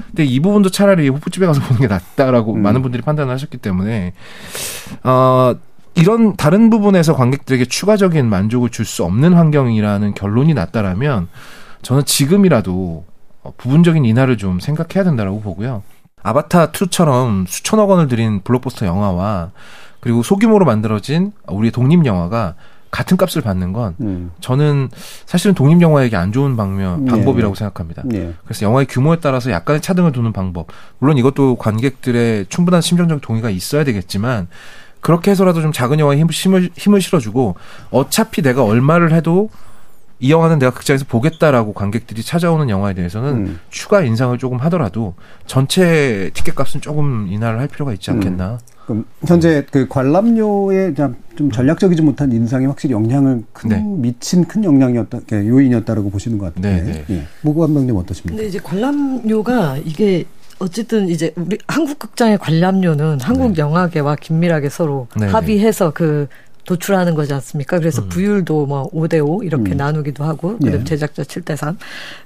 근데 0.09 0.25
이 0.25 0.41
부분도 0.41 0.71
차라리 0.71 1.09
호프집에 1.09 1.47
가서 1.47 1.61
보는 1.61 1.81
게 1.81 1.87
낫다라고 1.87 2.55
음. 2.55 2.63
많은 2.63 2.83
분들이 2.83 3.03
판단을 3.03 3.33
하셨기 3.33 3.59
때문에 3.59 4.13
어 5.05 5.55
이런 5.95 6.35
다른 6.37 6.69
부분에서 6.71 7.15
관객들에게 7.15 7.65
추가적인 7.67 8.29
만족을 8.29 8.71
줄 8.71 8.85
수 8.85 9.05
없는 9.05 9.33
환경이라는 9.35 10.15
결론이 10.15 10.53
났다라면 10.55 11.29
저는 11.83 12.05
지금이라도 12.05 13.05
어, 13.45 13.53
부분적인 13.57 14.05
인하를 14.05 14.37
좀 14.37 14.59
생각해야 14.59 15.05
된다라고 15.05 15.41
보고요. 15.41 15.83
아바타 16.29 16.72
2처럼 16.72 17.47
수천억 17.47 17.91
원을 17.91 18.09
들인 18.09 18.41
블록버스터 18.43 18.87
영화와 18.87 19.51
그리고 20.01 20.22
소규모로 20.22 20.64
만들어진 20.64 21.33
우리의 21.47 21.70
독립 21.70 22.05
영화가 22.05 22.55
같은 22.91 23.16
값을 23.16 23.43
받는 23.43 23.72
건 23.72 23.95
음. 24.01 24.31
저는 24.41 24.89
사실은 25.27 25.55
독립 25.55 25.83
영화에게 25.83 26.16
안 26.16 26.33
좋은 26.33 26.57
방면 26.57 27.05
네. 27.05 27.11
방법이라고 27.11 27.55
생각합니다. 27.55 28.03
네. 28.07 28.33
그래서 28.45 28.64
영화의 28.64 28.87
규모에 28.87 29.18
따라서 29.20 29.51
약간의 29.51 29.83
차등을 29.83 30.12
두는 30.12 30.33
방법. 30.33 30.68
물론 30.99 31.18
이것도 31.18 31.57
관객들의 31.57 32.47
충분한 32.49 32.81
심정적 32.81 33.20
동의가 33.20 33.51
있어야 33.51 33.85
되겠지만 33.85 34.49
그렇게 35.01 35.31
해서라도 35.33 35.61
좀 35.61 35.72
작은 35.72 35.99
영화에 35.99 36.16
힘- 36.18 36.29
힘을 36.31 36.70
힘을 36.77 37.03
실어주고 37.03 37.57
어차피 37.91 38.41
내가 38.43 38.64
얼마를 38.64 39.12
해도 39.12 39.51
이 40.25 40.31
영화는 40.31 40.59
내가 40.59 40.72
극장에서 40.72 41.05
보겠다라고 41.05 41.75
관객들이 41.75 42.22
찾아오는 42.22 42.70
영화에 42.70 42.95
대해서는 42.95 43.31
음. 43.31 43.59
추가 43.68 44.01
인상을 44.01 44.39
조금 44.39 44.57
하더라도 44.57 45.12
전체 45.45 46.31
티켓 46.33 46.55
값은 46.55 46.81
조금 46.81 47.27
인하를 47.29 47.61
할 47.61 47.68
필요가 47.68 47.93
있지 47.93 48.11
않겠나. 48.11 48.59
그럼 48.87 49.05
현재 49.27 49.66
그 49.70 49.87
관람료에 49.87 50.95
좀- 50.95 51.16
좀 51.37 51.51
전략적이지 51.51 52.01
못한 52.01 52.33
인상이 52.33 52.64
확실히 52.64 52.95
영향을 52.95 53.43
큰 53.53 53.68
네. 53.68 53.83
미친 53.85 54.47
큰 54.47 54.64
영향이었다 54.64 55.20
그 55.29 55.47
요인이었다라고 55.47 56.09
보시는 56.09 56.39
것 56.39 56.47
같은데. 56.47 56.83
네, 56.83 57.05
네. 57.07 57.14
예. 57.16 57.27
어떠십니까? 57.45 58.35
근데 58.37 58.47
이제 58.47 58.59
관람료가 58.64 59.77
이게 59.85 60.25
어쨌든 60.59 61.09
이제 61.09 61.35
우리 61.37 61.59
한국 61.68 61.99
극장의 61.99 62.39
관람료는 62.39 63.20
한국 63.20 63.59
영화계와 63.59 64.16
긴밀하게 64.16 64.70
서로 64.70 65.07
네, 65.16 65.27
합의해서 65.27 65.91
그 65.91 66.29
도출하는 66.65 67.15
거지 67.15 67.33
않습니까? 67.35 67.79
그래서 67.79 68.05
부율도 68.07 68.67
뭐 68.67 68.91
5대 68.91 69.25
5 69.27 69.43
이렇게 69.43 69.73
음. 69.73 69.77
나누기도 69.77 70.25
하고, 70.25 70.57
네. 70.61 70.71
그다음 70.71 70.85
제작자 70.85 71.23
7대 71.23 71.57
3. 71.57 71.77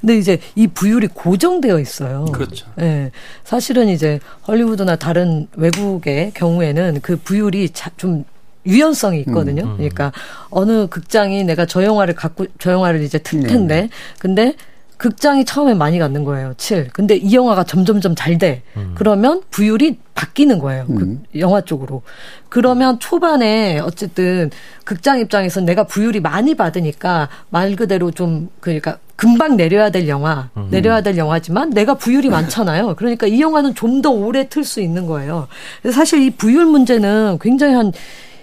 근데 0.00 0.16
이제 0.16 0.38
이 0.54 0.66
부율이 0.66 1.08
고정되어 1.08 1.78
있어요. 1.80 2.26
그렇죠. 2.26 2.66
예. 2.80 3.10
사실은 3.44 3.88
이제 3.88 4.20
헐리우드나 4.46 4.96
다른 4.96 5.48
외국의 5.56 6.32
경우에는 6.34 7.00
그 7.02 7.16
부율이 7.16 7.70
자- 7.70 7.90
좀 7.96 8.24
유연성이 8.66 9.20
있거든요. 9.20 9.62
음. 9.64 9.76
그러니까 9.76 10.12
어느 10.50 10.86
극장이 10.88 11.44
내가 11.44 11.64
저 11.66 11.82
영화를 11.84 12.14
갖고 12.14 12.46
저 12.58 12.70
영화를 12.72 13.02
이제 13.02 13.18
틀 13.18 13.40
네. 13.40 13.46
텐데 13.48 13.88
근데 14.18 14.54
극장이 14.98 15.44
처음에 15.44 15.74
많이 15.74 15.98
갖는 15.98 16.24
거예요. 16.24 16.54
7. 16.58 16.88
근데 16.92 17.14
이 17.16 17.32
영화가 17.34 17.64
점점점 17.64 18.14
잘 18.16 18.36
돼. 18.36 18.62
음. 18.76 18.92
그러면 18.96 19.42
부율이 19.50 19.98
바뀌는 20.18 20.58
거예요. 20.58 20.84
음. 20.90 21.22
그 21.32 21.38
영화 21.38 21.60
쪽으로. 21.60 22.02
그러면 22.48 22.98
초반에 22.98 23.78
어쨌든 23.78 24.50
극장 24.82 25.20
입장에서 25.20 25.60
내가 25.60 25.84
부율이 25.84 26.18
많이 26.18 26.56
받으니까 26.56 27.28
말 27.50 27.76
그대로 27.76 28.10
좀 28.10 28.48
그러니까 28.58 28.98
금방 29.14 29.56
내려야 29.56 29.90
될 29.90 30.08
영화, 30.08 30.50
음. 30.56 30.68
내려야 30.70 31.02
될 31.02 31.16
영화지만 31.16 31.70
내가 31.70 31.94
부율이 31.94 32.30
많잖아요. 32.30 32.96
그러니까 32.96 33.28
이 33.28 33.40
영화는 33.40 33.74
좀 33.74 34.02
더 34.02 34.10
오래 34.10 34.48
틀 34.48 34.64
수 34.64 34.80
있는 34.80 35.06
거예요. 35.06 35.48
사실 35.92 36.22
이 36.22 36.30
부율 36.30 36.66
문제는 36.66 37.38
굉장히 37.40 37.74
한 37.74 37.92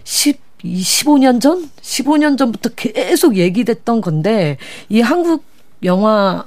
10, 0.05 0.39
15년 0.63 1.41
전? 1.41 1.69
15년 1.82 2.38
전부터 2.38 2.69
계속 2.76 3.36
얘기됐던 3.36 4.01
건데 4.01 4.57
이 4.89 5.01
한국 5.01 5.43
영화 5.84 6.43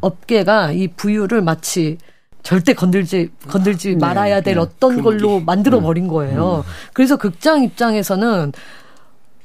업계가 0.00 0.72
이 0.72 0.88
부율을 0.88 1.42
마치 1.42 1.98
절대 2.42 2.74
건들지 2.74 3.30
건들지 3.48 3.96
말아야 3.96 4.40
될 4.40 4.54
네. 4.54 4.60
어떤 4.60 5.02
걸로 5.02 5.40
만들어 5.40 5.80
버린 5.80 6.08
거예요. 6.08 6.64
그래서 6.92 7.16
극장 7.16 7.62
입장에서는 7.62 8.52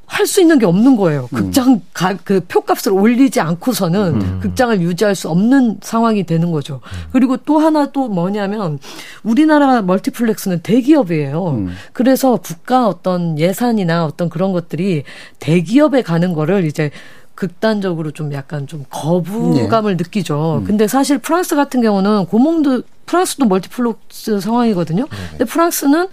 할수 0.07 0.39
있는 0.39 0.59
게 0.59 0.65
없는 0.65 0.97
거예요. 0.97 1.27
극장 1.33 1.81
가, 1.93 2.15
그 2.23 2.39
표값을 2.41 2.91
올리지 2.91 3.41
않고서는 3.41 4.39
극장을 4.39 4.79
유지할 4.81 5.15
수 5.15 5.29
없는 5.29 5.79
상황이 5.81 6.23
되는 6.23 6.51
거죠. 6.51 6.79
그리고 7.11 7.37
또 7.37 7.57
하나 7.57 7.91
또 7.91 8.07
뭐냐면 8.07 8.79
우리나라 9.23 9.81
멀티플렉스는 9.81 10.59
대기업이에요. 10.61 11.67
그래서 11.91 12.37
국가 12.37 12.87
어떤 12.87 13.39
예산이나 13.39 14.05
어떤 14.05 14.29
그런 14.29 14.51
것들이 14.51 15.03
대기업에 15.39 16.03
가는 16.03 16.33
거를 16.33 16.65
이제 16.65 16.91
극단적으로 17.35 18.11
좀 18.11 18.33
약간 18.33 18.65
좀 18.65 18.85
거부감을 18.89 19.97
느끼죠. 19.97 20.63
근데 20.65 20.87
사실 20.87 21.17
프랑스 21.17 21.55
같은 21.55 21.81
경우는 21.81 22.25
고몽도 22.27 22.83
프랑스도 23.05 23.45
멀티플렉스 23.45 24.39
상황이거든요. 24.39 25.05
근데 25.31 25.45
프랑스는 25.45 26.07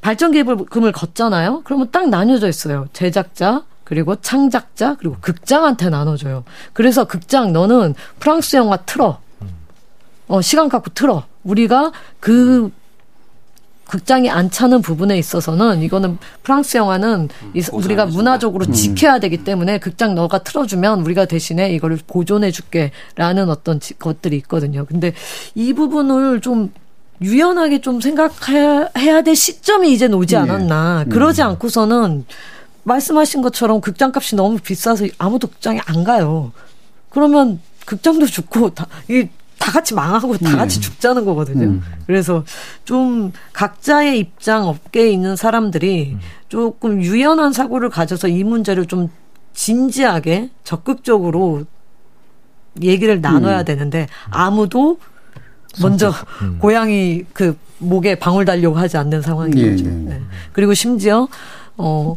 발전 0.00 0.32
기금을 0.32 0.92
걷잖아요. 0.92 1.62
그러면 1.64 1.88
딱 1.92 2.08
나뉘어져 2.08 2.48
있어요. 2.48 2.86
제작자, 2.92 3.62
그리고 3.84 4.16
창작자, 4.16 4.96
그리고 4.98 5.16
극장한테 5.20 5.90
나눠줘요. 5.90 6.44
그래서 6.72 7.04
극장 7.04 7.52
너는 7.52 7.94
프랑스 8.18 8.56
영화 8.56 8.76
틀어. 8.78 9.20
어, 10.28 10.40
시간 10.42 10.68
갖고 10.68 10.90
틀어. 10.94 11.24
우리가 11.42 11.92
그 12.20 12.70
극장이 13.92 14.30
안 14.30 14.50
차는 14.50 14.82
부분에 14.82 15.18
있어서는 15.18 15.82
이거는 15.82 16.18
프랑스 16.42 16.76
영화는 16.76 17.28
이- 17.54 17.62
우리가 17.72 18.06
문화적으로 18.06 18.66
지켜야 18.70 19.18
되기 19.18 19.42
때문에 19.44 19.78
극장 19.78 20.14
너가 20.14 20.38
틀어주면 20.44 21.00
우리가 21.00 21.24
대신에 21.24 21.72
이거를 21.74 21.98
보존해 22.06 22.50
줄게라는 22.50 23.48
어떤 23.48 23.80
지- 23.80 23.98
것들이 23.98 24.36
있거든요. 24.36 24.84
근데 24.84 25.14
이 25.54 25.72
부분을 25.72 26.40
좀 26.42 26.70
유연하게 27.22 27.80
좀 27.80 28.00
생각해야 28.00 28.90
해야 28.96 29.22
될 29.22 29.34
시점이 29.34 29.90
이제 29.92 30.06
오지 30.06 30.34
네. 30.34 30.40
않았나. 30.42 31.06
그러지 31.08 31.42
않고서는 31.42 32.26
말씀하신 32.84 33.42
것처럼 33.42 33.80
극장 33.80 34.12
값이 34.14 34.36
너무 34.36 34.58
비싸서 34.58 35.06
아무도 35.18 35.48
극장에 35.48 35.80
안 35.86 36.04
가요. 36.04 36.52
그러면 37.10 37.60
극장도 37.86 38.26
죽고 38.26 38.70
다, 38.74 38.86
이, 39.10 39.28
다 39.58 39.72
같이 39.72 39.94
망하고 39.94 40.36
다 40.38 40.56
같이 40.56 40.80
죽자는 40.80 41.24
거거든요. 41.24 41.66
음. 41.66 41.82
그래서 42.06 42.44
좀 42.84 43.32
각자의 43.52 44.18
입장 44.18 44.66
업계에 44.68 45.10
있는 45.10 45.36
사람들이 45.36 46.16
조금 46.48 47.02
유연한 47.02 47.52
사고를 47.52 47.90
가져서 47.90 48.28
이 48.28 48.44
문제를 48.44 48.86
좀 48.86 49.10
진지하게 49.52 50.50
적극적으로 50.64 51.64
얘기를 52.82 53.20
나눠야 53.20 53.64
되는데 53.64 54.06
아무도 54.30 54.98
먼저 55.82 56.12
고양이 56.60 57.24
그 57.32 57.56
목에 57.78 58.14
방울 58.14 58.44
달려고 58.44 58.76
하지 58.78 58.96
않는 58.96 59.22
상황인 59.22 59.58
예. 59.58 59.62
예. 59.70 59.74
네. 59.74 60.20
그리고 60.52 60.74
심지어 60.74 61.28
어 61.76 62.16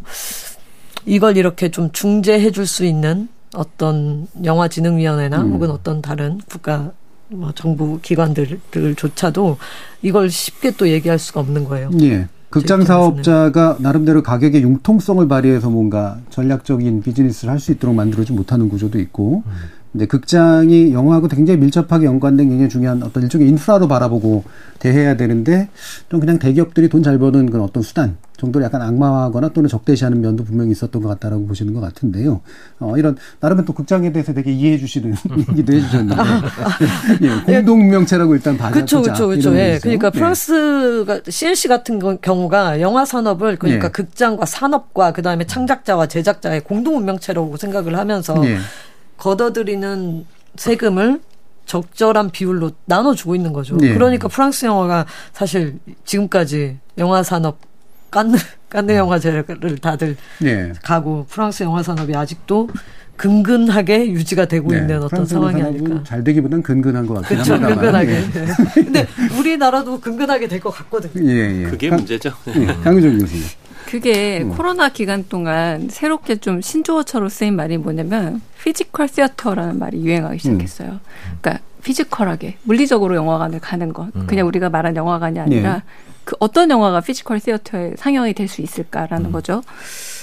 이걸 1.05 1.37
이렇게 1.37 1.69
좀 1.69 1.91
중재해 1.91 2.51
줄 2.51 2.65
수 2.67 2.85
있는 2.85 3.27
어떤 3.53 4.27
영화진흥위원회나 4.43 5.41
음. 5.41 5.53
혹은 5.53 5.71
어떤 5.71 6.01
다른 6.01 6.39
국가 6.47 6.91
뭐 7.33 7.51
정부 7.53 7.99
기관들조차도 8.01 9.57
이걸 10.01 10.29
쉽게 10.29 10.71
또 10.71 10.89
얘기할 10.89 11.17
수가 11.17 11.39
없는 11.39 11.63
거예요. 11.65 11.89
예. 12.01 12.27
극장 12.49 12.83
사업자가 12.83 13.77
나름대로 13.79 14.21
가격의 14.21 14.61
융통성을 14.63 15.25
발휘해서 15.29 15.69
뭔가 15.69 16.19
전략적인 16.31 17.01
비즈니스를 17.01 17.49
할 17.49 17.59
수 17.59 17.71
있도록 17.71 17.95
만들어지 17.95 18.33
못하는 18.33 18.67
구조도 18.67 18.99
있고, 18.99 19.43
이제 19.93 20.05
극장이 20.05 20.93
영화하고 20.93 21.27
굉장히 21.27 21.59
밀접하게 21.59 22.05
연관된 22.05 22.47
굉장히 22.47 22.69
중요한 22.69 23.03
어떤 23.03 23.23
일종의 23.23 23.47
인프라로 23.49 23.87
바라보고 23.89 24.43
대해야 24.79 25.17
되는데, 25.17 25.67
좀 26.09 26.19
그냥 26.21 26.39
대기업들이 26.39 26.87
돈 26.89 27.03
잘 27.03 27.17
버는 27.19 27.49
그런 27.49 27.63
어떤 27.65 27.83
수단 27.83 28.15
정도를 28.37 28.65
약간 28.65 28.81
악마화하거나 28.81 29.49
또는 29.49 29.67
적대시하는 29.69 30.21
면도 30.21 30.43
분명히 30.45 30.71
있었던 30.71 31.01
것 31.01 31.09
같다라고 31.09 31.45
보시는 31.45 31.73
것 31.73 31.81
같은데요. 31.81 32.41
어, 32.79 32.97
이런, 32.97 33.17
나름의 33.41 33.65
또 33.65 33.73
극장에 33.73 34.11
대해서 34.13 34.33
되게 34.33 34.51
이해해 34.51 34.77
주시는 34.77 35.13
얘기도 35.49 35.73
해주셨는데, 35.73 36.15
예, 37.49 37.61
공동명체라고 37.61 38.33
일단 38.35 38.57
봐자. 38.57 38.71
그렇죠, 38.73 39.01
그렇죠, 39.01 39.27
그렇죠. 39.27 39.55
예. 39.57 39.77
그러니까 39.81 40.07
예. 40.07 40.11
프랑스가 40.17 41.19
CNC 41.27 41.67
같은 41.67 41.99
거- 41.99 42.15
경우가 42.17 42.79
영화 42.81 43.03
산업을 43.05 43.57
그러니까 43.57 43.87
예. 43.87 43.91
극장과 43.91 44.45
산업과 44.45 45.11
그 45.13 45.21
다음에 45.21 45.45
창작자와 45.45 46.07
제작자의 46.07 46.61
공동 46.61 46.97
운명체라고 46.97 47.57
생각을 47.57 47.97
하면서 47.97 48.35
예. 48.47 48.57
걷어들이는 49.21 50.25
세금을 50.55 51.21
적절한 51.67 52.31
비율로 52.31 52.71
나눠주고 52.85 53.35
있는 53.35 53.53
거죠. 53.53 53.77
예. 53.83 53.93
그러니까 53.93 54.27
프랑스 54.27 54.65
영화가 54.65 55.05
사실 55.31 55.77
지금까지 56.05 56.79
영화 56.97 57.21
산업 57.21 57.59
깐느 58.09 58.35
깐느 58.67 58.93
영화제를 58.93 59.45
다들 59.79 60.17
예. 60.43 60.73
가고 60.81 61.27
프랑스 61.29 61.61
영화 61.61 61.83
산업이 61.83 62.15
아직도 62.15 62.69
근근하게 63.15 64.07
유지가 64.11 64.45
되고 64.45 64.71
네, 64.71 64.79
있는 64.79 65.03
어떤 65.03 65.23
상황이 65.27 65.61
아닐까. 65.61 66.01
잘 66.03 66.23
되기보다는 66.23 66.63
근근한 66.63 67.05
것 67.05 67.13
같긴 67.21 67.37
그렇죠. 67.43 67.59
근근하게. 67.59 68.11
예. 68.15 68.19
네. 68.31 68.47
근데 68.73 69.07
우리나라도 69.37 69.99
근근하게 70.01 70.47
될 70.47 70.59
것 70.59 70.71
같거든요. 70.71 71.29
예, 71.29 71.61
예. 71.61 71.69
그게 71.69 71.89
강- 71.89 71.97
문제죠. 71.99 72.31
예, 72.55 72.65
강유정 72.83 73.19
교수님. 73.19 73.43
그게 73.91 74.39
음. 74.41 74.55
코로나 74.55 74.87
기간 74.87 75.25
동안 75.27 75.89
새롭게 75.89 76.37
좀 76.37 76.61
신조어처럼 76.61 77.27
쓰인 77.27 77.57
말이 77.57 77.77
뭐냐면 77.77 78.41
physical 78.63 79.09
theater라는 79.09 79.79
말이 79.79 80.01
유행하기 80.01 80.39
시작했어요. 80.39 81.01
그러니까 81.41 81.61
physical하게 81.83 82.55
물리적으로 82.63 83.15
영화관을 83.17 83.59
가는 83.59 83.91
것. 83.91 84.07
그냥 84.27 84.47
우리가 84.47 84.69
말한 84.69 84.95
영화관이 84.95 85.39
아니라 85.41 85.73
네. 85.73 85.81
그 86.23 86.37
어떤 86.39 86.69
영화가 86.69 87.01
physical 87.01 87.41
theater에 87.41 87.95
상영이 87.97 88.33
될 88.33 88.47
수 88.47 88.61
있을까라는 88.61 89.33
거죠. 89.33 89.61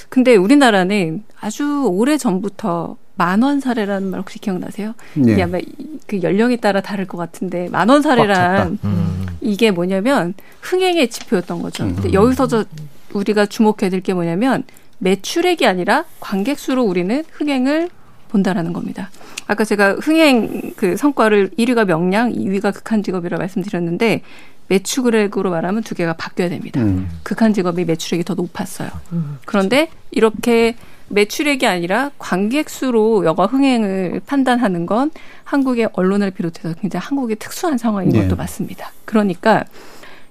근데 0.08 0.34
우리나라는 0.36 1.24
아주 1.38 1.84
오래 1.88 2.16
전부터 2.16 2.96
만원 3.16 3.60
사례라는 3.60 4.08
말 4.10 4.20
혹시 4.20 4.38
기억나세요? 4.38 4.94
네. 5.14 5.32
이게 5.32 5.42
아마 5.42 5.58
이- 5.58 5.64
그 6.06 6.22
연령에 6.22 6.56
따라 6.56 6.80
다를 6.80 7.04
것 7.06 7.18
같은데 7.18 7.68
만원 7.68 8.00
사례란 8.00 8.78
음. 8.84 9.26
이게 9.42 9.70
뭐냐면 9.72 10.32
흥행의 10.62 11.10
지표였던 11.10 11.60
거죠. 11.60 11.84
음. 11.84 11.94
근데 11.96 12.12
여기서 12.14 12.46
저 12.46 12.64
우리가 13.12 13.46
주목해야 13.46 13.90
될 13.90 14.00
게 14.00 14.14
뭐냐면 14.14 14.64
매출액이 14.98 15.66
아니라 15.66 16.04
관객 16.20 16.58
수로 16.58 16.82
우리는 16.84 17.24
흥행을 17.32 17.88
본다라는 18.28 18.72
겁니다. 18.72 19.10
아까 19.46 19.64
제가 19.64 19.94
흥행 20.00 20.72
그 20.76 20.96
성과를 20.96 21.50
1위가 21.58 21.86
명량, 21.86 22.32
2위가 22.32 22.74
극한 22.74 23.02
직업이라 23.02 23.38
말씀드렸는데 23.38 24.22
매출액으로 24.68 25.50
말하면 25.50 25.82
두 25.82 25.94
개가 25.94 26.12
바뀌어야 26.14 26.50
됩니다. 26.50 26.80
음. 26.82 27.08
극한 27.22 27.54
직업이 27.54 27.84
매출액이 27.86 28.24
더 28.24 28.34
높았어요. 28.34 28.90
그런데 29.46 29.88
이렇게 30.10 30.76
매출액이 31.08 31.66
아니라 31.66 32.10
관객 32.18 32.68
수로 32.68 33.24
영화 33.24 33.46
흥행을 33.46 34.20
판단하는 34.26 34.84
건 34.84 35.10
한국의 35.44 35.88
언론을 35.94 36.32
비롯해서 36.32 36.74
굉장히 36.74 37.02
한국의 37.06 37.36
특수한 37.36 37.78
상황인 37.78 38.10
네. 38.10 38.22
것도 38.22 38.36
맞습니다. 38.36 38.92
그러니까 39.06 39.64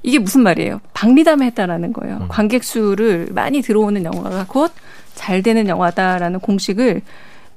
이게 0.08 0.20
무슨 0.20 0.41
말이에요? 0.41 0.80
박리담에 0.93 1.45
했다라는 1.47 1.91
거예요. 1.93 2.26
관객 2.30 2.64
수를 2.64 3.28
많이 3.32 3.62
들어오는 3.62 4.03
영화가 4.03 4.45
곧 4.47 4.72
잘 5.18 5.41
되는 5.41 5.68
영화다라는 5.68 6.39
공식을 6.39 7.01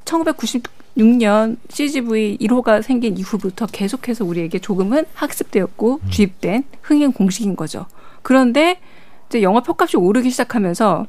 1996년 0.04 1.56
CGV 1.68 2.38
1호가 2.38 2.82
생긴 2.82 3.16
이후부터 3.16 3.66
계속해서 3.66 4.24
우리에게 4.24 4.58
조금은 4.58 5.04
학습되었고 5.14 6.00
주입된 6.10 6.64
흥행 6.82 7.12
공식인 7.12 7.54
거죠. 7.54 7.86
그런데 8.22 8.80
이제 9.28 9.42
영화 9.42 9.60
표값이 9.60 9.96
오르기 9.98 10.30
시작하면서 10.30 11.06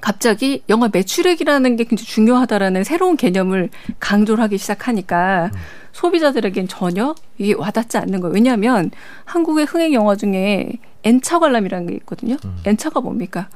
갑자기 0.00 0.62
영화 0.68 0.88
매출액이라는 0.92 1.76
게 1.76 1.84
굉장히 1.84 2.06
중요하다라는 2.06 2.84
새로운 2.84 3.16
개념을 3.16 3.70
강조를 3.98 4.42
하기 4.44 4.58
시작하니까 4.58 5.50
소비자들에겐 5.92 6.68
전혀 6.68 7.14
이게 7.38 7.54
와닿지 7.54 7.98
않는 7.98 8.20
거예요. 8.20 8.34
왜냐하면 8.34 8.90
한국의 9.24 9.66
흥행 9.66 9.92
영화 9.92 10.16
중에 10.16 10.72
N차 11.02 11.38
관람이라는 11.38 11.86
게 11.88 11.94
있거든요. 11.96 12.36
N차가 12.64 13.00
뭡니까? 13.00 13.48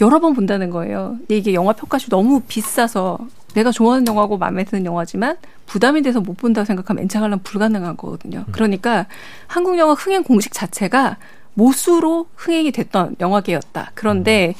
여러 0.00 0.20
번 0.20 0.34
본다는 0.34 0.70
거예요. 0.70 1.16
근데 1.18 1.36
이게 1.38 1.54
영화 1.54 1.72
표값이 1.72 2.10
너무 2.10 2.42
비싸서 2.46 3.18
내가 3.54 3.70
좋아하는 3.70 4.06
영화고 4.06 4.36
마음에 4.36 4.64
드는 4.64 4.84
영화지만 4.84 5.36
부담이 5.64 6.02
돼서 6.02 6.20
못 6.20 6.36
본다고 6.36 6.66
생각하면 6.66 7.04
N차 7.04 7.20
관람 7.20 7.40
불가능한 7.42 7.96
거거든요. 7.96 8.44
그러니까 8.52 9.06
한국 9.46 9.78
영화 9.78 9.94
흥행 9.94 10.22
공식 10.22 10.52
자체가 10.52 11.16
모수로 11.54 12.26
흥행이 12.34 12.72
됐던 12.72 13.16
영화계였다. 13.20 13.92
그런데 13.94 14.54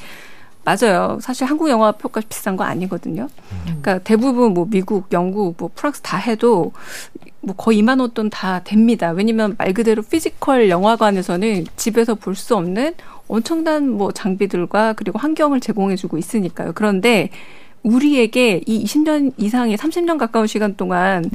맞아요. 0.77 1.17
사실 1.21 1.45
한국 1.45 1.69
영화 1.69 1.93
표가 1.93 2.19
비싼 2.27 2.57
거 2.57 2.65
아니거든요. 2.65 3.29
그러니까 3.63 3.99
대부분 3.99 4.53
뭐 4.53 4.67
미국, 4.69 5.07
영국, 5.13 5.55
뭐 5.57 5.69
프랑스 5.73 6.01
다 6.01 6.17
해도 6.17 6.73
뭐 7.39 7.55
거의 7.55 7.81
2만 7.81 8.01
원 8.01 8.09
돈 8.13 8.29
다 8.29 8.61
됩니다. 8.65 9.11
왜냐면 9.11 9.55
말 9.57 9.73
그대로 9.73 10.01
physical 10.01 10.69
영화관에서는 10.69 11.65
집에서 11.77 12.15
볼 12.15 12.35
수 12.35 12.55
없는 12.57 12.95
엄청난 13.29 13.89
뭐 13.89 14.11
장비들과 14.11 14.93
그리고 14.93 15.19
환경을 15.19 15.61
제공해주고 15.61 16.17
있으니까요. 16.17 16.73
그런데 16.75 17.29
우리에게 17.83 18.61
이 18.65 18.83
20년 18.83 19.31
이상의 19.37 19.77
30년 19.77 20.17
가까운 20.17 20.47
시간 20.47 20.75
동안 20.75 21.29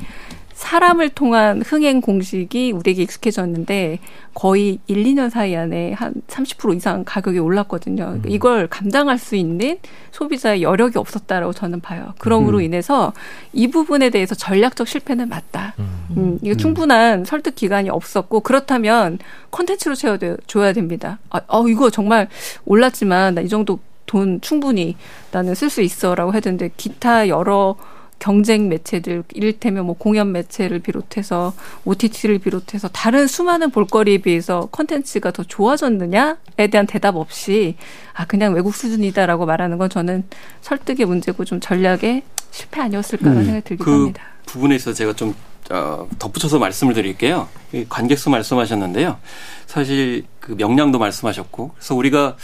사람을 0.55 1.11
통한 1.11 1.63
흥행 1.63 2.01
공식이 2.01 2.73
우리에게 2.73 3.03
익숙해졌는데 3.03 3.99
거의 4.35 4.79
1, 4.87 5.05
2년 5.05 5.31
사이 5.31 5.55
안에 5.55 5.93
한 5.93 6.15
30% 6.29 6.77
이상 6.77 7.05
가격이 7.05 7.39
올랐거든요. 7.39 8.21
음. 8.23 8.23
이걸 8.27 8.67
감당할 8.67 9.19
수 9.19 9.37
있는 9.37 9.79
소비자의 10.11 10.63
여력이 10.63 10.99
없었다라고 10.99 11.53
저는 11.53 11.81
봐요. 11.81 12.15
그러므로 12.19 12.59
음. 12.59 12.63
인해서 12.63 13.13
이 13.53 13.69
부분에 13.69 14.11
대해서 14.11 14.35
전략적 14.35 14.89
실패는 14.89 15.29
맞다. 15.29 15.75
음, 16.17 16.39
이거 16.43 16.55
충분한 16.55 17.25
설득 17.25 17.55
기간이 17.55 17.91
없었고 17.91 18.41
그렇다면 18.41 19.19
컨텐츠로 19.51 19.95
채워줘야 19.95 20.73
됩니다. 20.73 21.19
아, 21.31 21.41
어, 21.49 21.69
이거 21.69 21.91
정말 21.91 22.29
올랐지만 22.65 23.35
나 23.35 23.43
이 23.43 23.49
정도 23.49 23.81
돈 24.07 24.41
충분히 24.41 24.97
나는 25.33 25.55
쓸 25.55 25.69
수 25.71 25.83
있어라고 25.83 26.35
했는데 26.35 26.71
기타 26.77 27.29
여러 27.29 27.77
경쟁 28.23 28.69
매체들 28.69 29.25
이를테면 29.35 29.85
뭐 29.85 29.97
공연 29.99 30.31
매체를 30.31 30.79
비롯해서 30.79 31.53
OTT를 31.85 32.39
비롯해서 32.39 32.87
다른 32.87 33.27
수많은 33.27 33.71
볼거리에 33.73 34.19
비해서 34.19 34.69
컨텐츠가 34.71 35.33
더 35.33 35.43
좋아졌느냐에 35.43 36.69
대한 36.71 36.87
대답 36.87 37.17
없이 37.17 37.75
아 38.15 38.25
그냥 38.25 38.55
외국 38.55 38.77
수준이다라고 38.77 39.45
말하는 39.45 39.77
건 39.77 39.91
저는 39.91 40.23
설득의 40.61 41.05
문제고 41.05 41.45
좀 41.45 41.59
전략의 41.59 42.23
실패 42.53 42.81
아니었을까라는 42.83 43.41
음. 43.41 43.45
생각이 43.45 43.65
들기도 43.65 43.85
그 43.85 43.91
합니다. 43.91 44.23
부분에 44.47 44.77
있어서 44.77 44.95
제가 44.95 45.15
좀 45.15 45.35
어, 45.73 46.07
덧붙여서 46.21 46.61
말씀을 46.61 46.95
드릴게요. 46.95 47.49
이 47.73 47.85
관객수 47.89 48.31
말씀하셨는데요. 48.31 49.19
사실 49.67 50.25
그 50.39 50.53
명량도 50.53 50.99
말씀하셨고, 50.99 51.73
그래서 51.75 51.95
우리가 51.95 52.37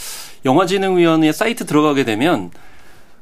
영화진흥위원회 0.44 1.32
사이트 1.32 1.66
들어가게 1.66 2.04
되면 2.04 2.50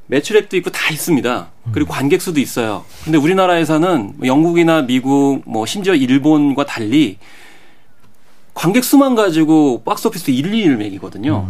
매출액도 0.09 0.57
있고 0.59 0.71
다 0.71 0.91
있습니다. 0.93 1.49
그리고 1.73 1.93
관객 1.93 2.23
수도 2.23 2.41
있어요. 2.41 2.85
근데 3.05 3.19
우리나라에서는 3.19 4.15
뭐 4.17 4.27
영국이나 4.27 4.83
미국, 4.83 5.43
뭐 5.45 5.67
심지어 5.67 5.95
일본과 5.95 6.65
달리 6.65 7.19
관객 8.55 8.85
수만 8.85 9.15
가지고 9.15 9.83
박스오피스 9.85 10.31
1, 10.31 10.51
2위를 10.51 10.77
매기거든요. 10.77 11.49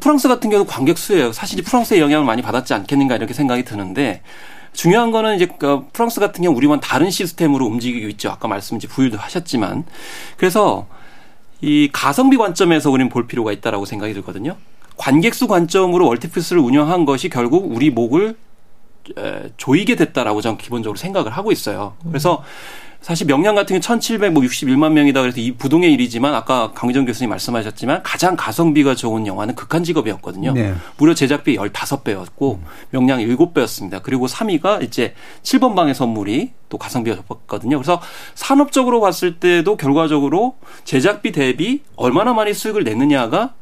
프랑스 0.00 0.26
같은 0.28 0.50
경우는 0.50 0.70
관객 0.70 0.98
수예요. 0.98 1.32
사실 1.32 1.62
프랑스의 1.62 2.00
영향을 2.00 2.26
많이 2.26 2.42
받았지 2.42 2.74
않겠는가 2.74 3.16
이렇게 3.16 3.32
생각이 3.32 3.64
드는데 3.64 4.22
중요한 4.72 5.10
거는 5.12 5.36
이제 5.36 5.46
그 5.58 5.86
프랑스 5.92 6.20
같은 6.20 6.42
경우 6.42 6.56
우리만 6.56 6.80
다른 6.80 7.10
시스템으로 7.10 7.64
움직이고 7.66 8.08
있죠. 8.08 8.30
아까 8.30 8.48
말씀 8.48 8.76
이제 8.76 8.88
부유도 8.88 9.16
하셨지만 9.16 9.84
그래서 10.36 10.86
이 11.62 11.88
가성비 11.92 12.36
관점에서 12.36 12.90
우리는 12.90 13.08
볼 13.08 13.26
필요가 13.26 13.52
있다라고 13.52 13.86
생각이 13.86 14.12
들거든요. 14.12 14.56
관객수 14.96 15.46
관점으로 15.46 16.06
월티플스를 16.08 16.60
운영한 16.60 17.04
것이 17.04 17.28
결국 17.28 17.70
우리 17.74 17.90
목을 17.90 18.36
에, 19.18 19.42
조이게 19.56 19.96
됐다라고 19.96 20.40
저는 20.40 20.58
기본적으로 20.58 20.96
생각을 20.96 21.30
하고 21.30 21.52
있어요. 21.52 21.94
그래서 22.08 22.42
사실 23.00 23.26
명량 23.28 23.54
같은 23.54 23.78
게 23.78 23.80
1,761만 23.80 24.90
명이다 24.90 25.20
그래서 25.20 25.40
이 25.40 25.52
부동의 25.52 25.92
일이지만 25.92 26.34
아까 26.34 26.72
강의정 26.72 27.04
교수님 27.04 27.30
말씀하셨지만 27.30 28.02
가장 28.02 28.34
가성비가 28.36 28.96
좋은 28.96 29.28
영화는 29.28 29.54
극한 29.54 29.84
직업이었거든요. 29.84 30.52
네. 30.54 30.74
무려 30.96 31.14
제작비 31.14 31.56
15배였고 31.56 32.58
명량 32.90 33.20
7배였습니다. 33.20 34.02
그리고 34.02 34.26
3위가 34.26 34.82
이제 34.82 35.14
7번 35.44 35.76
방의 35.76 35.94
선물이 35.94 36.52
또 36.68 36.78
가성비가 36.78 37.22
좋았거든요. 37.28 37.78
그래서 37.78 38.00
산업적으로 38.34 39.00
봤을 39.00 39.38
때도 39.38 39.76
결과적으로 39.76 40.56
제작비 40.84 41.30
대비 41.30 41.82
얼마나 41.94 42.32
많이 42.32 42.54
수익을 42.54 42.82
냈느냐가 42.82 43.54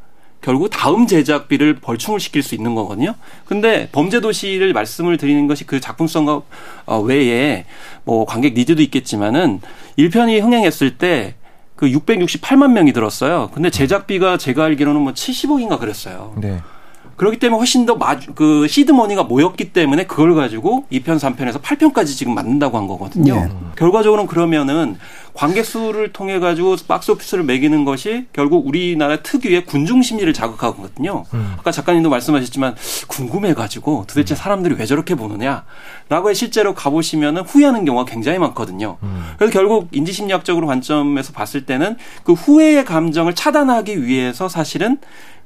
결국 0.44 0.68
다음 0.68 1.06
제작비를 1.06 1.76
벌충을 1.80 2.20
시킬 2.20 2.42
수 2.42 2.54
있는 2.54 2.74
거거든요. 2.74 3.14
근데 3.46 3.88
범죄도시를 3.92 4.74
말씀을 4.74 5.16
드리는 5.16 5.46
것이 5.46 5.64
그 5.64 5.80
작품성과 5.80 6.42
어, 6.84 7.00
외에 7.00 7.64
뭐 8.04 8.26
관객 8.26 8.52
needs도 8.52 8.82
있겠지만은 8.82 9.60
1편이 9.98 10.42
흥행했을 10.42 10.98
때 10.98 11.34
그 11.76 11.86
668만 11.86 12.72
명이 12.72 12.92
들었어요. 12.92 13.50
근데 13.52 13.70
제작비가 13.70 14.36
제가 14.38 14.64
알기로는 14.64 15.00
뭐 15.00 15.12
70억인가 15.12 15.78
그랬어요. 15.78 16.32
네. 16.36 16.60
그렇기 17.16 17.38
때문에 17.38 17.58
훨씬 17.58 17.86
더 17.86 18.26
그 18.26 18.66
seed 18.68 18.89
money가 18.89 19.24
모였기 19.24 19.72
때문에 19.72 20.06
그걸 20.06 20.34
가지고 20.34 20.86
2편, 20.90 21.18
3편에서 21.18 21.60
8편까지 21.60 22.08
지금 22.08 22.34
만든다고 22.34 22.76
한 22.76 22.86
거거든요. 22.86 23.34
네. 23.34 23.48
결과적으로는 23.76 24.26
그러면은 24.26 24.96
관객 25.32 25.64
수를 25.64 26.12
통해 26.12 26.38
가지고 26.38 26.76
박스 26.86 27.10
오피스를 27.10 27.42
매기는 27.42 27.84
것이 27.84 28.26
결국 28.32 28.66
우리나라 28.66 29.16
특유의 29.16 29.64
군중 29.66 30.02
심리를 30.02 30.32
자극하거든요. 30.32 31.24
아까 31.58 31.72
작가님도 31.72 32.08
말씀하셨지만 32.08 32.76
궁금해 33.08 33.52
가지고 33.54 34.04
도대체 34.06 34.36
사람들이 34.36 34.76
왜 34.78 34.86
저렇게 34.86 35.16
보느냐라고 35.16 36.32
실제로 36.34 36.74
가 36.74 36.90
보시면은 36.90 37.42
후회하는 37.42 37.84
경우가 37.84 38.04
굉장히 38.04 38.38
많거든요. 38.38 38.96
그래서 39.36 39.52
결국 39.52 39.88
인지 39.90 40.12
심리학적으로 40.12 40.68
관점에서 40.68 41.32
봤을 41.32 41.66
때는 41.66 41.96
그 42.22 42.32
후회의 42.32 42.84
감정을 42.84 43.34
차단하기 43.34 44.06
위해서 44.06 44.48
사실은 44.48 44.98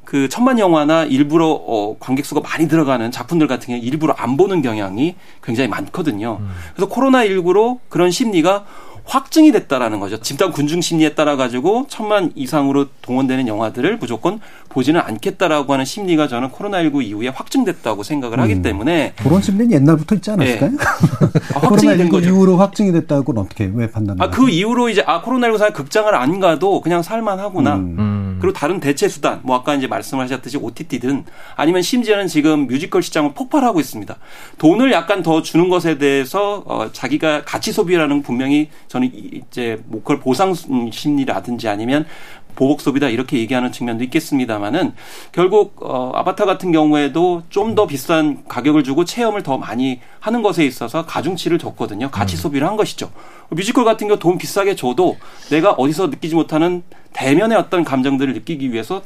그 0.09 0.27
천만 0.31 0.59
영화나 0.59 1.05
일부러 1.05 1.49
어 1.49 1.95
관객 2.01 2.25
수가 2.25 2.41
많이 2.41 2.67
들어가는 2.67 3.11
작품들 3.11 3.47
같은 3.47 3.67
경우 3.67 3.79
일부러 3.79 4.15
안 4.17 4.39
보는 4.39 4.63
경향이 4.63 5.17
굉장히 5.43 5.69
많거든요. 5.69 6.41
그래서 6.75 6.89
코로나 6.89 7.27
19로 7.27 7.81
그런 7.91 8.11
심리가 8.11 8.65
확증이 9.05 9.53
됐다라는 9.53 10.01
거죠. 10.01 10.19
집단 10.19 10.51
군중 10.51 10.81
심리에 10.81 11.15
따라 11.15 11.37
가지고 11.37 11.87
천만 11.89 12.33
이상으로 12.35 12.87
동원되는 13.03 13.49
영화들을 13.49 13.99
무조건 13.99 14.41
보지는 14.69 15.01
않겠다라고 15.01 15.73
하는 15.75 15.85
심리가 15.85 16.27
저는 16.27 16.51
코로나19 16.51 17.03
이후에 17.03 17.29
확증됐다고 17.29 18.03
생각을 18.03 18.41
하기 18.41 18.55
음. 18.55 18.63
때문에 18.63 19.13
그런 19.19 19.43
심리는 19.43 19.73
옛날부터 19.73 20.15
있지 20.15 20.31
않았을까요? 20.31 20.71
아, 21.55 21.59
확증이 21.69 21.97
된 21.97 22.09
코로나19 22.09 22.11
거죠. 22.11 22.29
이후로 22.29 22.57
확증이 22.57 22.93
됐다고는 22.93 23.43
어떻게 23.43 23.71
왜 23.75 23.91
판단을? 23.91 24.23
아, 24.23 24.31
그 24.31 24.49
이후로 24.49 24.91
이제 24.91 25.03
아 25.07 25.23
코로나19 25.23 25.59
사람 25.59 25.73
극장을 25.73 26.15
안 26.15 26.41
가도 26.41 26.81
그냥 26.83 27.03
살만하구나. 27.03 27.77
음. 27.77 28.28
음. 28.39 28.41
그리고 28.41 28.53
다른 28.53 28.81
대체 28.81 29.09
수단, 29.09 29.41
뭐 29.43 29.57
아까 29.57 29.75
이제 29.75 29.87
말씀하셨듯이 29.87 30.57
OTT든 30.59 31.25
아니면 31.57 31.83
심지어는 31.83 32.27
지금 32.29 32.67
뮤지컬 32.67 33.03
시장은 33.03 33.35
폭발하고 33.35 33.81
있습니다. 33.81 34.17
돈을 34.59 34.93
약간 34.93 35.23
더 35.23 35.43
주는 35.43 35.69
것에 35.69 35.99
대해서 35.99 36.63
어, 36.67 36.91
자기가 36.93 37.45
가치 37.45 37.73
소비라는 37.73 38.23
분명히 38.23 38.71
저는 38.89 39.11
이- 39.13 39.43
이제 39.51 39.81
뭐 39.87 40.01
그걸 40.01 40.21
보상 40.21 40.55
심리라든지 40.93 41.69
아니면 41.69 42.07
보복 42.55 42.81
소비다 42.81 43.09
이렇게 43.09 43.39
얘기하는 43.39 43.71
측면도 43.71 44.03
있겠습니다만은 44.05 44.93
결국 45.33 45.77
어 45.81 46.11
아바타 46.15 46.45
같은 46.45 46.73
경우에도 46.73 47.43
좀 47.51 47.75
더 47.75 47.87
비싼 47.87 48.45
가격을 48.49 48.83
주고 48.83 49.05
체험을 49.05 49.43
더 49.43 49.59
많이 49.59 50.01
하는 50.21 50.43
것에 50.43 50.65
있어서 50.67 51.05
가중치를 51.07 51.59
줬거든요. 51.59 52.11
가치 52.11 52.37
소비를 52.37 52.67
한 52.67 52.77
것이죠. 52.77 53.11
뮤지컬 53.51 53.85
같은 53.85 54.09
경우 54.09 54.19
돈 54.19 54.39
비싸게 54.39 54.75
줘도 54.75 55.17
내가 55.51 55.73
어디서 55.73 56.09
느끼지 56.09 56.35
못하는 56.35 56.83
대면의 57.13 57.57
어떤 57.57 57.85
감정들을 57.85 58.35
느끼기 58.35 58.73
위해서 58.73 59.03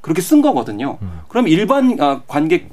그렇게 0.00 0.22
쓴 0.22 0.40
거거든요. 0.42 0.98
그럼 1.28 1.46
일반 1.46 1.96
아, 2.00 2.22
관객 2.26 2.70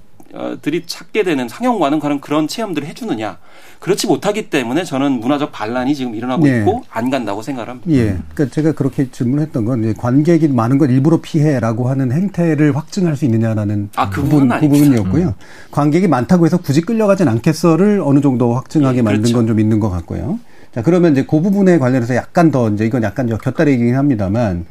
들이 0.62 0.86
찾게 0.86 1.24
되는 1.24 1.48
상영관은 1.48 2.00
그런 2.00 2.20
그런 2.22 2.48
체험들을 2.48 2.88
해주느냐? 2.88 3.38
그렇지 3.80 4.08
못하기 4.08 4.50
때문에 4.50 4.84
저는 4.84 5.20
문화적 5.20 5.52
반란이 5.52 5.96
지금 5.96 6.16
일어나고 6.16 6.44
네. 6.44 6.60
있고 6.60 6.84
안 6.90 7.10
간다고 7.10 7.42
생각을 7.42 7.70
합니다. 7.70 7.90
예. 7.92 8.18
그러니까 8.34 8.54
제가 8.54 8.72
그렇게 8.74 9.10
질문했던 9.12 9.66
건 9.66 9.94
관객이 9.94 10.48
많은 10.50 10.78
걸 10.78 10.90
일부러 10.90 11.22
피해라고 11.22 11.90
하는 11.90 12.12
행태를 12.12 12.76
확증할 12.76 13.16
수 13.16 13.26
있느냐라는 13.26 13.90
아, 13.96 14.10
그 14.10 14.24
부분. 14.24 14.50
부분이었고요. 14.50 15.36
관객이 15.72 16.08
많다고 16.08 16.46
해서 16.46 16.58
굳이 16.58 16.82
끌려가진 16.82 17.28
않겠어를 17.28 18.02
어느 18.04 18.20
정도 18.22 18.56
확증하게 18.56 19.00
예, 19.00 19.02
만든 19.02 19.22
그렇죠. 19.22 19.38
건좀 19.38 19.60
있는 19.60 19.80
것 19.80 19.90
같고요. 19.90 20.40
자, 20.74 20.82
그러면 20.82 21.14
이제 21.14 21.26
그 21.28 21.42
부분에 21.42 21.78
관련해서 21.78 22.16
약간 22.16 22.52
더 22.52 22.70
이제 22.70 22.86
이건 22.86 23.04
약간 23.04 23.28
저 23.28 23.38
곁다리이긴 23.38 23.96
합니다만 23.96 24.66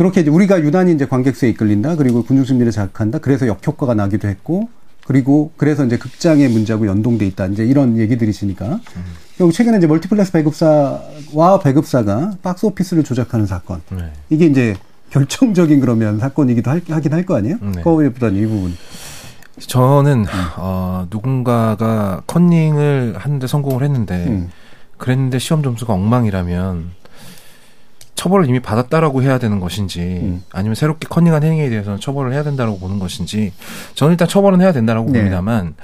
그렇게 0.00 0.22
이제 0.22 0.30
우리가 0.30 0.60
유난히 0.62 0.94
이제 0.94 1.04
관객수에 1.06 1.50
이끌린다. 1.50 1.94
그리고 1.96 2.22
군중심리를 2.22 2.72
자극한다. 2.72 3.18
그래서 3.18 3.46
역효과가 3.46 3.92
나기도 3.92 4.28
했고 4.28 4.70
그리고 5.04 5.52
그래서 5.58 5.84
이제 5.84 5.98
극장의 5.98 6.48
문제하고 6.48 6.86
연동돼 6.86 7.26
있다. 7.26 7.48
이제 7.48 7.66
이런 7.66 7.98
얘기들이시니까. 7.98 8.80
그리고 9.36 9.52
최근에 9.52 9.76
이제 9.76 9.86
멀티플렉스 9.86 10.32
배급사와 10.32 11.60
배급사가 11.62 12.32
박스 12.42 12.64
오피스를 12.64 13.04
조작하는 13.04 13.44
사건. 13.44 13.82
네. 13.90 14.10
이게 14.30 14.46
이제 14.46 14.74
결정적인 15.10 15.80
그러면 15.80 16.18
사건이기도 16.18 16.70
할, 16.70 16.80
하긴 16.88 17.12
할 17.12 17.26
거 17.26 17.36
아니에요? 17.36 17.58
네. 17.60 17.82
거기보다는 17.82 18.42
이 18.42 18.46
부분. 18.46 18.74
저는 19.58 20.24
어, 20.56 21.06
누군가가 21.10 22.22
컨닝을 22.26 23.16
하는데 23.18 23.46
성공을 23.46 23.82
했는데 23.84 24.24
음. 24.28 24.50
그랬는데 24.96 25.38
시험 25.38 25.62
점수가 25.62 25.92
엉망이라면 25.92 26.99
처벌을 28.20 28.48
이미 28.48 28.60
받았다라고 28.60 29.22
해야 29.22 29.38
되는 29.38 29.60
것인지 29.60 30.00
음. 30.00 30.42
아니면 30.52 30.74
새롭게 30.74 31.08
커닝한 31.08 31.42
행위에 31.42 31.70
대해서는 31.70 32.00
처벌을 32.00 32.32
해야 32.32 32.42
된다라고 32.42 32.78
보는 32.78 32.98
것인지 32.98 33.52
저는 33.94 34.12
일단 34.12 34.28
처벌은 34.28 34.60
해야 34.60 34.72
된다라고 34.72 35.10
네. 35.10 35.20
봅니다만 35.20 35.74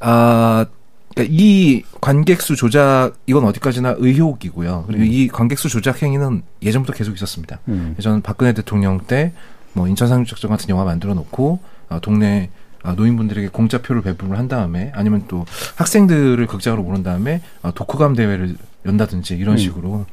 아 0.00 0.66
그러니까 1.14 1.34
이 1.36 1.82
관객수 2.00 2.56
조작 2.56 3.12
이건 3.26 3.44
어디까지나 3.44 3.96
의혹이고요. 3.98 4.84
그리고 4.86 5.04
이 5.04 5.28
관객수 5.28 5.68
조작 5.68 6.02
행위는 6.02 6.42
예전부터 6.62 6.96
계속 6.96 7.14
있었습니다. 7.14 7.58
음. 7.68 7.96
저는 8.00 8.22
박근혜 8.22 8.52
대통령 8.52 9.00
때 9.00 9.32
뭐 9.72 9.86
인천 9.88 10.08
상륙작전 10.08 10.50
같은 10.50 10.68
영화 10.68 10.84
만들어 10.84 11.14
놓고 11.14 11.60
어, 11.88 12.00
동네 12.00 12.50
어, 12.82 12.92
노인분들에게 12.92 13.48
공짜표를 13.48 14.02
배분을 14.02 14.38
한 14.38 14.48
다음에 14.48 14.90
아니면 14.94 15.24
또 15.28 15.44
학생들을 15.76 16.46
극장으로 16.46 16.82
모른 16.82 17.02
다음에 17.02 17.42
어, 17.62 17.72
독후감 17.72 18.14
대회를 18.14 18.56
연다든지 18.86 19.36
이런 19.36 19.54
음. 19.54 19.58
식으로 19.58 20.06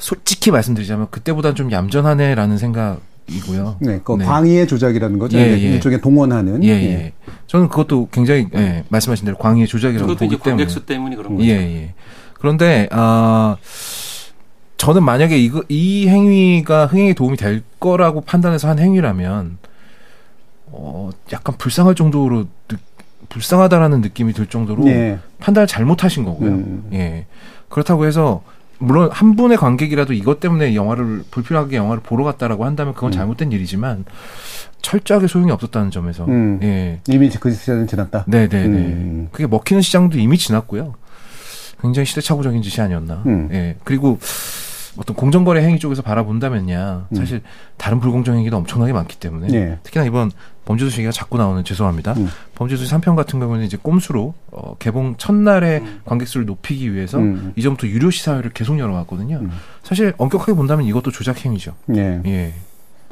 솔직히 0.00 0.50
말씀드리자면 0.50 1.08
그때보다는 1.10 1.54
좀 1.54 1.70
얌전하네라는 1.70 2.58
생각이고요. 2.58 3.76
네, 3.80 4.00
그 4.02 4.12
네. 4.12 4.24
광의의 4.24 4.66
조작이라는 4.66 5.18
거죠. 5.18 5.38
예, 5.38 5.56
이제 5.56 5.68
예. 5.68 5.72
일종의 5.74 6.00
동원하는. 6.00 6.64
예, 6.64 6.70
예. 6.70 7.12
저는 7.46 7.68
그것도 7.68 8.08
굉장히 8.10 8.48
예, 8.54 8.84
말씀하신 8.88 9.26
대로 9.26 9.36
광의의 9.36 9.68
조작이라고 9.68 10.06
그것도 10.06 10.24
보기 10.24 10.34
이제 10.34 10.42
때문에 10.42 10.64
관객수 10.64 10.86
때문이 10.86 11.16
그런 11.16 11.40
예, 11.40 11.56
거죠. 11.56 11.66
예. 11.66 11.94
그런데 12.34 12.88
아 12.90 13.56
저는 14.78 15.04
만약에 15.04 15.36
이거 15.38 15.62
이 15.68 16.08
행위가 16.08 16.86
흥행에 16.86 17.12
도움이 17.12 17.36
될 17.36 17.62
거라고 17.78 18.22
판단해서 18.22 18.68
한 18.68 18.78
행위라면 18.78 19.58
어 20.68 21.10
약간 21.32 21.56
불쌍할 21.58 21.94
정도로 21.94 22.46
느, 22.66 22.76
불쌍하다라는 23.28 24.00
느낌이 24.00 24.32
들 24.32 24.46
정도로 24.46 24.88
예. 24.88 25.18
판단을 25.38 25.66
잘못하신 25.66 26.24
거고요. 26.24 26.50
음. 26.50 26.88
예. 26.94 27.26
그렇다고 27.68 28.06
해서 28.06 28.42
물론 28.80 29.10
한 29.12 29.36
분의 29.36 29.58
관객이라도 29.58 30.14
이것 30.14 30.40
때문에 30.40 30.74
영화를 30.74 31.22
불필요하게 31.30 31.76
영화를 31.76 32.02
보러 32.02 32.24
갔다라고 32.24 32.64
한다면 32.64 32.94
그건 32.94 33.10
음. 33.10 33.12
잘못된 33.12 33.52
일이지만 33.52 34.06
철저하게 34.80 35.26
소용이 35.26 35.52
없었다는 35.52 35.90
점에서 35.90 36.24
음. 36.24 36.58
예. 36.62 37.00
이미 37.06 37.28
그 37.28 37.52
시절은 37.52 37.86
지났다. 37.86 38.24
네, 38.26 38.48
네, 38.48 38.66
네. 38.66 38.78
음. 38.78 39.28
그게 39.32 39.46
먹히는 39.46 39.82
시장도 39.82 40.18
이미 40.18 40.38
지났고요. 40.38 40.94
굉장히 41.82 42.06
시대착오적인 42.06 42.62
짓이 42.62 42.82
아니었나. 42.82 43.22
음. 43.26 43.48
예. 43.52 43.76
그리고 43.84 44.18
어떤 44.96 45.14
공정거래 45.14 45.62
행위 45.62 45.78
쪽에서 45.78 46.02
바라본다면야 46.02 47.06
음. 47.10 47.16
사실 47.16 47.42
다른 47.76 48.00
불공정 48.00 48.36
행위도 48.36 48.56
엄청나게 48.56 48.92
많기 48.92 49.16
때문에 49.18 49.48
예. 49.54 49.78
특히나 49.82 50.04
이번 50.04 50.30
범죄도시 50.64 50.98
얘기가 50.98 51.12
자꾸 51.12 51.38
나오는 51.38 51.62
죄송합니다. 51.64 52.14
음. 52.14 52.28
범죄도시 52.54 52.92
3편 52.92 53.16
같은 53.16 53.40
경우는 53.40 53.64
이제 53.64 53.76
꼼수로 53.80 54.34
어, 54.50 54.76
개봉 54.78 55.16
첫날에 55.16 55.78
음. 55.78 56.00
관객수를 56.04 56.46
높이기 56.46 56.94
위해서 56.94 57.18
음. 57.18 57.52
이전부터 57.56 57.86
유료 57.88 58.10
시사회를 58.10 58.50
계속 58.52 58.78
열어왔거든요. 58.78 59.38
음. 59.38 59.50
사실 59.82 60.12
엄격하게 60.18 60.54
본다면 60.54 60.86
이것도 60.86 61.10
조작 61.10 61.44
행위죠. 61.44 61.74
예. 61.94 62.20
예. 62.26 62.54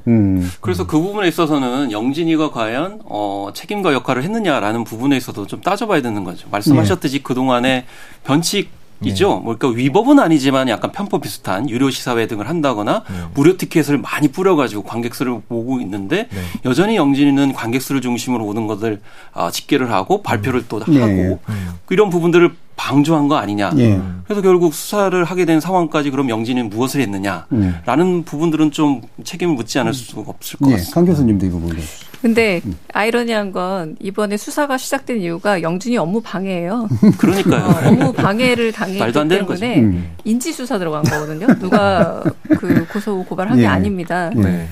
음. 0.06 0.50
그래서 0.60 0.86
그 0.86 1.00
부분에 1.00 1.28
있어서는 1.28 1.92
영진이가 1.92 2.50
과연 2.50 3.02
어, 3.04 3.50
책임과 3.52 3.92
역할을 3.92 4.22
했느냐라는 4.22 4.84
부분에 4.84 5.16
있어도 5.16 5.46
좀 5.46 5.60
따져봐야 5.60 6.00
되는 6.00 6.24
거죠. 6.24 6.48
말씀하셨듯이 6.50 7.22
그 7.22 7.34
동안의 7.34 7.84
변칙. 8.24 8.77
이죠. 9.04 9.40
뭐 9.40 9.56
그러니까 9.56 9.78
위법은 9.78 10.18
아니지만 10.18 10.68
약간 10.68 10.90
편법 10.92 11.22
비슷한 11.22 11.70
유료 11.70 11.90
시사회 11.90 12.26
등을 12.26 12.48
한다거나 12.48 13.04
네. 13.08 13.14
무료 13.34 13.56
티켓을 13.56 13.98
많이 13.98 14.28
뿌려가지고 14.28 14.82
관객수를 14.82 15.40
모으고 15.48 15.80
있는데 15.80 16.28
네. 16.30 16.40
여전히 16.64 16.96
영진이는 16.96 17.52
관객수를 17.52 18.00
중심으로 18.00 18.44
오는 18.44 18.66
것을 18.66 19.00
아, 19.32 19.50
집계를 19.50 19.92
하고 19.92 20.22
발표를 20.22 20.64
또 20.68 20.80
예, 20.88 21.00
하고 21.00 21.12
예. 21.12 21.38
음. 21.48 21.72
이런 21.90 22.10
부분들을 22.10 22.54
방조한 22.78 23.28
거 23.28 23.36
아니냐. 23.36 23.72
예. 23.76 24.00
그래서 24.24 24.40
결국 24.40 24.72
수사를 24.72 25.22
하게 25.24 25.44
된 25.44 25.60
상황까지 25.60 26.10
그럼 26.10 26.30
영진이는 26.30 26.70
무엇을 26.70 27.00
했느냐라는 27.02 28.06
음. 28.06 28.22
부분들은 28.24 28.70
좀 28.70 29.02
책임을 29.24 29.54
묻지 29.56 29.78
않을 29.80 29.92
수가 29.92 30.22
없을 30.28 30.58
것 30.60 30.68
예. 30.68 30.72
같습니다. 30.72 30.94
강 30.94 31.04
교수님도 31.04 31.46
이 31.46 31.50
부분에. 31.50 31.80
근데 32.22 32.60
아이러니한 32.92 33.52
건 33.52 33.96
이번에 34.00 34.36
수사가 34.36 34.78
시작된 34.78 35.20
이유가 35.20 35.60
영진이 35.60 35.98
업무 35.98 36.20
방해예요. 36.20 36.88
그러니까요. 37.18 37.64
어, 37.64 37.88
업무 37.88 38.12
방해를 38.12 38.72
당했기 38.72 38.98
말도 39.00 39.20
안 39.20 39.28
되는 39.28 39.44
거죠. 39.44 39.60
때문에 39.60 39.80
음. 39.80 40.16
인지 40.24 40.52
수사 40.52 40.78
들어간 40.78 41.02
거거든요. 41.02 41.46
누가 41.58 42.22
그 42.48 42.86
고소 42.92 43.24
고발한 43.24 43.56
게 43.56 43.64
예. 43.64 43.66
아닙니다. 43.66 44.30
예. 44.36 44.40
네. 44.40 44.68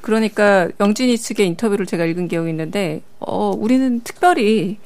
그러니까 0.00 0.68
영진이 0.78 1.18
측의 1.18 1.46
인터뷰를 1.48 1.84
제가 1.84 2.04
읽은 2.06 2.28
기억이 2.28 2.48
있는데 2.50 3.02
어 3.18 3.52
우리는 3.56 4.00
특별히 4.02 4.78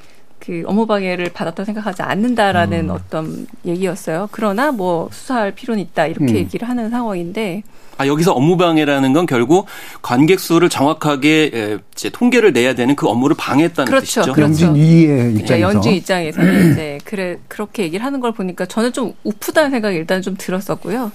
그 0.45 0.63
업무 0.67 0.87
방해를 0.87 1.31
받았다 1.33 1.65
생각하지 1.65 2.03
않는다라는 2.03 2.91
음. 2.91 2.91
어떤 2.91 3.47
얘기였어요. 3.65 4.29
그러나 4.31 4.73
뭐 4.73 5.09
수사할 5.11 5.53
필요는 5.53 5.83
있다 5.83 6.07
이렇게 6.07 6.33
음. 6.33 6.37
얘기를 6.37 6.69
하는 6.69 6.91
상황인데 6.91 7.63
아, 7.97 8.07
여기서 8.07 8.33
업무 8.33 8.57
방해라는 8.57 9.13
건 9.13 9.25
결국 9.27 9.67
관객 10.03 10.41
수를 10.41 10.69
정확하게 10.69 11.51
에, 11.55 11.79
이제 11.95 12.11
통계를 12.11 12.53
내야 12.53 12.75
되는 12.75 12.97
그 12.97 13.09
업무를 13.09 13.37
방해했다는 13.39 13.89
그렇죠. 13.89 14.05
뜻이죠. 14.05 14.33
그렇죠. 14.33 14.43
영진 14.43 14.75
위의 14.75 15.33
이제 15.35 15.41
입장에서. 15.41 15.61
연주 15.61 15.89
입장에서는 15.91 16.73
이제 16.73 16.99
그래 17.07 17.39
그렇게 17.49 17.85
얘기를 17.85 18.05
하는 18.05 18.21
걸 18.21 18.33
보니까 18.33 18.67
저는 18.67 18.93
좀 18.93 19.15
우프다는 19.23 19.71
생각이 19.71 19.97
일단 19.97 20.23
좀 20.23 20.35
들었었고요. 20.37 21.13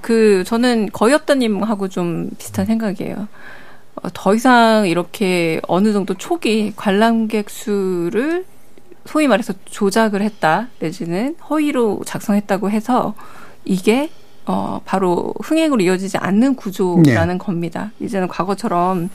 그 0.00 0.42
저는 0.46 0.88
거의 0.92 1.14
없다님하고 1.14 1.88
좀 1.88 2.30
비슷한 2.38 2.66
생각이에요. 2.66 3.28
어, 3.96 4.08
더 4.12 4.34
이상 4.34 4.86
이렇게 4.86 5.60
어느 5.68 5.92
정도 5.92 6.14
초기 6.14 6.72
관람객 6.74 7.50
수를 7.50 8.44
소위 9.04 9.26
말해서 9.26 9.52
조작을 9.64 10.22
했다 10.22 10.68
내지는 10.78 11.36
허위로 11.50 12.02
작성했다고 12.06 12.70
해서 12.70 13.14
이게 13.64 14.10
어 14.44 14.80
바로 14.84 15.34
흥행으로 15.42 15.82
이어지지 15.82 16.18
않는 16.18 16.56
구조라는 16.56 17.38
겁니다. 17.38 17.92
이제는 18.00 18.26
과거처럼 18.28 19.08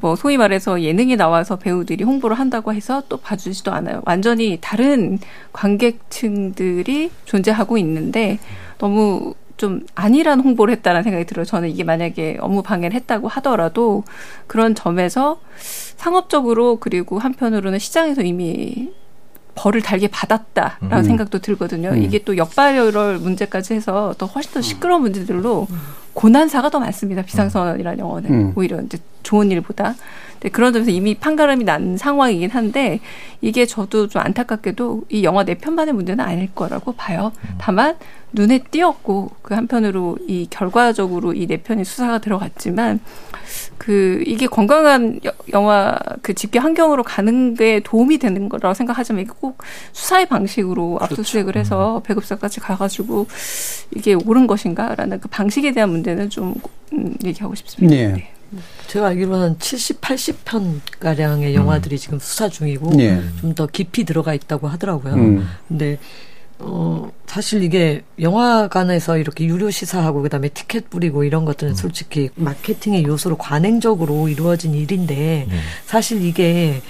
뭐 0.00 0.16
소위 0.16 0.36
말해서 0.36 0.82
예능에 0.82 1.16
나와서 1.16 1.56
배우들이 1.56 2.04
홍보를 2.04 2.38
한다고 2.38 2.74
해서 2.74 3.02
또 3.08 3.16
봐주지도 3.16 3.72
않아요. 3.72 4.02
완전히 4.04 4.58
다른 4.60 5.18
관객층들이 5.52 7.10
존재하고 7.24 7.78
있는데 7.78 8.38
너무 8.78 9.34
좀 9.62 9.86
안일한 9.94 10.40
홍보를 10.40 10.74
했다는 10.74 11.04
생각이 11.04 11.24
들어요. 11.24 11.44
저는 11.44 11.68
이게 11.68 11.84
만약에 11.84 12.38
업무 12.40 12.64
방해를 12.64 12.96
했다고 12.96 13.28
하더라도 13.28 14.02
그런 14.48 14.74
점에서 14.74 15.40
상업적으로 15.56 16.78
그리고 16.80 17.20
한편으로는 17.20 17.78
시장에서 17.78 18.22
이미 18.22 18.90
벌을 19.54 19.80
달게 19.80 20.08
받았다라는 20.08 20.98
음. 20.98 21.04
생각도 21.04 21.38
들거든요. 21.38 21.90
음. 21.90 22.02
이게 22.02 22.18
또 22.24 22.36
역발열 22.36 23.18
문제까지 23.18 23.74
해서 23.74 24.16
더 24.18 24.26
훨씬 24.26 24.52
더 24.52 24.60
시끄러운 24.60 25.02
문제들로 25.02 25.68
고난사가 26.14 26.70
더 26.70 26.80
많습니다. 26.80 27.22
비상선언이라는 27.22 28.00
영화는 28.00 28.30
음. 28.32 28.52
오히려 28.56 28.80
이제 28.80 28.98
좋은 29.22 29.52
일보다. 29.52 29.94
근데 30.42 30.50
그런 30.50 30.72
점에서 30.72 30.90
이미 30.90 31.14
판가름이 31.14 31.62
난 31.62 31.96
상황이긴 31.96 32.50
한데 32.50 32.98
이게 33.40 33.64
저도 33.64 34.08
좀 34.08 34.22
안타깝게도 34.22 35.04
이 35.08 35.22
영화 35.22 35.44
네 35.44 35.54
편만의 35.54 35.94
문제는 35.94 36.24
아닐 36.24 36.52
거라고 36.52 36.92
봐요. 36.92 37.30
다만 37.58 37.94
눈에 38.32 38.58
띄었고 38.58 39.30
그 39.42 39.54
한편으로 39.54 40.18
이 40.26 40.48
결과적으로 40.50 41.32
이네 41.32 41.58
편의 41.58 41.84
수사가 41.84 42.18
들어갔지만 42.18 42.98
그 43.78 44.24
이게 44.26 44.48
건강한 44.48 45.20
여- 45.24 45.30
영화 45.52 45.96
그 46.22 46.34
집계 46.34 46.58
환경으로 46.58 47.04
가는 47.04 47.54
게 47.54 47.78
도움이 47.84 48.18
되는 48.18 48.48
거라고 48.48 48.74
생각하지만 48.74 49.22
이게 49.22 49.30
꼭 49.38 49.58
수사의 49.92 50.26
방식으로 50.26 50.98
압수수색을 51.02 51.56
해서 51.56 52.02
배급사까지 52.04 52.58
가가지고 52.58 53.28
이게 53.94 54.14
옳은 54.14 54.48
것인가라는 54.48 55.20
그 55.20 55.28
방식에 55.28 55.70
대한 55.72 55.90
문제는 55.90 56.30
좀 56.30 56.54
음, 56.94 57.14
얘기하고 57.24 57.54
싶습니다. 57.54 57.94
예. 57.96 58.06
네. 58.08 58.32
제가 58.86 59.08
알기로는 59.08 59.58
70, 59.58 60.00
80편 60.00 60.80
가량의 61.00 61.54
영화들이 61.54 61.98
지금 61.98 62.18
수사 62.18 62.48
중이고 62.48 62.92
예. 63.00 63.22
좀더 63.40 63.66
깊이 63.66 64.04
들어가 64.04 64.34
있다고 64.34 64.68
하더라고요. 64.68 65.14
음. 65.14 65.48
근데 65.68 65.98
어 66.58 67.10
사실 67.26 67.62
이게 67.62 68.02
영화관에서 68.20 69.16
이렇게 69.18 69.46
유료 69.46 69.70
시사하고 69.70 70.22
그다음에 70.22 70.48
티켓 70.48 70.90
뿌리고 70.90 71.24
이런 71.24 71.44
것들은 71.44 71.74
솔직히 71.74 72.28
마케팅의 72.34 73.04
요소로 73.04 73.36
관행적으로 73.38 74.28
이루어진 74.28 74.74
일인데 74.74 75.46
네. 75.48 75.56
사실 75.86 76.22
이게 76.22 76.82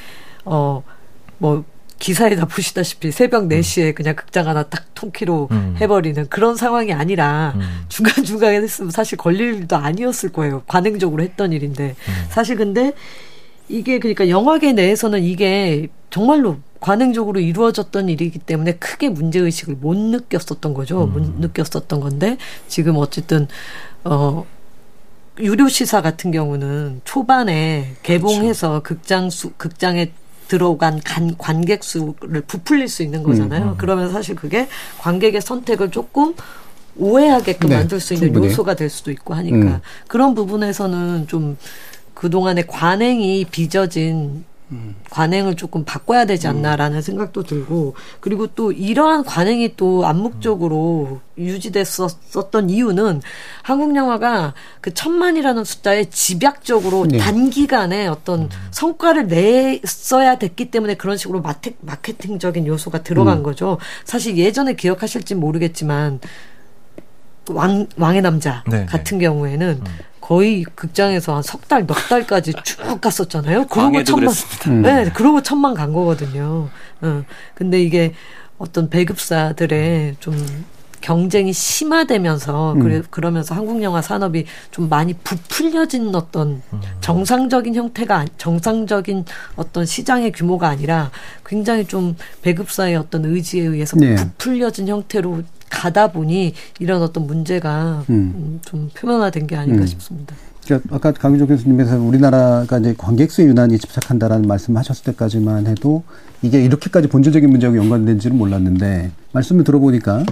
어뭐 0.45 1.65
기사에다 2.03 2.47
보시다시피 2.47 3.13
새벽 3.13 3.45
4시에 3.45 3.95
그냥 3.95 4.17
극장 4.17 4.49
하나 4.49 4.65
딱 4.65 4.93
통키로 4.95 5.49
음. 5.53 5.77
해버리는 5.81 6.29
그런 6.29 6.57
상황이 6.57 6.93
아니라 6.93 7.53
음. 7.55 7.85
중간중간에 7.89 8.57
했으면 8.57 8.91
사실 8.91 9.17
걸릴 9.17 9.55
일도 9.55 9.77
아니었을 9.77 10.33
거예요. 10.33 10.65
관행적으로 10.67 11.23
했던 11.23 11.53
일인데. 11.53 11.95
사실 12.29 12.57
근데 12.57 12.93
이게 13.69 14.01
그러니까 14.01 14.29
영화계 14.29 14.73
내에서는 14.73 15.23
이게 15.23 15.89
정말로 16.11 16.59
관행적으로 16.81 17.39
이루어졌던 17.39 18.09
일이기 18.09 18.41
때문에 18.41 18.73
크게 18.73 19.09
문제의식을 19.09 19.77
못 19.77 19.97
느꼈었던 19.97 20.75
거죠. 20.75 21.07
못 21.07 21.23
느꼈었던 21.39 22.01
건데 22.01 22.37
지금 22.67 22.97
어쨌든, 22.97 23.47
어, 24.03 24.45
유료 25.39 25.69
시사 25.69 26.03
같은 26.03 26.33
경우는 26.33 27.03
초반에 27.05 27.95
개봉해서 28.03 28.81
극장 28.81 29.31
수, 29.31 29.53
극장에 29.53 30.13
들어간 30.53 31.01
간, 31.03 31.35
관객 31.39 31.83
수를 31.83 32.43
부풀릴 32.47 32.87
수 32.87 33.03
있는 33.03 33.23
거잖아요. 33.23 33.77
그러면 33.79 34.13
사실 34.13 34.37
그게 34.37 34.69
관객의 34.99 35.41
선택을 35.41 35.91
조금 35.91 36.35
오해하게끔 36.99 37.71
네, 37.71 37.77
만들 37.77 38.01
수 38.01 38.13
있는 38.13 38.27
충분히. 38.29 38.49
요소가 38.49 38.75
될 38.75 38.91
수도 38.91 39.11
있고 39.11 39.33
하니까 39.33 39.57
음. 39.57 39.81
그런 40.09 40.35
부분에서는 40.35 41.27
좀 41.27 41.57
그동안의 42.13 42.67
관행이 42.67 43.47
빚어진 43.51 44.45
관행을 45.11 45.57
조금 45.57 45.85
바꿔야 45.85 46.25
되지 46.25 46.49
않나라는 46.49 47.03
생각도 47.03 47.43
들고 47.43 47.95
그리고 48.21 48.47
또 48.49 48.73
이러한 48.73 49.25
관행이 49.25 49.77
또 49.77 50.07
암묵적으로 50.07 51.21
유지됐었던 51.39 52.71
이유는 52.71 53.23
한국 53.63 53.95
영화가 53.95 54.55
그 54.81 54.95
천만이라는 54.95 55.65
숫자에 55.65 56.07
집약적으로 56.07 57.07
네. 57.07 57.19
단기간에 57.19 58.07
어떤 58.07 58.49
성과를 58.71 59.29
냈어야 59.29 60.39
됐기 60.39 60.71
때문에 60.71 60.95
그런 60.97 61.17
식으로 61.17 61.41
마케, 61.41 61.75
마케팅적인 61.81 62.67
요소가 62.67 63.03
들어간 63.03 63.39
음. 63.39 63.43
거죠. 63.43 63.79
사실 64.05 64.37
예전에 64.37 64.75
기억하실지 64.75 65.35
모르겠지만 65.35 66.21
왕 67.51 67.87
왕의 67.97 68.23
남자 68.23 68.63
네, 68.69 68.87
같은 68.87 69.19
경우에는 69.19 69.81
거의 70.21 70.63
극장에서 70.63 71.35
한 71.35 71.43
석 71.43 71.67
달, 71.69 71.87
넉 71.87 71.97
달까지 72.09 72.53
쭉 72.65 73.01
갔었잖아요. 73.01 73.67
그러고 73.69 74.05
천만, 74.05 74.21
그랬습니다. 74.27 74.71
음. 74.71 74.83
네, 74.83 75.11
그러고 75.13 75.43
천만 75.43 75.75
간 75.75 75.93
거거든요. 75.93 76.69
어. 77.01 77.25
근데 77.55 77.83
이게 77.83 78.15
어떤 78.59 78.89
배급사들의 78.89 80.17
좀 80.21 80.37
경쟁이 81.01 81.53
심화되면서 81.53 82.75
음. 82.75 82.79
그래, 82.79 83.03
그러면서 83.11 83.57
한국 83.57 83.83
영화 83.83 84.01
산업이 84.01 84.47
좀 84.71 84.89
많이 84.89 85.15
부풀려진 85.15 86.15
어떤 86.15 86.63
정상적인 87.01 87.75
형태가 87.75 88.27
정상적인 88.39 89.25
어떤 89.57 89.85
시장의 89.85 90.31
규모가 90.31 90.69
아니라 90.69 91.11
굉장히 91.45 91.85
좀 91.87 92.15
배급사의 92.43 92.95
어떤 92.95 93.25
의지에 93.25 93.65
의해서 93.67 93.97
네. 93.97 94.15
부풀려진 94.15 94.87
형태로 94.87 95.43
가다 95.83 96.13
보니 96.13 96.55
이런 96.79 97.03
어떤 97.03 97.27
문제가 97.27 98.05
음. 98.09 98.33
음, 98.37 98.61
좀 98.65 98.89
표면화된 98.95 99.49
게 99.49 99.57
아닌가 99.57 99.83
음. 99.83 99.87
싶습니다. 99.87 100.37
그러니까 100.65 100.95
아까 100.95 101.11
강유정 101.11 101.49
교수님께서 101.49 101.99
우리나라가 101.99 102.79
이제 102.79 102.95
관객 102.97 103.33
수의 103.33 103.49
유난히 103.49 103.79
집착한다라는 103.79 104.47
말씀하셨을 104.47 105.05
때까지만 105.07 105.67
해도 105.67 106.05
이게 106.41 106.63
이렇게까지 106.63 107.09
본질적인 107.09 107.51
문제하고 107.51 107.77
연관된지는 107.79 108.39
몰랐는데 108.39 109.11
말씀을 109.33 109.65
들어보니까 109.65 110.25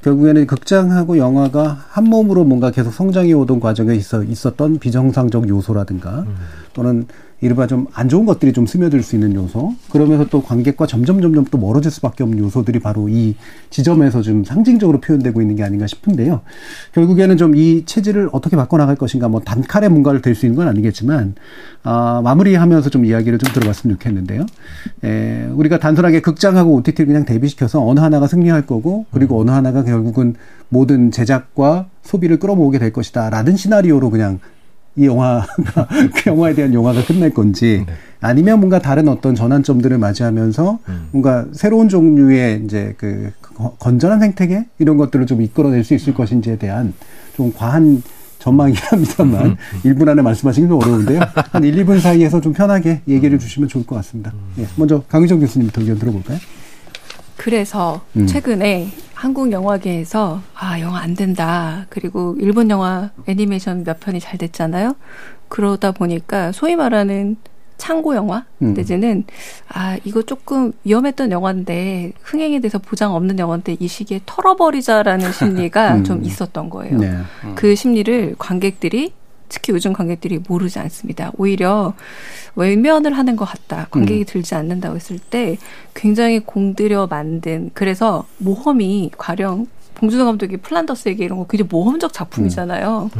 결국에는 0.00 0.46
극장하고 0.46 1.18
영화가 1.18 1.84
한 1.90 2.04
몸으로 2.04 2.44
뭔가 2.44 2.70
계속 2.70 2.92
성장해 2.92 3.32
오던 3.34 3.60
과정에 3.60 3.94
있어 3.94 4.22
있었던 4.22 4.78
비정상적 4.78 5.48
요소라든가 5.50 6.26
또는 6.72 7.06
이른바 7.44 7.66
좀 7.66 7.86
안 7.92 8.08
좋은 8.08 8.24
것들이 8.26 8.52
좀 8.52 8.66
스며들 8.66 9.02
수 9.02 9.14
있는 9.14 9.34
요소 9.34 9.74
그러면서 9.90 10.26
또 10.26 10.42
관객과 10.42 10.86
점점 10.86 11.20
점점 11.20 11.44
또 11.50 11.58
멀어질 11.58 11.90
수밖에 11.90 12.22
없는 12.24 12.38
요소들이 12.38 12.80
바로 12.80 13.08
이 13.08 13.36
지점에서 13.70 14.22
좀 14.22 14.44
상징적으로 14.44 15.00
표현되고 15.00 15.40
있는 15.40 15.54
게 15.56 15.62
아닌가 15.62 15.86
싶은데요. 15.86 16.40
결국에는 16.92 17.36
좀 17.36 17.54
이 17.54 17.84
체질을 17.86 18.30
어떻게 18.32 18.56
바꿔나갈 18.56 18.96
것인가 18.96 19.28
뭐 19.28 19.40
단칼에 19.40 19.88
뭔가를 19.88 20.22
될 20.22 20.34
수 20.34 20.46
있는 20.46 20.56
건 20.56 20.66
아니겠지만 20.68 21.34
아, 21.84 22.20
마무리하면서 22.24 22.90
좀 22.90 23.04
이야기를 23.04 23.38
좀 23.38 23.52
들어봤으면 23.52 23.96
좋겠는데요. 23.96 24.46
에, 25.04 25.46
우리가 25.52 25.78
단순하게 25.78 26.20
극장하고 26.20 26.74
OTT를 26.76 27.06
그냥 27.06 27.24
대비시켜서 27.24 27.86
어느 27.86 28.00
하나가 28.00 28.26
승리할 28.26 28.66
거고 28.66 29.06
그리고 29.12 29.40
어느 29.40 29.50
하나가 29.50 29.84
결국은 29.84 30.34
모든 30.68 31.10
제작과 31.12 31.86
소비를 32.02 32.38
끌어모으게 32.38 32.78
될 32.78 32.92
것이다라는 32.92 33.56
시나리오로 33.56 34.10
그냥 34.10 34.40
이 34.96 35.06
영화가 35.06 35.46
그 36.14 36.30
영화에 36.30 36.54
대한 36.54 36.72
영화가 36.72 37.04
끝날 37.04 37.30
건지 37.30 37.84
아니면 38.20 38.60
뭔가 38.60 38.78
다른 38.78 39.08
어떤 39.08 39.34
전환점들을 39.34 39.98
맞이하면서 39.98 40.78
뭔가 41.10 41.46
새로운 41.52 41.88
종류의 41.88 42.62
이제 42.64 42.94
그 42.96 43.30
거- 43.42 43.74
건전한 43.78 44.20
생태계 44.20 44.66
이런 44.78 44.96
것들을 44.96 45.26
좀 45.26 45.42
이끌어낼 45.42 45.84
수 45.84 45.94
있을 45.94 46.14
것인지에 46.14 46.56
대한 46.56 46.92
좀 47.36 47.52
과한 47.54 48.02
전망이긴 48.38 48.82
합니다만 48.90 49.56
1분 49.84 50.08
안에 50.08 50.20
말씀하시기 50.22 50.68
좀 50.68 50.76
어려운데요. 50.82 51.20
한 51.50 51.64
1, 51.64 51.84
2분 51.84 51.98
사이에서 52.00 52.40
좀 52.40 52.52
편하게 52.52 53.00
얘기를 53.08 53.38
주시면 53.38 53.68
좋을 53.70 53.86
것 53.86 53.96
같습니다. 53.96 54.32
예, 54.58 54.66
먼저 54.76 55.02
강유정 55.08 55.40
교수님부터 55.40 55.80
의견 55.80 55.98
들어볼까요? 55.98 56.38
그래서 57.36 58.02
음. 58.16 58.26
최근에 58.26 58.88
한국 59.14 59.50
영화계에서 59.52 60.42
아 60.54 60.80
영화 60.80 61.00
안 61.00 61.14
된다 61.14 61.86
그리고 61.88 62.36
일본 62.38 62.70
영화 62.70 63.10
애니메이션 63.26 63.84
몇 63.84 64.00
편이 64.00 64.20
잘 64.20 64.38
됐잖아요 64.38 64.96
그러다 65.48 65.92
보니까 65.92 66.52
소위 66.52 66.76
말하는 66.76 67.36
창고 67.76 68.14
영화 68.14 68.44
음. 68.62 68.74
내지는 68.74 69.24
아 69.68 69.98
이거 70.04 70.22
조금 70.22 70.72
위험했던 70.84 71.32
영화인데 71.32 72.12
흥행에 72.22 72.60
대해서 72.60 72.78
보장 72.78 73.14
없는 73.14 73.38
영화인데 73.38 73.76
이 73.80 73.88
시기에 73.88 74.20
털어버리자라는 74.26 75.32
심리가 75.32 75.96
음. 75.96 76.04
좀 76.04 76.24
있었던 76.24 76.70
거예요. 76.70 76.98
네. 76.98 77.16
그 77.56 77.74
심리를 77.74 78.36
관객들이 78.38 79.12
특히 79.54 79.72
요즘 79.72 79.92
관객들이 79.92 80.40
모르지 80.48 80.80
않습니다. 80.80 81.30
오히려 81.36 81.94
외면을 82.56 83.16
하는 83.16 83.36
것 83.36 83.44
같다. 83.44 83.86
관객이 83.92 84.22
음. 84.22 84.24
들지 84.26 84.56
않는다고 84.56 84.96
했을 84.96 85.20
때 85.20 85.58
굉장히 85.94 86.40
공들여 86.40 87.06
만든 87.06 87.70
그래서 87.72 88.26
모험이 88.38 89.12
가령 89.16 89.68
봉준호 89.94 90.24
감독이 90.24 90.56
플란더스에게 90.56 91.24
이런 91.24 91.38
거 91.38 91.46
굉장히 91.46 91.68
모험적 91.70 92.12
작품이잖아요. 92.12 93.10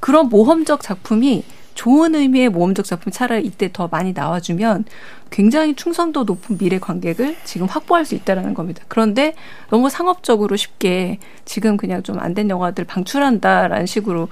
그런 0.00 0.30
모험적 0.30 0.80
작품이 0.80 1.44
좋은 1.74 2.14
의미의 2.14 2.48
모험적 2.48 2.86
작품이 2.86 3.12
차라리 3.12 3.44
이때 3.44 3.68
더 3.70 3.88
많이 3.88 4.12
나와주면 4.14 4.84
굉장히 5.30 5.74
충성도 5.74 6.24
높은 6.24 6.56
미래 6.56 6.78
관객을 6.78 7.36
지금 7.44 7.66
확보할 7.66 8.06
수 8.06 8.14
있다라는 8.14 8.54
겁니다. 8.54 8.84
그런데 8.88 9.34
너무 9.68 9.90
상업적으로 9.90 10.56
쉽게 10.56 11.18
지금 11.44 11.76
그냥 11.76 12.02
좀 12.02 12.20
안 12.20 12.32
된 12.32 12.48
영화들 12.48 12.84
방출한다라는 12.84 13.84
식으로 13.86 14.28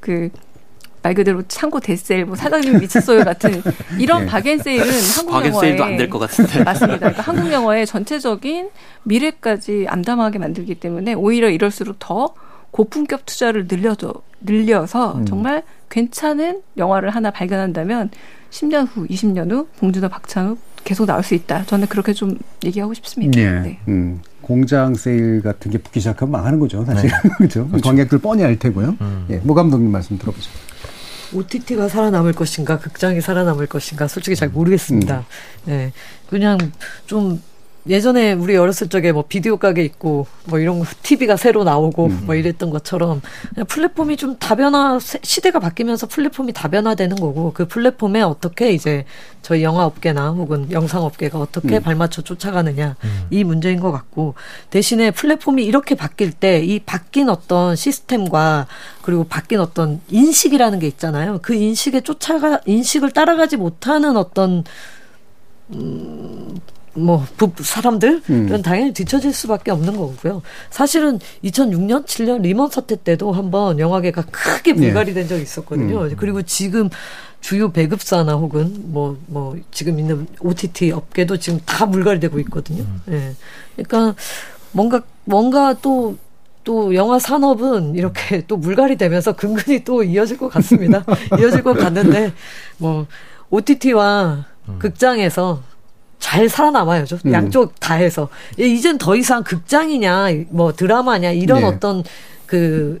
그 0.00 0.30
말 1.06 1.14
그대로 1.14 1.40
창고 1.46 1.78
데셀, 1.78 2.24
뭐 2.24 2.34
사장님 2.34 2.80
미치소요 2.80 3.22
같은 3.22 3.62
이런 3.96 4.22
네. 4.22 4.26
박앤세일은 4.26 4.86
한국 5.16 5.30
과객 5.32 5.48
영화에 5.50 5.60
세일도 5.68 5.84
안 5.84 5.96
될 5.96 6.10
것 6.10 6.18
같은데. 6.18 6.64
맞습니다. 6.64 6.98
그러니까 6.98 7.22
한국 7.22 7.52
영화의 7.52 7.86
전체적인 7.86 8.70
미래까지 9.04 9.86
암담하게 9.88 10.40
만들기 10.40 10.74
때문에 10.74 11.14
오히려 11.14 11.48
이럴수록 11.48 11.96
더 12.00 12.34
고품격 12.72 13.24
투자를 13.24 13.66
늘려줘 13.70 14.12
늘려서 14.40 15.18
음. 15.18 15.26
정말 15.26 15.62
괜찮은 15.90 16.62
영화를 16.76 17.10
하나 17.10 17.30
발견한다면 17.30 18.10
10년 18.50 18.88
후, 18.92 19.06
20년 19.06 19.50
후 19.52 19.68
봉준호, 19.78 20.08
박찬욱 20.08 20.58
계속 20.82 21.06
나올 21.06 21.22
수 21.22 21.34
있다. 21.34 21.64
저는 21.66 21.86
그렇게 21.86 22.12
좀 22.12 22.36
얘기하고 22.64 22.94
싶습니다. 22.94 23.40
예. 23.40 23.50
네. 23.60 23.78
음, 23.88 24.20
공장 24.40 24.94
세일 24.94 25.42
같은 25.42 25.70
게 25.70 25.78
붙기 25.78 26.00
시작하면 26.00 26.32
망하는 26.32 26.58
거죠, 26.60 26.84
사실. 26.84 27.10
그렇죠. 27.38 27.68
관객들 27.82 28.18
뻔히 28.18 28.44
알 28.44 28.56
테고요. 28.58 28.96
음. 29.00 29.26
예, 29.30 29.36
모 29.38 29.54
감독님 29.54 29.90
말씀 29.90 30.16
들어보죠. 30.18 30.50
OTT가 31.32 31.88
살아남을 31.88 32.32
것인가, 32.32 32.78
극장이 32.78 33.20
살아남을 33.20 33.66
것인가, 33.66 34.08
솔직히 34.08 34.36
잘 34.36 34.48
모르겠습니다. 34.48 35.26
예. 35.68 35.92
그냥 36.28 36.58
좀 37.06 37.42
예전에 37.88 38.32
우리 38.32 38.56
어렸을 38.56 38.88
적에 38.88 39.12
뭐 39.12 39.24
비디오 39.28 39.56
가게 39.56 39.84
있고 39.84 40.26
뭐 40.46 40.58
이런 40.58 40.78
거 40.80 40.86
TV가 41.02 41.36
새로 41.36 41.62
나오고 41.64 42.08
뭐 42.08 42.34
이랬던 42.34 42.70
것처럼 42.70 43.22
그냥 43.54 43.66
플랫폼이 43.66 44.16
좀 44.16 44.36
다변화 44.38 44.98
세- 44.98 45.20
시대가 45.22 45.60
바뀌면서 45.60 46.06
플랫폼이 46.08 46.52
다변화되는 46.52 47.16
거고 47.16 47.52
그 47.52 47.66
플랫폼에 47.68 48.22
어떻게 48.22 48.72
이제 48.72 49.04
저희 49.42 49.62
영화 49.62 49.84
업계나 49.84 50.30
혹은 50.30 50.70
영상 50.72 51.02
업계가 51.04 51.38
어떻게 51.38 51.76
음. 51.76 51.82
발맞춰 51.82 52.22
쫓아가느냐 52.22 52.96
이 53.30 53.44
문제인 53.44 53.78
것 53.78 53.92
같고 53.92 54.34
대신에 54.70 55.10
플랫폼이 55.12 55.64
이렇게 55.64 55.94
바뀔 55.94 56.32
때 56.32 56.56
이 56.66 56.80
바뀐 56.80 57.28
어떤 57.28 57.76
시스템과 57.76 58.66
그리고 59.02 59.24
바뀐 59.24 59.60
어떤 59.60 60.00
인식이라는 60.08 60.78
게 60.80 60.86
있잖아요. 60.88 61.38
그 61.42 61.54
인식에 61.54 62.00
쫓아가 62.00 62.60
인식을 62.66 63.10
따라가지 63.12 63.56
못하는 63.56 64.16
어떤 64.16 64.64
뭐 66.96 67.24
부- 67.36 67.52
사람들은 67.58 68.22
음. 68.30 68.62
당연히 68.62 68.92
뒤처질 68.92 69.32
수밖에 69.32 69.70
없는 69.70 69.96
거고요. 69.96 70.42
사실은 70.70 71.18
2006년, 71.44 72.04
7년 72.06 72.40
리먼 72.40 72.70
사태 72.70 72.96
때도 72.96 73.32
한번 73.32 73.78
영화계가 73.78 74.22
크게 74.30 74.72
네. 74.72 74.80
불갈이 74.80 75.14
된 75.14 75.28
적이 75.28 75.42
있었거든요. 75.42 76.02
음. 76.04 76.14
그리고 76.16 76.42
지금 76.42 76.88
주요 77.40 77.70
배급사나 77.70 78.34
혹은 78.34 78.74
뭐뭐 78.92 79.56
지금 79.70 79.98
있는 80.00 80.26
OTT 80.40 80.90
업계도 80.92 81.36
지금 81.38 81.60
다 81.64 81.86
물갈이되고 81.86 82.38
있거든요. 82.40 82.84
예. 83.10 83.34
그러니까 83.76 84.14
뭔가 84.72 85.02
뭔가 85.24 85.74
또또 85.74 86.94
영화 86.94 87.18
산업은 87.18 87.94
이렇게 87.94 88.44
또 88.46 88.56
물갈이 88.56 88.96
되면서 88.96 89.36
근근히 89.36 89.84
또 89.84 90.02
이어질 90.02 90.38
것 90.38 90.48
같습니다. 90.48 91.04
이어질 91.38 91.62
것 91.62 91.74
같는데 91.74 92.32
뭐 92.78 93.06
OTT와 93.50 94.46
극장에서 94.78 95.62
잘 96.18 96.48
살아남아요. 96.48 97.04
죠 97.04 97.18
음. 97.26 97.32
양쪽 97.32 97.78
다 97.80 97.94
해서. 97.94 98.28
예, 98.58 98.66
이젠 98.66 98.98
더 98.98 99.16
이상 99.16 99.42
극장이냐, 99.42 100.28
뭐 100.50 100.72
드라마냐, 100.72 101.32
이런 101.32 101.60
네. 101.60 101.66
어떤 101.66 102.04
그 102.46 102.98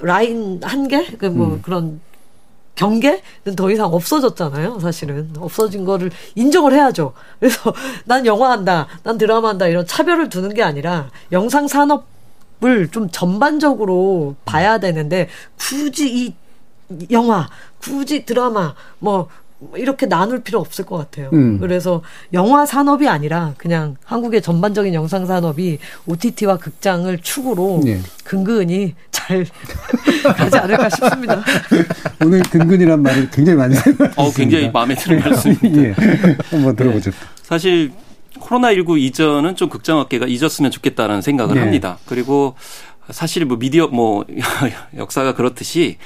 라인 0.00 0.60
한계? 0.62 1.06
그뭐 1.06 1.46
음. 1.46 1.62
그런 1.62 2.00
경계는 2.74 3.56
더 3.56 3.70
이상 3.70 3.92
없어졌잖아요, 3.92 4.78
사실은. 4.80 5.30
없어진 5.38 5.84
거를 5.84 6.10
인정을 6.34 6.72
해야죠. 6.72 7.12
그래서 7.40 7.72
난 8.06 8.26
영화 8.26 8.50
한다, 8.50 8.86
난 9.02 9.18
드라마 9.18 9.48
한다, 9.48 9.66
이런 9.66 9.86
차별을 9.86 10.28
두는 10.28 10.54
게 10.54 10.62
아니라 10.62 11.10
영상 11.32 11.66
산업 11.66 12.18
산업을 12.58 12.88
좀 12.90 13.08
전반적으로 13.10 14.36
봐야 14.44 14.78
되는데 14.78 15.28
굳이 15.56 16.24
이 16.24 16.34
영화, 17.10 17.48
굳이 17.80 18.24
드라마, 18.24 18.74
뭐 18.98 19.28
이렇게 19.74 20.06
나눌 20.06 20.40
필요 20.40 20.60
없을 20.60 20.86
것 20.86 20.96
같아요. 20.96 21.30
음. 21.32 21.58
그래서 21.58 22.02
영화 22.32 22.64
산업이 22.64 23.08
아니라 23.08 23.54
그냥 23.56 23.96
한국의 24.04 24.40
전반적인 24.40 24.94
영상 24.94 25.26
산업이 25.26 25.78
OTT와 26.06 26.58
극장을 26.58 27.16
축으로 27.18 27.80
네. 27.84 28.00
근근히 28.24 28.94
잘 29.10 29.44
가지 30.36 30.56
않을까 30.56 30.88
싶습니다. 30.90 31.42
오늘 32.24 32.42
근근이란 32.42 33.02
말을 33.02 33.30
굉장히 33.30 33.58
많이 33.58 33.74
어, 34.16 34.30
굉장히 34.30 34.70
마음에 34.70 34.94
드는 34.94 35.20
말씀입니다. 35.20 35.82
예. 35.82 35.94
한번 36.50 36.76
들어보죠. 36.76 37.10
네. 37.10 37.16
사실 37.42 37.92
코로나19 38.38 38.98
이전은 39.00 39.56
좀 39.56 39.68
극장업계가 39.68 40.26
잊었으면 40.26 40.70
좋겠다는 40.70 41.20
생각을 41.20 41.56
네. 41.56 41.60
합니다. 41.60 41.98
그리고 42.06 42.54
사실 43.10 43.44
뭐 43.44 43.58
미디어 43.58 43.88
뭐 43.88 44.24
역사가 44.96 45.34
그렇듯이 45.34 45.96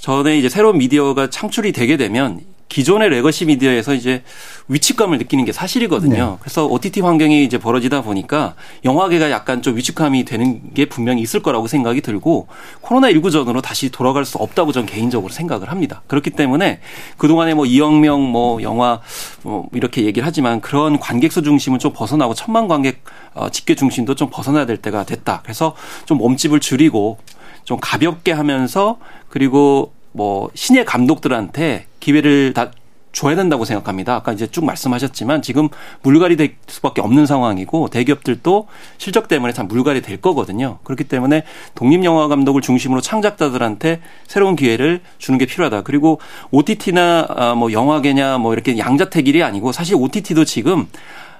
전에 0.00 0.38
이제 0.38 0.48
새로운 0.48 0.78
미디어가 0.78 1.30
창출이 1.30 1.72
되게 1.72 1.96
되면 1.96 2.40
기존의 2.68 3.08
legacy 3.08 3.46
미디어에서 3.46 3.94
이제 3.94 4.22
위축감을 4.68 5.18
느끼는 5.18 5.44
게 5.46 5.52
사실이거든요. 5.52 6.30
네. 6.32 6.36
그래서 6.40 6.66
OTT 6.66 7.00
환경이 7.00 7.44
이제 7.44 7.58
벌어지다 7.58 8.02
보니까 8.02 8.54
영화계가 8.84 9.30
약간 9.30 9.62
좀 9.62 9.76
위축감이 9.76 10.24
되는 10.24 10.74
게 10.74 10.84
분명히 10.84 11.22
있을 11.22 11.40
거라고 11.40 11.66
생각이 11.66 12.02
들고 12.02 12.48
코로나19 12.82 13.32
전으로 13.32 13.62
다시 13.62 13.90
돌아갈 13.90 14.24
수 14.24 14.36
없다고 14.38 14.72
전 14.72 14.84
개인적으로 14.84 15.32
생각을 15.32 15.70
합니다. 15.70 16.02
그렇기 16.06 16.30
때문에 16.30 16.80
그동안에 17.16 17.54
뭐 17.54 17.64
이영명 17.64 18.30
뭐 18.30 18.62
영화 18.62 19.00
뭐 19.42 19.68
이렇게 19.72 20.04
얘기를 20.04 20.26
하지만 20.26 20.60
그런 20.60 20.98
관객수 20.98 21.42
중심은 21.42 21.78
좀 21.78 21.92
벗어나고 21.94 22.34
천만 22.34 22.68
관객 22.68 23.02
어, 23.34 23.48
집계 23.50 23.74
중심도 23.74 24.14
좀 24.14 24.28
벗어나야 24.30 24.66
될 24.66 24.76
때가 24.76 25.04
됐다. 25.04 25.40
그래서 25.42 25.74
좀 26.04 26.18
몸집을 26.18 26.60
줄이고 26.60 27.18
좀 27.64 27.78
가볍게 27.80 28.32
하면서 28.32 28.98
그리고 29.28 29.92
뭐 30.12 30.50
신예 30.54 30.84
감독들한테 30.84 31.86
기회를 32.00 32.54
다 32.54 32.70
줘야 33.12 33.34
된다고 33.34 33.64
생각합니다. 33.64 34.14
아까 34.14 34.32
이제 34.32 34.46
쭉 34.46 34.64
말씀하셨지만 34.64 35.42
지금 35.42 35.68
물갈이 36.02 36.36
될 36.36 36.56
수밖에 36.66 37.00
없는 37.00 37.26
상황이고 37.26 37.88
대기업들도 37.88 38.68
실적 38.98 39.28
때문에 39.28 39.52
참 39.52 39.66
물갈이 39.66 40.02
될 40.02 40.20
거거든요. 40.20 40.78
그렇기 40.84 41.04
때문에 41.04 41.44
독립영화 41.74 42.28
감독을 42.28 42.60
중심으로 42.60 43.00
창작자들한테 43.00 44.02
새로운 44.26 44.56
기회를 44.56 45.00
주는 45.18 45.38
게 45.38 45.46
필요하다. 45.46 45.82
그리고 45.82 46.20
OTT나 46.50 47.26
아, 47.28 47.54
뭐 47.54 47.72
영화계냐 47.72 48.38
뭐 48.38 48.52
이렇게 48.52 48.78
양자택일이 48.78 49.42
아니고 49.42 49.72
사실 49.72 49.96
OTT도 49.96 50.44
지금 50.44 50.86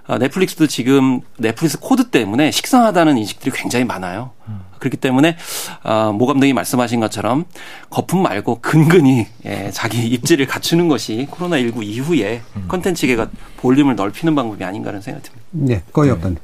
아, 0.07 0.19
넷플릭스도 0.19 0.67
지금 0.67 1.21
넷플릭스 1.37 1.79
코드 1.79 2.11
때문에 2.11 2.51
식상하다는 2.51 3.19
인식들이 3.19 3.53
굉장히 3.55 3.85
많아요. 3.85 4.33
그렇기 4.79 4.97
때문에 4.97 5.37
아, 5.83 6.13
모 6.13 6.27
감독이 6.27 6.53
말씀하신 6.53 7.01
것처럼 7.01 7.45
거품 7.91 8.23
말고 8.23 8.61
근근히 8.61 9.27
예, 9.47 9.71
자기 9.73 10.07
입지를 10.09 10.47
갖추는 10.47 10.89
것이 10.89 11.27
코로나 11.31 11.59
19 11.59 11.83
이후에 11.85 12.43
컨텐츠계가 12.69 13.29
볼륨을 13.59 13.97
넓히는 13.97 14.35
방법이 14.35 14.65
아닌가라는 14.65 15.03
생각이 15.03 15.27
듭니다. 15.27 15.47
네, 15.51 15.83
거의없다님. 15.93 16.35
네. 16.35 16.41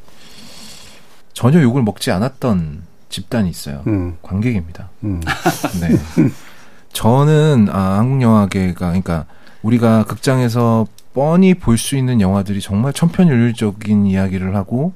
전혀 1.33 1.61
욕을 1.63 1.83
먹지 1.83 2.11
않았던 2.11 2.83
집단이 3.09 3.49
있어요. 3.51 3.83
음. 3.87 4.17
관객입니다. 4.23 4.91
음. 5.05 5.21
네. 5.81 6.31
저는 6.93 7.69
아, 7.71 7.99
한국 7.99 8.23
영화계가 8.23 8.87
그러니까 8.87 9.27
우리가 9.63 10.05
극장에서 10.05 10.87
뻔히 11.13 11.55
볼 11.55 11.79
수 11.79 11.97
있는 11.97 12.21
영화들이 12.21 12.61
정말 12.61 12.93
천편일률적인 12.93 14.07
이야기를 14.07 14.57
하고 14.57 14.95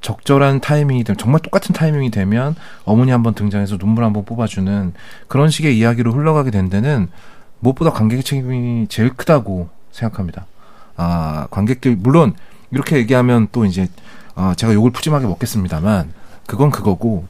적절한 0.00 0.60
타이밍이 0.60 1.04
되면 1.04 1.18
정말 1.18 1.40
똑같은 1.40 1.74
타이밍이 1.74 2.10
되면 2.10 2.54
어머니 2.84 3.10
한번 3.10 3.34
등장해서 3.34 3.76
눈물 3.78 4.04
한번 4.04 4.24
뽑아주는 4.24 4.92
그런 5.28 5.50
식의 5.50 5.76
이야기로 5.78 6.12
흘러가게 6.12 6.50
된 6.50 6.70
데는 6.70 7.08
무엇보다 7.60 7.90
관객의 7.90 8.24
책임이 8.24 8.86
제일 8.88 9.10
크다고 9.10 9.68
생각합니다. 9.92 10.46
아 10.96 11.46
관객들 11.50 11.96
물론 11.96 12.34
이렇게 12.70 12.96
얘기하면 12.96 13.48
또 13.52 13.64
이제 13.64 13.88
아 14.34 14.54
제가 14.56 14.74
욕을 14.74 14.90
푸짐하게 14.90 15.26
먹겠습니다만 15.26 16.12
그건 16.46 16.70
그거고 16.70 17.26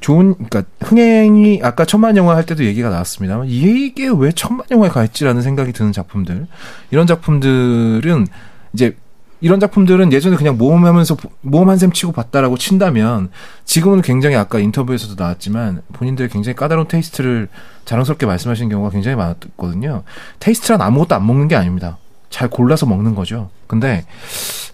좋은 0.00 0.34
그러니까 0.34 0.64
흥행이 0.80 1.60
아까 1.62 1.84
천만 1.84 2.16
영화 2.16 2.36
할 2.36 2.44
때도 2.44 2.64
얘기가 2.64 2.90
나왔습니다만 2.90 3.46
이게 3.48 4.08
왜 4.08 4.32
천만 4.32 4.66
영화에 4.70 4.90
가 4.90 5.04
있지라는 5.04 5.42
생각이 5.42 5.72
드는 5.72 5.92
작품들 5.92 6.46
이런 6.90 7.06
작품들은 7.06 8.26
이제 8.72 8.96
이런 9.42 9.60
작품들은 9.60 10.12
예전에 10.12 10.36
그냥 10.36 10.56
모험하면서 10.56 11.16
모험 11.42 11.68
한 11.68 11.76
셈 11.76 11.92
치고 11.92 12.12
봤다라고 12.12 12.56
친다면 12.56 13.28
지금은 13.64 14.00
굉장히 14.00 14.36
아까 14.36 14.58
인터뷰에서도 14.60 15.14
나왔지만 15.22 15.82
본인들의 15.92 16.30
굉장히 16.30 16.54
까다로운 16.56 16.86
taste를 16.88 17.48
자랑스럽게 17.84 18.24
말씀하시는 18.24 18.70
경우가 18.70 18.90
굉장히 18.90 19.16
많았거든요. 19.16 20.04
taste란 20.38 20.80
아무것도 20.80 21.14
안 21.16 21.26
먹는 21.26 21.48
게 21.48 21.56
아닙니다. 21.56 21.98
잘 22.30 22.48
골라서 22.48 22.86
먹는 22.86 23.14
거죠. 23.16 23.50
근데 23.66 24.04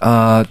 아 0.00 0.44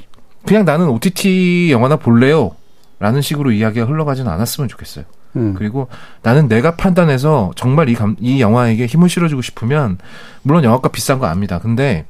그냥 0.45 0.65
나는 0.65 0.89
OTT 0.89 1.69
영화나 1.71 1.95
볼래요. 1.95 2.51
라는 2.99 3.21
식으로 3.21 3.51
이야기가 3.51 3.85
흘러가지는 3.85 4.31
않았으면 4.31 4.67
좋겠어요. 4.67 5.05
음. 5.35 5.53
그리고 5.55 5.87
나는 6.23 6.47
내가 6.47 6.75
판단해서 6.75 7.51
정말 7.55 7.89
이, 7.89 7.93
감, 7.93 8.15
이 8.19 8.41
영화에게 8.41 8.87
힘을 8.87 9.07
실어주고 9.09 9.43
싶으면 9.43 9.99
물론 10.41 10.63
영화가 10.63 10.89
비싼 10.89 11.19
거 11.19 11.27
압니다. 11.27 11.59
근데 11.59 12.05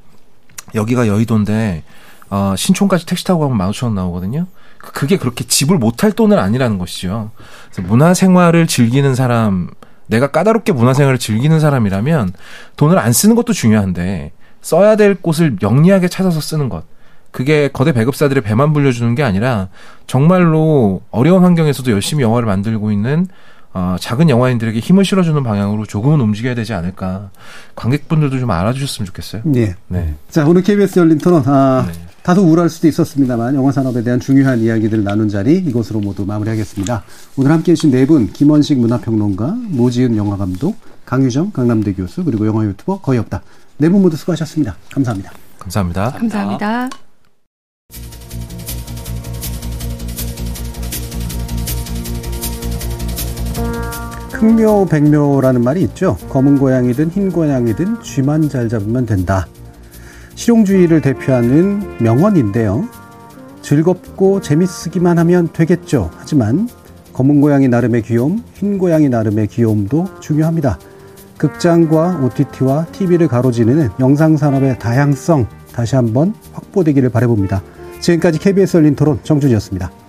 여기가 0.76 1.08
여의도인데 1.08 1.84
어, 2.30 2.54
신촌까지 2.58 3.06
택시 3.06 3.24
타고 3.24 3.42
가면 3.42 3.58
만 3.58 3.70
오천 3.70 3.88
원 3.88 3.96
나오거든요. 3.96 4.48
그, 4.78 4.92
그게 4.92 5.18
그렇게 5.18 5.44
집을 5.46 5.78
못할 5.78 6.12
돈은 6.12 6.38
아니라는 6.38 6.78
것이죠. 6.78 7.32
그래서 7.72 7.88
문화생활을 7.88 8.68
즐기는 8.68 9.16
사람, 9.16 9.70
내가 10.08 10.32
까다롭게 10.32 10.72
문화생활을 10.74 11.20
즐기는 11.20 11.60
사람이라면 11.60 12.34
돈을 12.76 12.98
안 12.98 13.14
쓰는 13.14 13.36
것도 13.36 13.54
중요한데 13.54 14.32
써야 14.62 14.96
될 14.96 15.16
곳을 15.16 15.58
영리하게 15.62 16.08
찾아서 16.08 16.42
쓰는 16.42 16.70
것. 16.70 16.84
그게 17.32 17.70
거대 17.72 17.92
배급사들의 17.92 18.42
배만 18.44 18.74
불려주는 18.74 19.14
게 19.16 19.24
아니라 19.24 19.68
정말로 20.08 21.02
어려운 21.12 21.44
환경에서도 21.44 21.92
열심히 21.92 22.24
영화를 22.24 22.48
만들고 22.48 22.92
있는 22.92 23.28
어, 23.74 23.96
작은 24.00 24.30
영화인들에게 24.30 24.80
힘을 24.80 25.06
실어주는 25.06 25.44
방향으로 25.44 25.86
조금은 25.86 26.20
움직여야 26.20 26.56
되지 26.56 26.74
않을까. 26.74 27.30
관객분들도 27.76 28.40
좀 28.40 28.50
알아주셨으면 28.50 29.06
좋겠어요. 29.06 29.44
네. 29.46 29.76
네. 29.88 30.16
자, 30.32 30.48
오늘 30.48 30.64
KBS 30.64 30.98
열린 30.98 31.20
토론. 31.20 31.44
아, 31.46 31.86
네. 31.88 32.07
다소 32.28 32.42
우울할 32.42 32.70
수도 32.70 32.90
있었습니다만 32.90 33.56
영화 33.56 33.72
산업에 33.72 34.04
대한 34.04 34.20
중요한 34.20 34.60
이야기들을 34.60 35.02
나눈 35.06 35.30
자리 35.30 35.60
이것으로 35.60 36.02
모두 36.02 36.26
마무리하겠습니다. 36.26 37.06
오늘 37.38 37.52
함께해 37.52 37.74
주신 37.74 37.90
네 37.90 38.06
분, 38.06 38.28
김원식 38.34 38.80
문화평론가, 38.80 39.56
모지은 39.70 40.18
영화감독, 40.18 40.76
강유정 41.06 41.54
강남대 41.54 41.94
교수, 41.94 42.26
그리고 42.26 42.46
영화 42.46 42.66
유튜버 42.66 43.00
거의 43.00 43.18
없다. 43.20 43.44
네 43.78 43.88
분 43.88 44.02
모두 44.02 44.18
수고하셨습니다. 44.18 44.76
감사합니다. 44.92 45.32
감사합니다. 45.58 46.12
감사합니다. 46.12 46.90
흑묘 54.34 54.88
백묘라는 54.88 55.64
말이 55.64 55.82
있죠. 55.84 56.18
검은 56.28 56.58
고양이든 56.58 57.10
흰 57.12 57.32
고양이든 57.32 58.04
쥐만 58.04 58.50
잘 58.50 58.68
잡으면 58.68 59.06
된다. 59.06 59.48
실용주의를 60.38 61.02
대표하는 61.02 61.98
명언인데요. 62.00 62.88
즐겁고 63.62 64.40
재밌으기만 64.40 65.18
하면 65.20 65.50
되겠죠. 65.52 66.12
하지만 66.16 66.70
검은 67.14 67.42
고양이 67.42 67.68
나름의 67.68 68.04
귀여움, 68.04 68.44
흰 68.54 68.78
고양이 68.78 69.10
나름의 69.10 69.48
귀여움도 69.48 70.20
중요합니다. 70.22 70.78
극장과 71.38 72.22
OTT와 72.24 72.86
TV를 72.92 73.28
가로지르는 73.28 73.90
영상 74.00 74.38
산업의 74.38 74.80
다양성 74.80 75.48
다시 75.74 75.96
한번 75.96 76.34
확보되기를 76.54 77.10
바라봅니다. 77.10 77.64
지금까지 78.00 78.40
KBS 78.40 78.78
열린 78.78 78.96
토론 78.96 79.20
정준이었습니다. 79.24 80.07